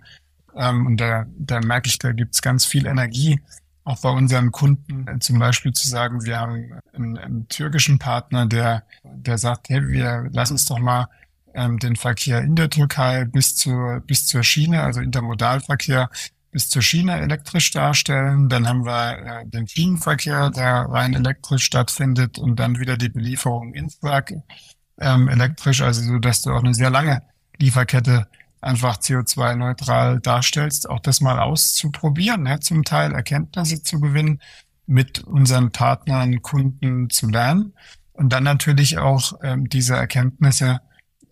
Ähm, 0.55 0.87
und 0.87 0.99
da, 0.99 1.27
da 1.37 1.61
merke 1.61 1.89
ich, 1.89 1.99
da 1.99 2.13
gibt's 2.13 2.43
ganz 2.43 2.65
viel 2.65 2.87
Energie, 2.87 3.41
auch 3.85 4.01
bei 4.01 4.11
unseren 4.11 4.53
Kunden, 4.53 5.09
äh, 5.09 5.19
zum 5.19 5.39
Beispiel 5.39 5.73
zu 5.73 5.89
sagen, 5.89 6.25
wir 6.25 6.39
haben 6.39 6.79
einen, 6.93 7.19
einen, 7.19 7.49
türkischen 7.49 7.99
Partner, 7.99 8.47
der, 8.47 8.85
der 9.03 9.39
sagt, 9.39 9.69
hey, 9.71 9.89
wir 9.89 10.29
lassen 10.33 10.55
uns 10.55 10.67
doch 10.67 10.79
mal 10.79 11.09
ähm, 11.55 11.79
den 11.79 11.97
Verkehr 11.97 12.41
in 12.43 12.55
der 12.55 12.71
Türkei 12.71 13.25
bis 13.25 13.57
zur, 13.57 14.01
bis 14.01 14.27
zur 14.27 14.43
Schiene, 14.43 14.83
also 14.83 15.01
Intermodalverkehr 15.01 16.11
bis 16.53 16.69
zur 16.69 16.83
Schiene 16.83 17.19
elektrisch 17.19 17.71
darstellen. 17.71 18.49
Dann 18.49 18.69
haben 18.69 18.85
wir 18.85 19.19
äh, 19.19 19.47
den 19.47 19.67
Schienenverkehr, 19.67 20.51
der 20.51 20.87
rein 20.89 21.15
elektrisch 21.15 21.65
stattfindet 21.65 22.39
und 22.39 22.57
dann 22.57 22.79
wieder 22.79 22.97
die 22.97 23.09
Belieferung 23.09 23.75
ins 23.75 24.03
Werk 24.03 24.35
ähm, 24.99 25.29
elektrisch, 25.29 25.81
also 25.83 26.03
so, 26.03 26.19
dass 26.19 26.43
du 26.43 26.51
auch 26.51 26.63
eine 26.63 26.75
sehr 26.75 26.91
lange 26.91 27.23
Lieferkette 27.59 28.27
einfach 28.61 28.99
CO2-neutral 28.99 30.21
darstellst, 30.21 30.89
auch 30.89 31.01
das 31.01 31.21
mal 31.21 31.39
auszuprobieren, 31.39 32.45
ne, 32.45 32.61
zum 32.61 32.85
Teil 32.85 33.13
Erkenntnisse 33.13 33.83
zu 33.83 34.01
gewinnen, 34.01 34.41
mit 34.87 35.25
unseren 35.25 35.73
Partnern, 35.73 36.43
Kunden 36.43 37.11
zu 37.11 37.29
lernen 37.29 37.73
und 38.13 38.33
dann 38.33 38.45
natürlich 38.45 38.99
auch 38.99 39.33
ähm, 39.43 39.69
diese 39.69 39.95
Erkenntnisse 39.97 40.81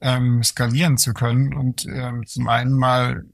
ähm, 0.01 0.43
skalieren 0.43 0.97
zu 0.97 1.13
können 1.13 1.55
und 1.55 1.87
ähm, 1.87 2.27
zum 2.27 2.49
einen 2.49 2.73
mal 2.73 3.25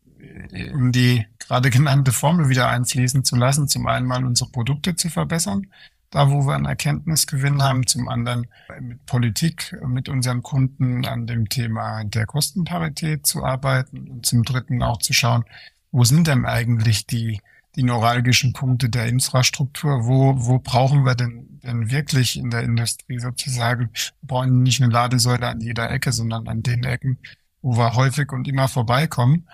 in 0.50 0.92
die 0.92 1.26
gerade 1.38 1.70
genannte 1.70 2.12
Formel 2.12 2.48
wieder 2.48 2.68
einfließen 2.68 3.24
zu 3.24 3.36
lassen, 3.36 3.68
zum 3.68 3.86
einen 3.86 4.06
mal 4.06 4.24
unsere 4.24 4.50
Produkte 4.50 4.96
zu 4.96 5.08
verbessern, 5.08 5.68
da 6.16 6.30
wo 6.30 6.46
wir 6.46 6.54
einen 6.54 6.64
Erkenntnisgewinn 6.64 7.62
haben, 7.62 7.86
zum 7.86 8.08
anderen 8.08 8.46
mit 8.80 9.04
Politik, 9.04 9.76
mit 9.86 10.08
unseren 10.08 10.42
Kunden 10.42 11.04
an 11.04 11.26
dem 11.26 11.50
Thema 11.50 12.04
der 12.04 12.24
Kostenparität 12.24 13.26
zu 13.26 13.44
arbeiten 13.44 14.08
und 14.08 14.24
zum 14.24 14.42
dritten 14.42 14.82
auch 14.82 14.96
zu 14.96 15.12
schauen, 15.12 15.44
wo 15.92 16.04
sind 16.04 16.26
denn 16.26 16.46
eigentlich 16.46 17.06
die, 17.06 17.42
die 17.74 17.82
neuralgischen 17.82 18.54
Punkte 18.54 18.88
der 18.88 19.08
Infrastruktur, 19.08 20.06
wo, 20.06 20.34
wo 20.38 20.58
brauchen 20.58 21.04
wir 21.04 21.16
denn, 21.16 21.60
denn 21.62 21.90
wirklich 21.90 22.38
in 22.38 22.48
der 22.48 22.62
Industrie 22.62 23.18
sozusagen, 23.18 23.90
wir 23.92 24.26
brauchen 24.26 24.62
nicht 24.62 24.82
eine 24.82 24.90
Ladesäule 24.90 25.46
an 25.46 25.60
jeder 25.60 25.90
Ecke, 25.90 26.12
sondern 26.12 26.48
an 26.48 26.62
den 26.62 26.82
Ecken, 26.84 27.18
wo 27.60 27.76
wir 27.76 27.94
häufig 27.94 28.32
und 28.32 28.48
immer 28.48 28.68
vorbeikommen, 28.68 29.46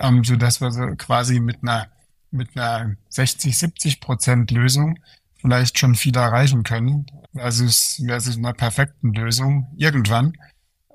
ähm, 0.00 0.24
so 0.24 0.36
dass 0.36 0.62
wir 0.62 0.70
so 0.70 0.86
quasi 0.96 1.40
mit 1.40 1.58
einer 1.62 1.88
mit 2.30 2.56
einer 2.56 2.96
60, 3.10 3.56
70 3.56 4.00
Prozent 4.00 4.50
Lösung 4.50 4.98
vielleicht 5.38 5.78
schon 5.78 5.94
viel 5.94 6.16
erreichen 6.16 6.62
können, 6.62 7.06
versus, 7.34 8.02
versus 8.04 8.36
einer 8.36 8.52
perfekten 8.52 9.12
Lösung 9.12 9.72
irgendwann. 9.76 10.32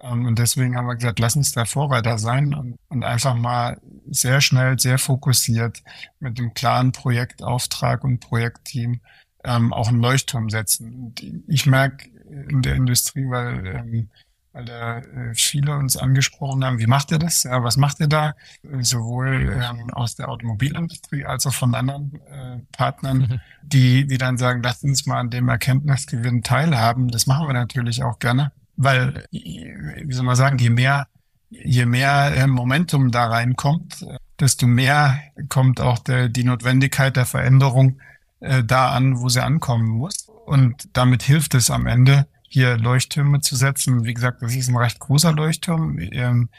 Ähm, 0.01 0.25
und 0.25 0.39
deswegen 0.39 0.75
haben 0.75 0.87
wir 0.87 0.95
gesagt, 0.95 1.19
lass 1.19 1.35
uns 1.35 1.51
der 1.51 1.65
Vorreiter 1.65 2.17
sein 2.17 2.53
und, 2.53 3.03
einfach 3.03 3.35
mal 3.35 3.79
sehr 4.09 4.41
schnell, 4.41 4.77
sehr 4.77 4.97
fokussiert 4.97 5.81
mit 6.19 6.37
dem 6.37 6.53
klaren 6.53 6.91
Projektauftrag 6.91 8.03
und 8.03 8.19
Projektteam 8.19 8.99
ähm, 9.43 9.73
auch 9.73 9.87
einen 9.87 10.01
Leuchtturm 10.01 10.49
setzen. 10.49 10.93
Und 10.93 11.23
ich 11.47 11.65
merke 11.65 12.09
in 12.49 12.61
der 12.61 12.75
Industrie, 12.75 13.25
weil 13.29 13.65
ähm, 13.65 14.09
weil 14.54 14.66
da 14.66 14.97
äh, 14.99 15.34
viele 15.34 15.76
uns 15.78 15.95
angesprochen 15.95 16.64
haben, 16.66 16.80
wie 16.80 16.88
macht 16.88 17.12
ihr 17.12 17.20
das? 17.20 17.43
Ja, 17.43 17.64
was 17.64 17.78
macht 17.78 17.99
ihr 17.99 18.08
da? 18.08 18.36
Sowohl 18.82 19.62
ähm, 19.62 19.89
aus 19.91 20.16
der 20.16 20.30
Automobilindustrie 20.30 21.26
als 21.26 21.47
auch 21.47 21.54
von 21.54 21.74
anderen 21.74 22.20
äh, 22.30 22.60
Partnern, 22.72 23.18
mhm. 23.18 23.39
die, 23.64 24.06
die 24.08 24.18
dann 24.18 24.38
sagen, 24.38 24.62
lasst 24.62 24.84
uns 24.84 25.06
mal 25.06 25.20
an 25.20 25.30
dem 25.30 25.47
Erkenntnisgewinn 25.47 26.43
teilhaben. 26.43 27.08
Das 27.08 27.28
machen 27.28 27.47
wir 27.47 27.54
natürlich 27.54 28.04
auch 28.04 28.20
gerne, 28.20 28.52
weil, 28.76 29.26
wie 29.32 30.14
soll 30.14 30.26
man 30.26 30.36
sagen, 30.36 30.58
je 30.58 30.70
mehr, 30.70 31.08
je 31.49 31.86
mehr 31.86 32.34
äh, 32.36 32.47
Momentum 32.47 33.12
da 33.12 33.28
reinkommt, 33.28 34.06
desto 34.39 34.68
mehr 34.68 35.20
kommt 35.47 35.80
auch 35.80 35.99
der, 35.99 36.28
die 36.28 36.43
Notwendigkeit 36.43 37.16
der 37.16 37.26
Veränderung 37.26 37.99
äh, 38.41 38.64
da 38.64 38.91
an, 38.91 39.20
wo 39.20 39.30
sie 39.30 39.43
ankommen 39.43 39.88
muss. 39.88 40.28
Und 40.45 40.89
damit 40.93 41.24
hilft 41.24 41.54
es 41.56 41.70
am 41.70 41.88
Ende, 41.88 42.28
hier 42.52 42.78
Leuchttürme 42.78 43.39
zu 43.39 43.56
setzen. 43.56 44.04
Wie 44.04 44.14
gesagt, 44.14 44.41
das 44.41 44.54
ist 44.54 44.68
ein 44.68 44.76
recht 44.76 44.99
großer 44.99 45.32
Leuchtturm. 45.32 45.97
Ähm, 45.99 46.49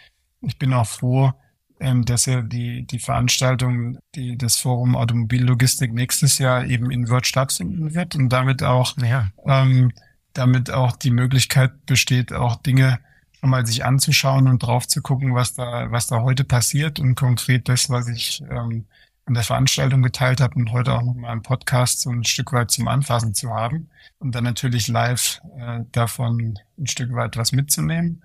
ich 0.40 0.58
bin 0.58 0.72
auch 0.72 0.86
froh, 0.86 1.32
ähm, 1.80 2.06
dass 2.06 2.26
er 2.26 2.42
die, 2.42 2.86
die 2.86 2.98
Veranstaltung, 2.98 3.98
die, 4.14 4.38
das 4.38 4.56
Forum 4.56 4.96
Automobillogistik 4.96 5.92
nächstes 5.92 6.38
Jahr 6.38 6.64
eben 6.64 6.90
in 6.90 7.10
Wörth 7.10 7.26
stattfinden 7.26 7.94
wird 7.94 8.14
und 8.14 8.30
damit 8.30 8.62
auch, 8.62 8.96
ja. 8.96 9.28
ähm, 9.44 9.92
damit 10.32 10.70
auch 10.70 10.96
die 10.96 11.10
Möglichkeit 11.10 11.84
besteht, 11.84 12.32
auch 12.32 12.56
Dinge 12.56 12.98
schon 13.38 13.50
mal 13.50 13.66
sich 13.66 13.84
anzuschauen 13.84 14.48
und 14.48 14.62
drauf 14.62 14.88
zu 14.88 15.02
gucken, 15.02 15.34
was 15.34 15.52
da, 15.52 15.90
was 15.90 16.06
da 16.06 16.22
heute 16.22 16.44
passiert 16.44 17.00
und 17.00 17.16
konkret 17.16 17.68
das, 17.68 17.90
was 17.90 18.08
ich 18.08 18.42
ähm, 18.50 18.86
an 19.24 19.34
der 19.34 19.44
Veranstaltung 19.44 20.02
geteilt 20.02 20.40
habe 20.40 20.56
und 20.56 20.72
heute 20.72 20.92
auch 20.94 21.02
nochmal 21.02 21.32
im 21.32 21.42
Podcast 21.42 22.00
so 22.00 22.10
ein 22.10 22.24
Stück 22.24 22.52
weit 22.52 22.70
zum 22.70 22.88
Anfassen 22.88 23.34
zu 23.34 23.50
haben 23.50 23.88
und 24.18 24.34
dann 24.34 24.44
natürlich 24.44 24.88
live 24.88 25.40
äh, 25.58 25.80
davon 25.92 26.58
ein 26.78 26.86
Stück 26.86 27.12
weit 27.14 27.36
was 27.36 27.52
mitzunehmen 27.52 28.22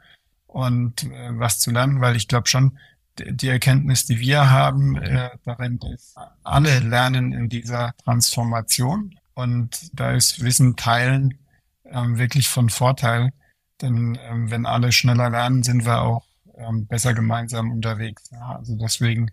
und 0.48 1.04
äh, 1.04 1.30
was 1.32 1.60
zu 1.60 1.72
lernen, 1.72 2.02
weil 2.02 2.16
ich 2.16 2.28
glaube 2.28 2.48
schon, 2.48 2.78
die 3.20 3.48
Erkenntnis, 3.48 4.06
die 4.06 4.20
wir 4.20 4.50
haben, 4.50 4.96
äh, 4.98 5.30
darin 5.44 5.80
ist, 5.94 6.16
alle 6.44 6.80
lernen 6.80 7.34
in 7.34 7.50
dieser 7.50 7.94
Transformation 8.04 9.16
und 9.34 9.90
da 9.94 10.12
ist 10.12 10.44
Wissen 10.44 10.76
teilen 10.76 11.38
ähm, 11.86 12.18
wirklich 12.18 12.48
von 12.48 12.70
Vorteil, 12.70 13.32
denn 13.82 14.18
ähm, 14.22 14.52
wenn 14.52 14.66
alle 14.66 14.92
schneller 14.92 15.30
lernen, 15.30 15.64
sind 15.64 15.86
wir 15.86 16.02
auch 16.02 16.26
ähm, 16.58 16.88
besser 16.88 17.14
gemeinsam 17.14 17.72
unterwegs. 17.72 18.30
Ja, 18.32 18.56
also 18.58 18.76
deswegen 18.76 19.32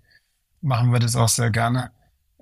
machen 0.64 0.92
wir 0.92 0.98
das 0.98 1.14
auch 1.14 1.28
sehr 1.28 1.50
gerne, 1.50 1.90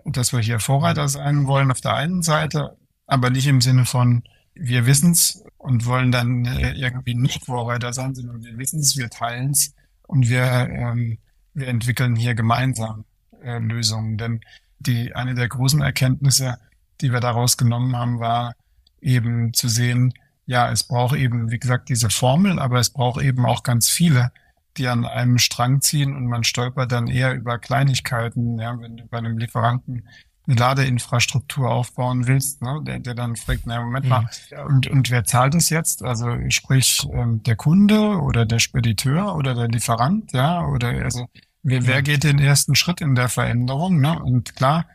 dass 0.04 0.32
wir 0.32 0.40
hier 0.40 0.60
Vorreiter 0.60 1.08
sein 1.08 1.46
wollen 1.46 1.70
auf 1.70 1.80
der 1.80 1.94
einen 1.94 2.22
Seite, 2.22 2.76
aber 3.06 3.30
nicht 3.30 3.46
im 3.46 3.60
Sinne 3.60 3.84
von, 3.84 4.22
wir 4.54 4.86
wissen's 4.86 5.44
und 5.58 5.86
wollen 5.86 6.12
dann 6.12 6.44
äh, 6.44 6.72
irgendwie 6.72 7.14
nicht 7.14 7.44
Vorreiter 7.44 7.92
sein, 7.92 8.14
sondern 8.14 8.42
wir 8.42 8.56
wissen's, 8.58 8.96
wir 8.96 9.10
teilen's 9.10 9.74
und 10.06 10.28
wir, 10.28 10.44
ähm, 10.44 11.18
wir 11.54 11.68
entwickeln 11.68 12.16
hier 12.16 12.34
gemeinsam 12.34 13.04
äh, 13.42 13.58
Lösungen. 13.58 14.18
Denn 14.18 14.40
die, 14.78 15.14
eine 15.14 15.34
der 15.34 15.48
großen 15.48 15.80
Erkenntnisse, 15.80 16.58
die 17.00 17.12
wir 17.12 17.20
daraus 17.20 17.56
genommen 17.56 17.96
haben, 17.96 18.20
war 18.20 18.54
eben 19.00 19.52
zu 19.52 19.68
sehen, 19.68 20.14
ja, 20.46 20.70
es 20.70 20.84
braucht 20.84 21.16
eben, 21.16 21.50
wie 21.50 21.58
gesagt, 21.58 21.88
diese 21.88 22.10
Formel, 22.10 22.58
aber 22.58 22.78
es 22.78 22.90
braucht 22.90 23.22
eben 23.22 23.46
auch 23.46 23.62
ganz 23.62 23.88
viele, 23.88 24.32
die 24.76 24.88
an 24.88 25.04
einem 25.04 25.38
Strang 25.38 25.80
ziehen 25.80 26.16
und 26.16 26.26
man 26.26 26.44
stolpert 26.44 26.92
dann 26.92 27.08
eher 27.08 27.34
über 27.34 27.58
Kleinigkeiten, 27.58 28.58
ja, 28.58 28.78
wenn 28.78 28.96
du 28.96 29.06
bei 29.06 29.18
einem 29.18 29.38
Lieferanten 29.38 30.08
eine 30.46 30.56
Ladeinfrastruktur 30.56 31.70
aufbauen 31.70 32.26
willst, 32.26 32.62
ne, 32.62 32.80
der, 32.82 32.98
der 32.98 33.14
dann 33.14 33.36
fragt, 33.36 33.62
na 33.66 33.80
Moment 33.80 34.08
mal, 34.08 34.22
mhm. 34.22 34.66
und, 34.66 34.86
und 34.88 35.10
wer 35.10 35.24
zahlt 35.24 35.54
es 35.54 35.70
jetzt? 35.70 36.02
Also 36.02 36.36
sprich 36.48 37.06
ähm, 37.12 37.42
der 37.44 37.56
Kunde 37.56 38.20
oder 38.20 38.44
der 38.44 38.58
Spediteur 38.58 39.36
oder 39.36 39.54
der 39.54 39.68
Lieferant, 39.68 40.32
ja, 40.32 40.66
oder 40.66 40.88
also 40.88 41.28
wer, 41.62 41.86
wer 41.86 42.02
geht 42.02 42.24
den 42.24 42.38
ersten 42.38 42.74
Schritt 42.74 43.00
in 43.00 43.14
der 43.14 43.28
Veränderung? 43.28 44.00
Ne? 44.00 44.18
Und 44.20 44.56
klar, 44.56 44.86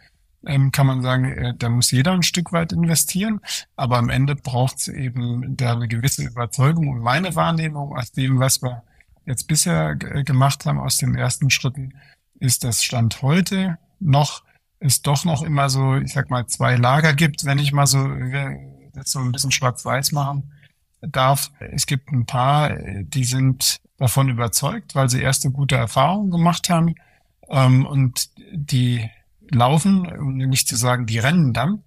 ähm, 0.45 0.71
kann 0.71 0.87
man 0.87 1.01
sagen, 1.01 1.25
äh, 1.25 1.53
da 1.57 1.69
muss 1.69 1.91
jeder 1.91 2.11
ein 2.11 2.23
Stück 2.23 2.51
weit 2.51 2.73
investieren, 2.73 3.39
aber 3.75 3.97
am 3.97 4.09
Ende 4.09 4.35
braucht 4.35 4.79
es 4.79 4.87
eben 4.89 5.55
da 5.55 5.73
eine 5.73 5.87
gewisse 5.87 6.23
Überzeugung 6.23 6.89
und 6.89 6.99
meine 6.99 7.35
Wahrnehmung 7.35 7.95
aus 7.95 8.11
dem, 8.11 8.39
was 8.39 8.61
wir 8.61 8.83
jetzt 9.27 9.47
bisher 9.47 9.95
gemacht 9.95 10.65
haben, 10.65 10.79
aus 10.79 10.97
den 10.97 11.15
ersten 11.15 11.51
Schritten, 11.51 11.93
ist 12.39 12.63
das 12.63 12.83
Stand 12.83 13.21
heute 13.21 13.77
noch 13.99 14.43
es 14.79 15.01
doch 15.01 15.25
noch 15.25 15.41
immer 15.41 15.69
so, 15.69 15.95
ich 15.95 16.13
sag 16.13 16.29
mal, 16.29 16.45
zwei 16.47 16.75
Lager 16.75 17.13
gibt, 17.13 17.45
wenn 17.45 17.59
ich 17.59 17.71
mal 17.71 17.87
so 17.87 18.07
jetzt 18.95 19.11
so 19.11 19.19
ein 19.19 19.31
bisschen 19.31 19.51
schwarz-weiß 19.51 20.11
machen 20.11 20.51
darf. 21.01 21.51
Es 21.59 21.85
gibt 21.85 22.11
ein 22.11 22.25
paar, 22.25 22.75
die 22.75 23.23
sind 23.23 23.79
davon 23.97 24.29
überzeugt, 24.29 24.95
weil 24.95 25.09
sie 25.09 25.21
erste 25.21 25.51
gute 25.51 25.75
Erfahrungen 25.75 26.31
gemacht 26.31 26.69
haben 26.69 26.95
ähm, 27.49 27.85
und 27.85 28.29
die 28.51 29.09
laufen, 29.49 30.05
um 30.07 30.37
nicht 30.37 30.67
zu 30.67 30.75
sagen, 30.75 31.05
die 31.05 31.19
rennen 31.19 31.53
dann. 31.53 31.83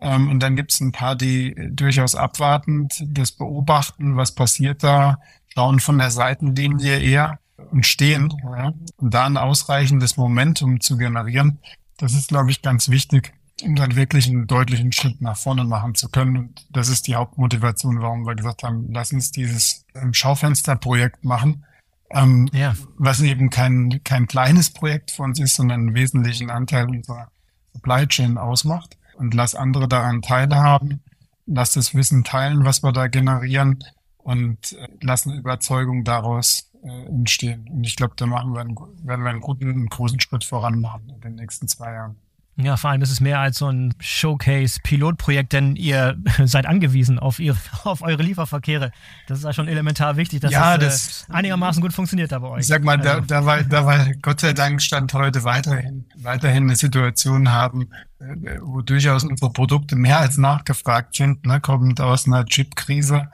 Ähm, 0.00 0.30
und 0.30 0.40
dann 0.40 0.56
gibt 0.56 0.72
es 0.72 0.80
ein 0.80 0.92
paar, 0.92 1.14
die 1.14 1.54
durchaus 1.70 2.14
abwartend 2.14 3.04
das 3.06 3.32
beobachten, 3.32 4.16
was 4.16 4.34
passiert 4.34 4.82
da, 4.82 5.20
schauen 5.54 5.80
von 5.80 5.98
der 5.98 6.10
Seitenlinie 6.10 6.98
eher 6.98 7.38
und 7.70 7.86
stehen. 7.86 8.32
Ja. 8.42 8.72
Und 8.96 9.14
da 9.14 9.26
ein 9.26 9.36
ausreichendes 9.36 10.16
Momentum 10.16 10.80
zu 10.80 10.96
generieren, 10.96 11.58
das 11.98 12.14
ist, 12.14 12.28
glaube 12.28 12.50
ich, 12.50 12.62
ganz 12.62 12.88
wichtig, 12.88 13.32
um 13.62 13.76
dann 13.76 13.94
wirklich 13.94 14.28
einen 14.28 14.46
deutlichen 14.46 14.92
Schritt 14.92 15.20
nach 15.20 15.36
vorne 15.36 15.64
machen 15.64 15.94
zu 15.94 16.08
können. 16.08 16.36
Und 16.36 16.66
das 16.70 16.88
ist 16.88 17.06
die 17.06 17.14
Hauptmotivation, 17.14 18.00
warum 18.00 18.26
wir 18.26 18.34
gesagt 18.34 18.62
haben, 18.62 18.88
lass 18.92 19.12
uns 19.12 19.30
dieses 19.30 19.84
ähm, 19.94 20.14
Schaufensterprojekt 20.14 21.24
machen. 21.24 21.64
Ähm, 22.10 22.48
ja. 22.52 22.74
Was 22.96 23.20
eben 23.20 23.50
kein, 23.50 24.00
kein 24.04 24.26
kleines 24.26 24.70
Projekt 24.70 25.12
für 25.12 25.22
uns 25.22 25.38
ist, 25.38 25.54
sondern 25.54 25.80
einen 25.80 25.94
wesentlichen 25.94 26.50
Anteil 26.50 26.88
unserer 26.88 27.28
Supply 27.72 28.06
Chain 28.06 28.38
ausmacht. 28.38 28.98
Und 29.16 29.34
lass 29.34 29.54
andere 29.54 29.86
daran 29.86 30.22
teilhaben. 30.22 31.02
Lass 31.46 31.72
das 31.72 31.94
Wissen 31.94 32.24
teilen, 32.24 32.64
was 32.64 32.82
wir 32.82 32.92
da 32.92 33.08
generieren 33.08 33.84
und 34.22 34.72
äh, 34.72 34.88
lass 35.00 35.26
eine 35.26 35.36
Überzeugung 35.36 36.04
daraus 36.04 36.70
äh, 36.82 37.06
entstehen. 37.06 37.68
Und 37.70 37.84
ich 37.84 37.96
glaube, 37.96 38.14
da 38.16 38.26
machen 38.26 38.52
wir 38.52 38.60
einen, 38.60 38.76
werden 38.76 39.24
wir 39.24 39.30
einen 39.30 39.40
guten, 39.40 39.70
einen 39.70 39.88
großen 39.88 40.20
Schritt 40.20 40.44
voran 40.44 40.80
machen 40.80 41.10
in 41.10 41.20
den 41.20 41.34
nächsten 41.36 41.68
zwei 41.68 41.92
Jahren. 41.92 42.16
Ja, 42.56 42.76
vor 42.76 42.90
allem 42.90 43.00
ist 43.00 43.10
es 43.10 43.20
mehr 43.20 43.40
als 43.40 43.58
so 43.58 43.68
ein 43.68 43.94
Showcase-Pilotprojekt, 43.98 45.54
denn 45.54 45.74
ihr 45.74 46.18
seid 46.44 46.66
angewiesen 46.66 47.18
auf, 47.18 47.38
ihr, 47.38 47.56
auf 47.84 48.02
eure 48.02 48.22
Lieferverkehre. 48.22 48.92
Das 49.26 49.38
ist 49.38 49.44
ja 49.44 49.52
schon 49.52 49.68
elementar 49.68 50.16
wichtig, 50.16 50.40
dass 50.40 50.52
ja, 50.52 50.76
das 50.76 51.26
äh, 51.28 51.32
einigermaßen 51.32 51.80
gut 51.80 51.94
funktioniert 51.94 52.30
da 52.30 52.40
bei 52.40 52.48
euch. 52.48 52.60
Ich 52.60 52.66
sag 52.66 52.84
mal, 52.84 52.98
da, 52.98 53.14
also 53.14 53.26
da, 53.26 53.46
war, 53.46 53.62
da 53.62 53.86
war 53.86 54.12
Gott 54.20 54.40
sei 54.40 54.52
Dank 54.52 54.82
Stand 54.82 55.14
heute 55.14 55.44
weiterhin, 55.44 56.04
weiterhin 56.16 56.64
eine 56.64 56.76
Situation 56.76 57.50
haben, 57.50 57.88
äh, 58.18 58.58
wo 58.60 58.82
durchaus 58.82 59.24
unsere 59.24 59.50
Produkte 59.50 59.96
mehr 59.96 60.18
als 60.18 60.36
nachgefragt 60.36 61.16
sind, 61.16 61.46
ne, 61.46 61.60
kommend 61.60 62.00
aus 62.00 62.26
einer 62.26 62.44
Chip-Krise 62.44 63.28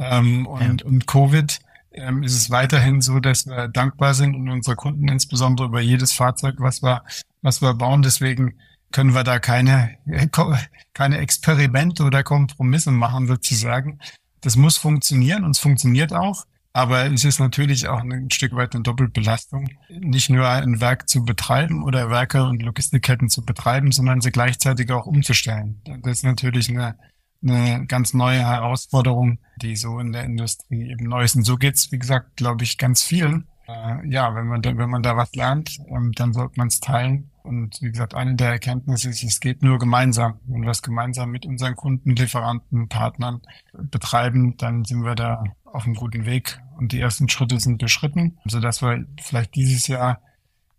ähm, 0.00 0.46
und, 0.46 0.80
ja. 0.80 0.86
und 0.86 1.06
Covid 1.06 1.60
ähm, 1.92 2.22
ist 2.22 2.36
es 2.36 2.50
weiterhin 2.50 3.00
so, 3.00 3.20
dass 3.20 3.46
wir 3.46 3.68
dankbar 3.68 4.14
sind 4.14 4.34
und 4.34 4.48
unsere 4.48 4.76
Kunden 4.76 5.08
insbesondere 5.08 5.68
über 5.68 5.80
jedes 5.80 6.12
Fahrzeug, 6.12 6.56
was 6.58 6.82
wir, 6.82 7.02
was 7.42 7.62
wir 7.62 7.74
bauen. 7.74 8.02
Deswegen 8.02 8.58
können 8.92 9.14
wir 9.14 9.24
da 9.24 9.38
keine, 9.38 9.96
keine 10.94 11.18
Experimente 11.18 12.04
oder 12.04 12.22
Kompromisse 12.22 12.90
machen 12.90 13.26
sozusagen. 13.26 13.98
Das 14.40 14.56
muss 14.56 14.78
funktionieren 14.78 15.44
und 15.44 15.52
es 15.52 15.58
funktioniert 15.58 16.12
auch. 16.12 16.44
Aber 16.72 17.06
es 17.12 17.24
ist 17.24 17.40
natürlich 17.40 17.88
auch 17.88 18.00
ein 18.00 18.30
Stück 18.30 18.54
weit 18.54 18.74
eine 18.74 18.84
Doppelbelastung, 18.84 19.70
nicht 19.88 20.30
nur 20.30 20.48
ein 20.48 20.80
Werk 20.80 21.08
zu 21.08 21.24
betreiben 21.24 21.82
oder 21.82 22.10
Werke 22.10 22.44
und 22.44 22.62
Logistikketten 22.62 23.28
zu 23.28 23.44
betreiben, 23.44 23.90
sondern 23.90 24.20
sie 24.20 24.30
gleichzeitig 24.30 24.92
auch 24.92 25.06
umzustellen. 25.06 25.82
Das 26.02 26.18
ist 26.18 26.24
natürlich 26.24 26.70
eine 26.70 26.96
eine 27.42 27.86
ganz 27.86 28.14
neue 28.14 28.40
Herausforderung, 28.40 29.38
die 29.56 29.76
so 29.76 29.98
in 29.98 30.12
der 30.12 30.24
Industrie 30.24 30.90
eben 30.90 31.06
neu 31.06 31.24
ist. 31.24 31.36
Und 31.36 31.44
so 31.44 31.56
geht's, 31.56 31.90
wie 31.92 31.98
gesagt, 31.98 32.36
glaube 32.36 32.64
ich, 32.64 32.78
ganz 32.78 33.02
vielen. 33.02 33.46
Äh, 33.66 34.08
ja, 34.08 34.34
wenn 34.34 34.46
man 34.46 34.62
da, 34.62 34.76
wenn 34.76 34.90
man 34.90 35.02
da 35.02 35.16
was 35.16 35.34
lernt, 35.34 35.78
ähm, 35.88 36.12
dann 36.12 36.32
sollte 36.32 36.54
man 36.56 36.68
es 36.68 36.80
teilen. 36.80 37.30
Und 37.42 37.80
wie 37.80 37.90
gesagt, 37.90 38.14
eine 38.14 38.34
der 38.34 38.50
Erkenntnisse 38.50 39.08
ist, 39.08 39.22
es 39.22 39.40
geht 39.40 39.62
nur 39.62 39.78
gemeinsam. 39.78 40.40
Wenn 40.46 40.62
wir 40.62 40.70
es 40.70 40.82
gemeinsam 40.82 41.30
mit 41.30 41.46
unseren 41.46 41.74
Kunden, 41.74 42.14
Lieferanten, 42.14 42.88
Partnern 42.88 43.40
betreiben, 43.72 44.56
dann 44.58 44.84
sind 44.84 45.04
wir 45.04 45.14
da 45.14 45.44
auf 45.64 45.84
einem 45.84 45.94
guten 45.94 46.26
Weg. 46.26 46.60
Und 46.76 46.92
die 46.92 47.00
ersten 47.00 47.28
Schritte 47.28 47.58
sind 47.58 47.78
beschritten, 47.78 48.38
sodass 48.44 48.82
wir 48.82 49.06
vielleicht 49.20 49.54
dieses 49.54 49.86
Jahr 49.86 50.20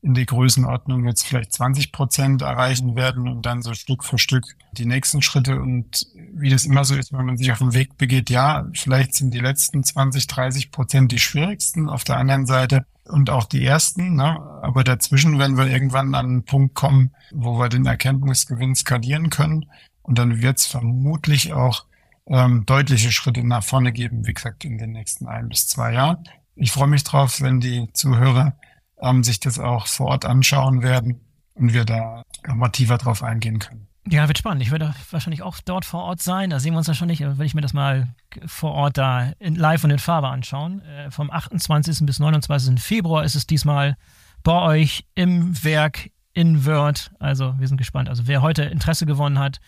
in 0.04 0.16
die 0.16 0.26
Größenordnung 0.26 1.06
jetzt 1.06 1.28
vielleicht 1.28 1.54
20 1.54 1.92
Prozent 1.92 2.42
erreichen 2.42 2.96
werden 2.96 3.28
und 3.28 3.46
dann 3.46 3.62
so 3.62 3.74
Stück 3.76 4.04
für 4.04 4.18
Stück 4.18 4.46
die 4.72 4.88
nächsten 4.88 5.22
Schritte. 5.22 5.62
Und 5.62 6.08
wie 6.34 6.50
das 6.50 6.66
immer 6.66 6.84
so 6.86 6.96
ist, 6.96 7.14
wenn 7.14 7.26
man 7.26 7.38
sich 7.38 7.52
auf 7.52 7.60
den 7.60 7.74
Weg 7.74 7.98
begeht, 7.98 8.32
ja, 8.32 8.68
vielleicht 8.74 9.14
sind 9.14 9.32
die 9.32 9.40
letzten 9.40 9.84
20, 9.84 10.26
30 10.26 10.72
Prozent 10.72 11.12
die 11.12 11.20
schwierigsten 11.20 11.88
auf 11.88 12.04
der 12.04 12.18
anderen 12.18 12.48
Seite 12.48 12.86
und 13.06 13.30
auch 13.30 13.46
die 13.46 13.64
ersten. 13.64 14.16
Ne? 14.16 14.40
Aber 14.64 14.84
dazwischen 14.84 15.38
werden 15.38 15.58
wir 15.58 15.68
irgendwann 15.68 16.16
an 16.16 16.26
einen 16.26 16.46
Punkt 16.46 16.74
kommen, 16.74 17.12
wo 17.32 17.60
wir 17.60 17.70
den 17.70 17.86
Erkenntnisgewinn 17.86 18.74
skalieren 18.76 19.30
können. 19.30 19.68
Und 20.02 20.18
dann 20.18 20.42
wird 20.42 20.58
es 20.58 20.66
vermutlich 20.66 21.54
auch 21.54 21.86
ähm, 22.26 22.66
deutliche 22.66 23.12
Schritte 23.12 23.46
nach 23.46 23.64
vorne 23.64 23.92
geben, 23.92 24.26
wie 24.26 24.34
gesagt, 24.34 24.66
in 24.66 24.80
den 24.80 24.94
nächsten 24.94 25.28
ein 25.28 25.48
bis 25.50 25.68
zwei 25.68 25.94
Jahren. 25.94 26.24
Ich 26.56 26.72
freue 26.72 26.88
mich 26.88 27.04
drauf, 27.04 27.42
wenn 27.42 27.60
die 27.60 27.88
Zuhörer 27.94 28.54
ähm, 29.02 29.24
sich 29.24 29.40
das 29.40 29.60
auch 29.60 29.88
vor 29.88 30.08
Ort 30.08 30.26
anschauen 30.26 30.84
werden 30.84 31.22
und 31.56 31.74
wir 31.74 31.86
da 31.86 32.24
nochmal 32.48 32.72
tiefer 32.72 32.98
drauf 32.98 33.24
eingehen 33.24 33.60
können. 33.60 33.88
Ja, 34.10 34.28
wird 34.28 34.40
spannend. 34.40 34.64
Ich 34.64 34.72
werde 34.72 34.96
wahrscheinlich 35.12 35.44
auch 35.44 35.60
dort 35.64 35.86
vor 35.86 36.04
Ort 36.04 36.24
sein. 36.24 36.50
Da 36.50 36.60
sehen 36.60 36.74
wir 36.74 36.80
uns 36.80 36.88
wahrscheinlich, 36.88 37.20
wenn 37.20 37.46
ich 37.46 37.54
mir 37.54 37.62
das 37.62 37.74
mal 37.74 38.08
vor 38.48 38.72
Ort 38.72 38.98
da 38.98 39.34
in 39.38 39.56
live 39.56 39.84
und 39.84 39.92
in 39.92 40.00
Farbe 40.00 40.28
anschauen. 40.28 40.82
Äh, 40.82 41.12
vom 41.12 41.30
28. 41.30 42.06
bis 42.06 42.20
29. 42.20 42.80
Februar 42.80 43.24
ist 43.24 43.36
es 43.36 43.46
diesmal 43.46 43.98
bei 44.44 44.60
euch 44.60 45.06
im 45.14 45.64
Werk 45.64 46.10
in 46.34 46.66
Word. 46.66 47.12
Also 47.20 47.54
wir 47.60 47.68
sind 47.68 47.78
gespannt. 47.78 48.10
Also 48.10 48.26
wer 48.26 48.42
heute 48.42 48.64
Interesse 48.64 49.06
gewonnen 49.06 49.38
hat, 49.38 49.60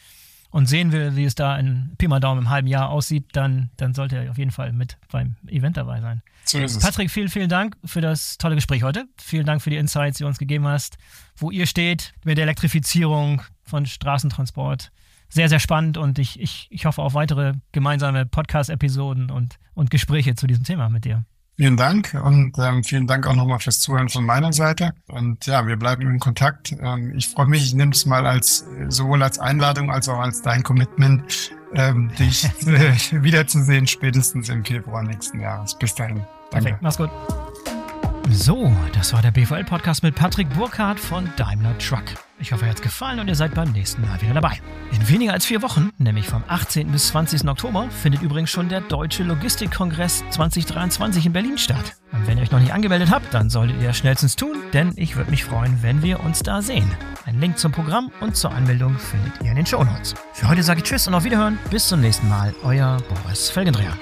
und 0.53 0.67
sehen 0.67 0.91
will, 0.91 1.15
wie 1.15 1.25
es 1.25 1.33
da 1.33 1.57
in 1.57 1.95
Pi 1.97 2.07
mal 2.07 2.19
Daumen 2.19 2.41
im 2.41 2.49
halben 2.51 2.67
Jahr 2.67 2.89
aussieht, 2.89 3.25
dann, 3.33 3.71
dann 3.75 3.95
sollte 3.95 4.17
er 4.17 4.29
auf 4.29 4.37
jeden 4.37 4.51
Fall 4.51 4.71
mit 4.71 4.97
beim 5.11 5.35
Event 5.47 5.77
dabei 5.77 5.99
sein. 5.99 6.21
So 6.45 6.59
ist 6.59 6.75
es. 6.75 6.83
Patrick, 6.83 7.09
vielen, 7.09 7.29
vielen 7.29 7.49
Dank 7.49 7.75
für 7.83 8.01
das 8.01 8.37
tolle 8.37 8.53
Gespräch 8.53 8.83
heute. 8.83 9.05
Vielen 9.19 9.47
Dank 9.47 9.63
für 9.63 9.71
die 9.71 9.77
Insights, 9.77 10.17
die 10.17 10.23
du 10.23 10.27
uns 10.27 10.37
gegeben 10.37 10.67
hast, 10.67 10.99
wo 11.35 11.49
ihr 11.49 11.65
steht 11.65 12.13
mit 12.23 12.37
der 12.37 12.43
Elektrifizierung 12.43 13.41
von 13.63 13.87
Straßentransport. 13.87 14.91
Sehr, 15.27 15.49
sehr 15.49 15.59
spannend 15.59 15.97
und 15.97 16.19
ich, 16.19 16.39
ich, 16.39 16.67
ich 16.69 16.85
hoffe 16.85 17.01
auf 17.01 17.15
weitere 17.15 17.53
gemeinsame 17.71 18.27
Podcast-Episoden 18.27 19.31
und, 19.31 19.57
und 19.73 19.89
Gespräche 19.89 20.35
zu 20.35 20.45
diesem 20.45 20.63
Thema 20.65 20.87
mit 20.89 21.05
dir. 21.05 21.25
Vielen 21.55 21.77
Dank 21.77 22.19
und 22.23 22.57
ähm, 22.57 22.83
vielen 22.83 23.05
Dank 23.05 23.27
auch 23.27 23.35
nochmal 23.35 23.59
fürs 23.59 23.79
Zuhören 23.79 24.09
von 24.09 24.25
meiner 24.25 24.53
Seite. 24.53 24.93
Und 25.07 25.45
ja, 25.45 25.67
wir 25.67 25.77
bleiben 25.77 26.01
in 26.09 26.19
Kontakt. 26.19 26.75
Ähm, 26.81 27.13
ich 27.15 27.27
freue 27.27 27.45
mich, 27.45 27.63
ich 27.63 27.75
nehme 27.75 27.91
es 27.91 28.07
mal 28.07 28.25
als 28.25 28.65
sowohl 28.89 29.21
als 29.21 29.37
Einladung 29.37 29.91
als 29.91 30.09
auch 30.09 30.19
als 30.19 30.41
dein 30.41 30.63
Commitment, 30.63 31.51
ähm, 31.75 32.11
dich 32.17 32.45
äh, 32.65 32.93
wiederzusehen, 33.23 33.85
spätestens 33.85 34.49
im 34.49 34.65
Februar 34.65 35.03
nächsten 35.03 35.39
Jahres. 35.39 35.77
Bis 35.77 35.93
dahin. 35.93 36.17
Danke. 36.49 36.49
Perfekt, 36.49 36.81
mach's 36.81 36.97
gut. 36.97 37.09
So, 38.29 38.75
das 38.93 39.13
war 39.13 39.21
der 39.21 39.31
BVL-Podcast 39.31 40.01
mit 40.01 40.15
Patrick 40.15 40.49
Burkhardt 40.55 40.99
von 40.99 41.29
Daimler 41.37 41.77
Truck. 41.77 42.03
Ich 42.43 42.51
hoffe, 42.51 42.65
euch 42.65 42.71
hat's 42.71 42.81
gefallen 42.81 43.21
und 43.21 43.29
ihr 43.29 43.35
seid 43.35 43.55
beim 43.55 43.71
nächsten 43.71 44.01
Mal 44.01 44.21
wieder 44.21 44.33
dabei. 44.33 44.59
In 44.91 45.07
weniger 45.07 45.31
als 45.31 45.45
vier 45.45 45.61
Wochen, 45.61 45.91
nämlich 45.97 46.27
vom 46.27 46.43
18. 46.49 46.91
bis 46.91 47.07
20. 47.07 47.47
Oktober, 47.47 47.87
findet 47.89 48.21
übrigens 48.21 48.49
schon 48.49 48.67
der 48.67 48.81
Deutsche 48.81 49.23
Logistikkongress 49.23 50.25
2023 50.29 51.25
in 51.25 51.31
Berlin 51.31 51.57
statt. 51.57 51.95
Und 52.11 52.27
wenn 52.27 52.37
ihr 52.37 52.43
euch 52.43 52.51
noch 52.51 52.59
nicht 52.59 52.73
angemeldet 52.73 53.11
habt, 53.11 53.33
dann 53.33 53.49
solltet 53.49 53.79
ihr 53.79 53.87
das 53.87 53.97
schnellstens 53.97 54.35
tun, 54.35 54.57
denn 54.73 54.91
ich 54.97 55.15
würde 55.15 55.31
mich 55.31 55.45
freuen, 55.45 55.81
wenn 55.83 56.03
wir 56.03 56.19
uns 56.19 56.43
da 56.43 56.61
sehen. 56.61 56.91
Ein 57.25 57.39
Link 57.39 57.57
zum 57.57 57.71
Programm 57.71 58.11
und 58.19 58.35
zur 58.35 58.51
Anmeldung 58.51 58.99
findet 58.99 59.41
ihr 59.41 59.51
in 59.51 59.55
den 59.55 59.65
Shownotes. 59.65 60.13
Für 60.33 60.49
heute 60.49 60.63
sage 60.63 60.81
ich 60.81 60.83
Tschüss 60.83 61.07
und 61.07 61.13
auf 61.13 61.23
Wiederhören. 61.23 61.57
Bis 61.71 61.87
zum 61.87 62.01
nächsten 62.01 62.27
Mal. 62.27 62.53
Euer 62.63 62.97
Boris 63.07 63.51
Felgendreher. 63.51 63.97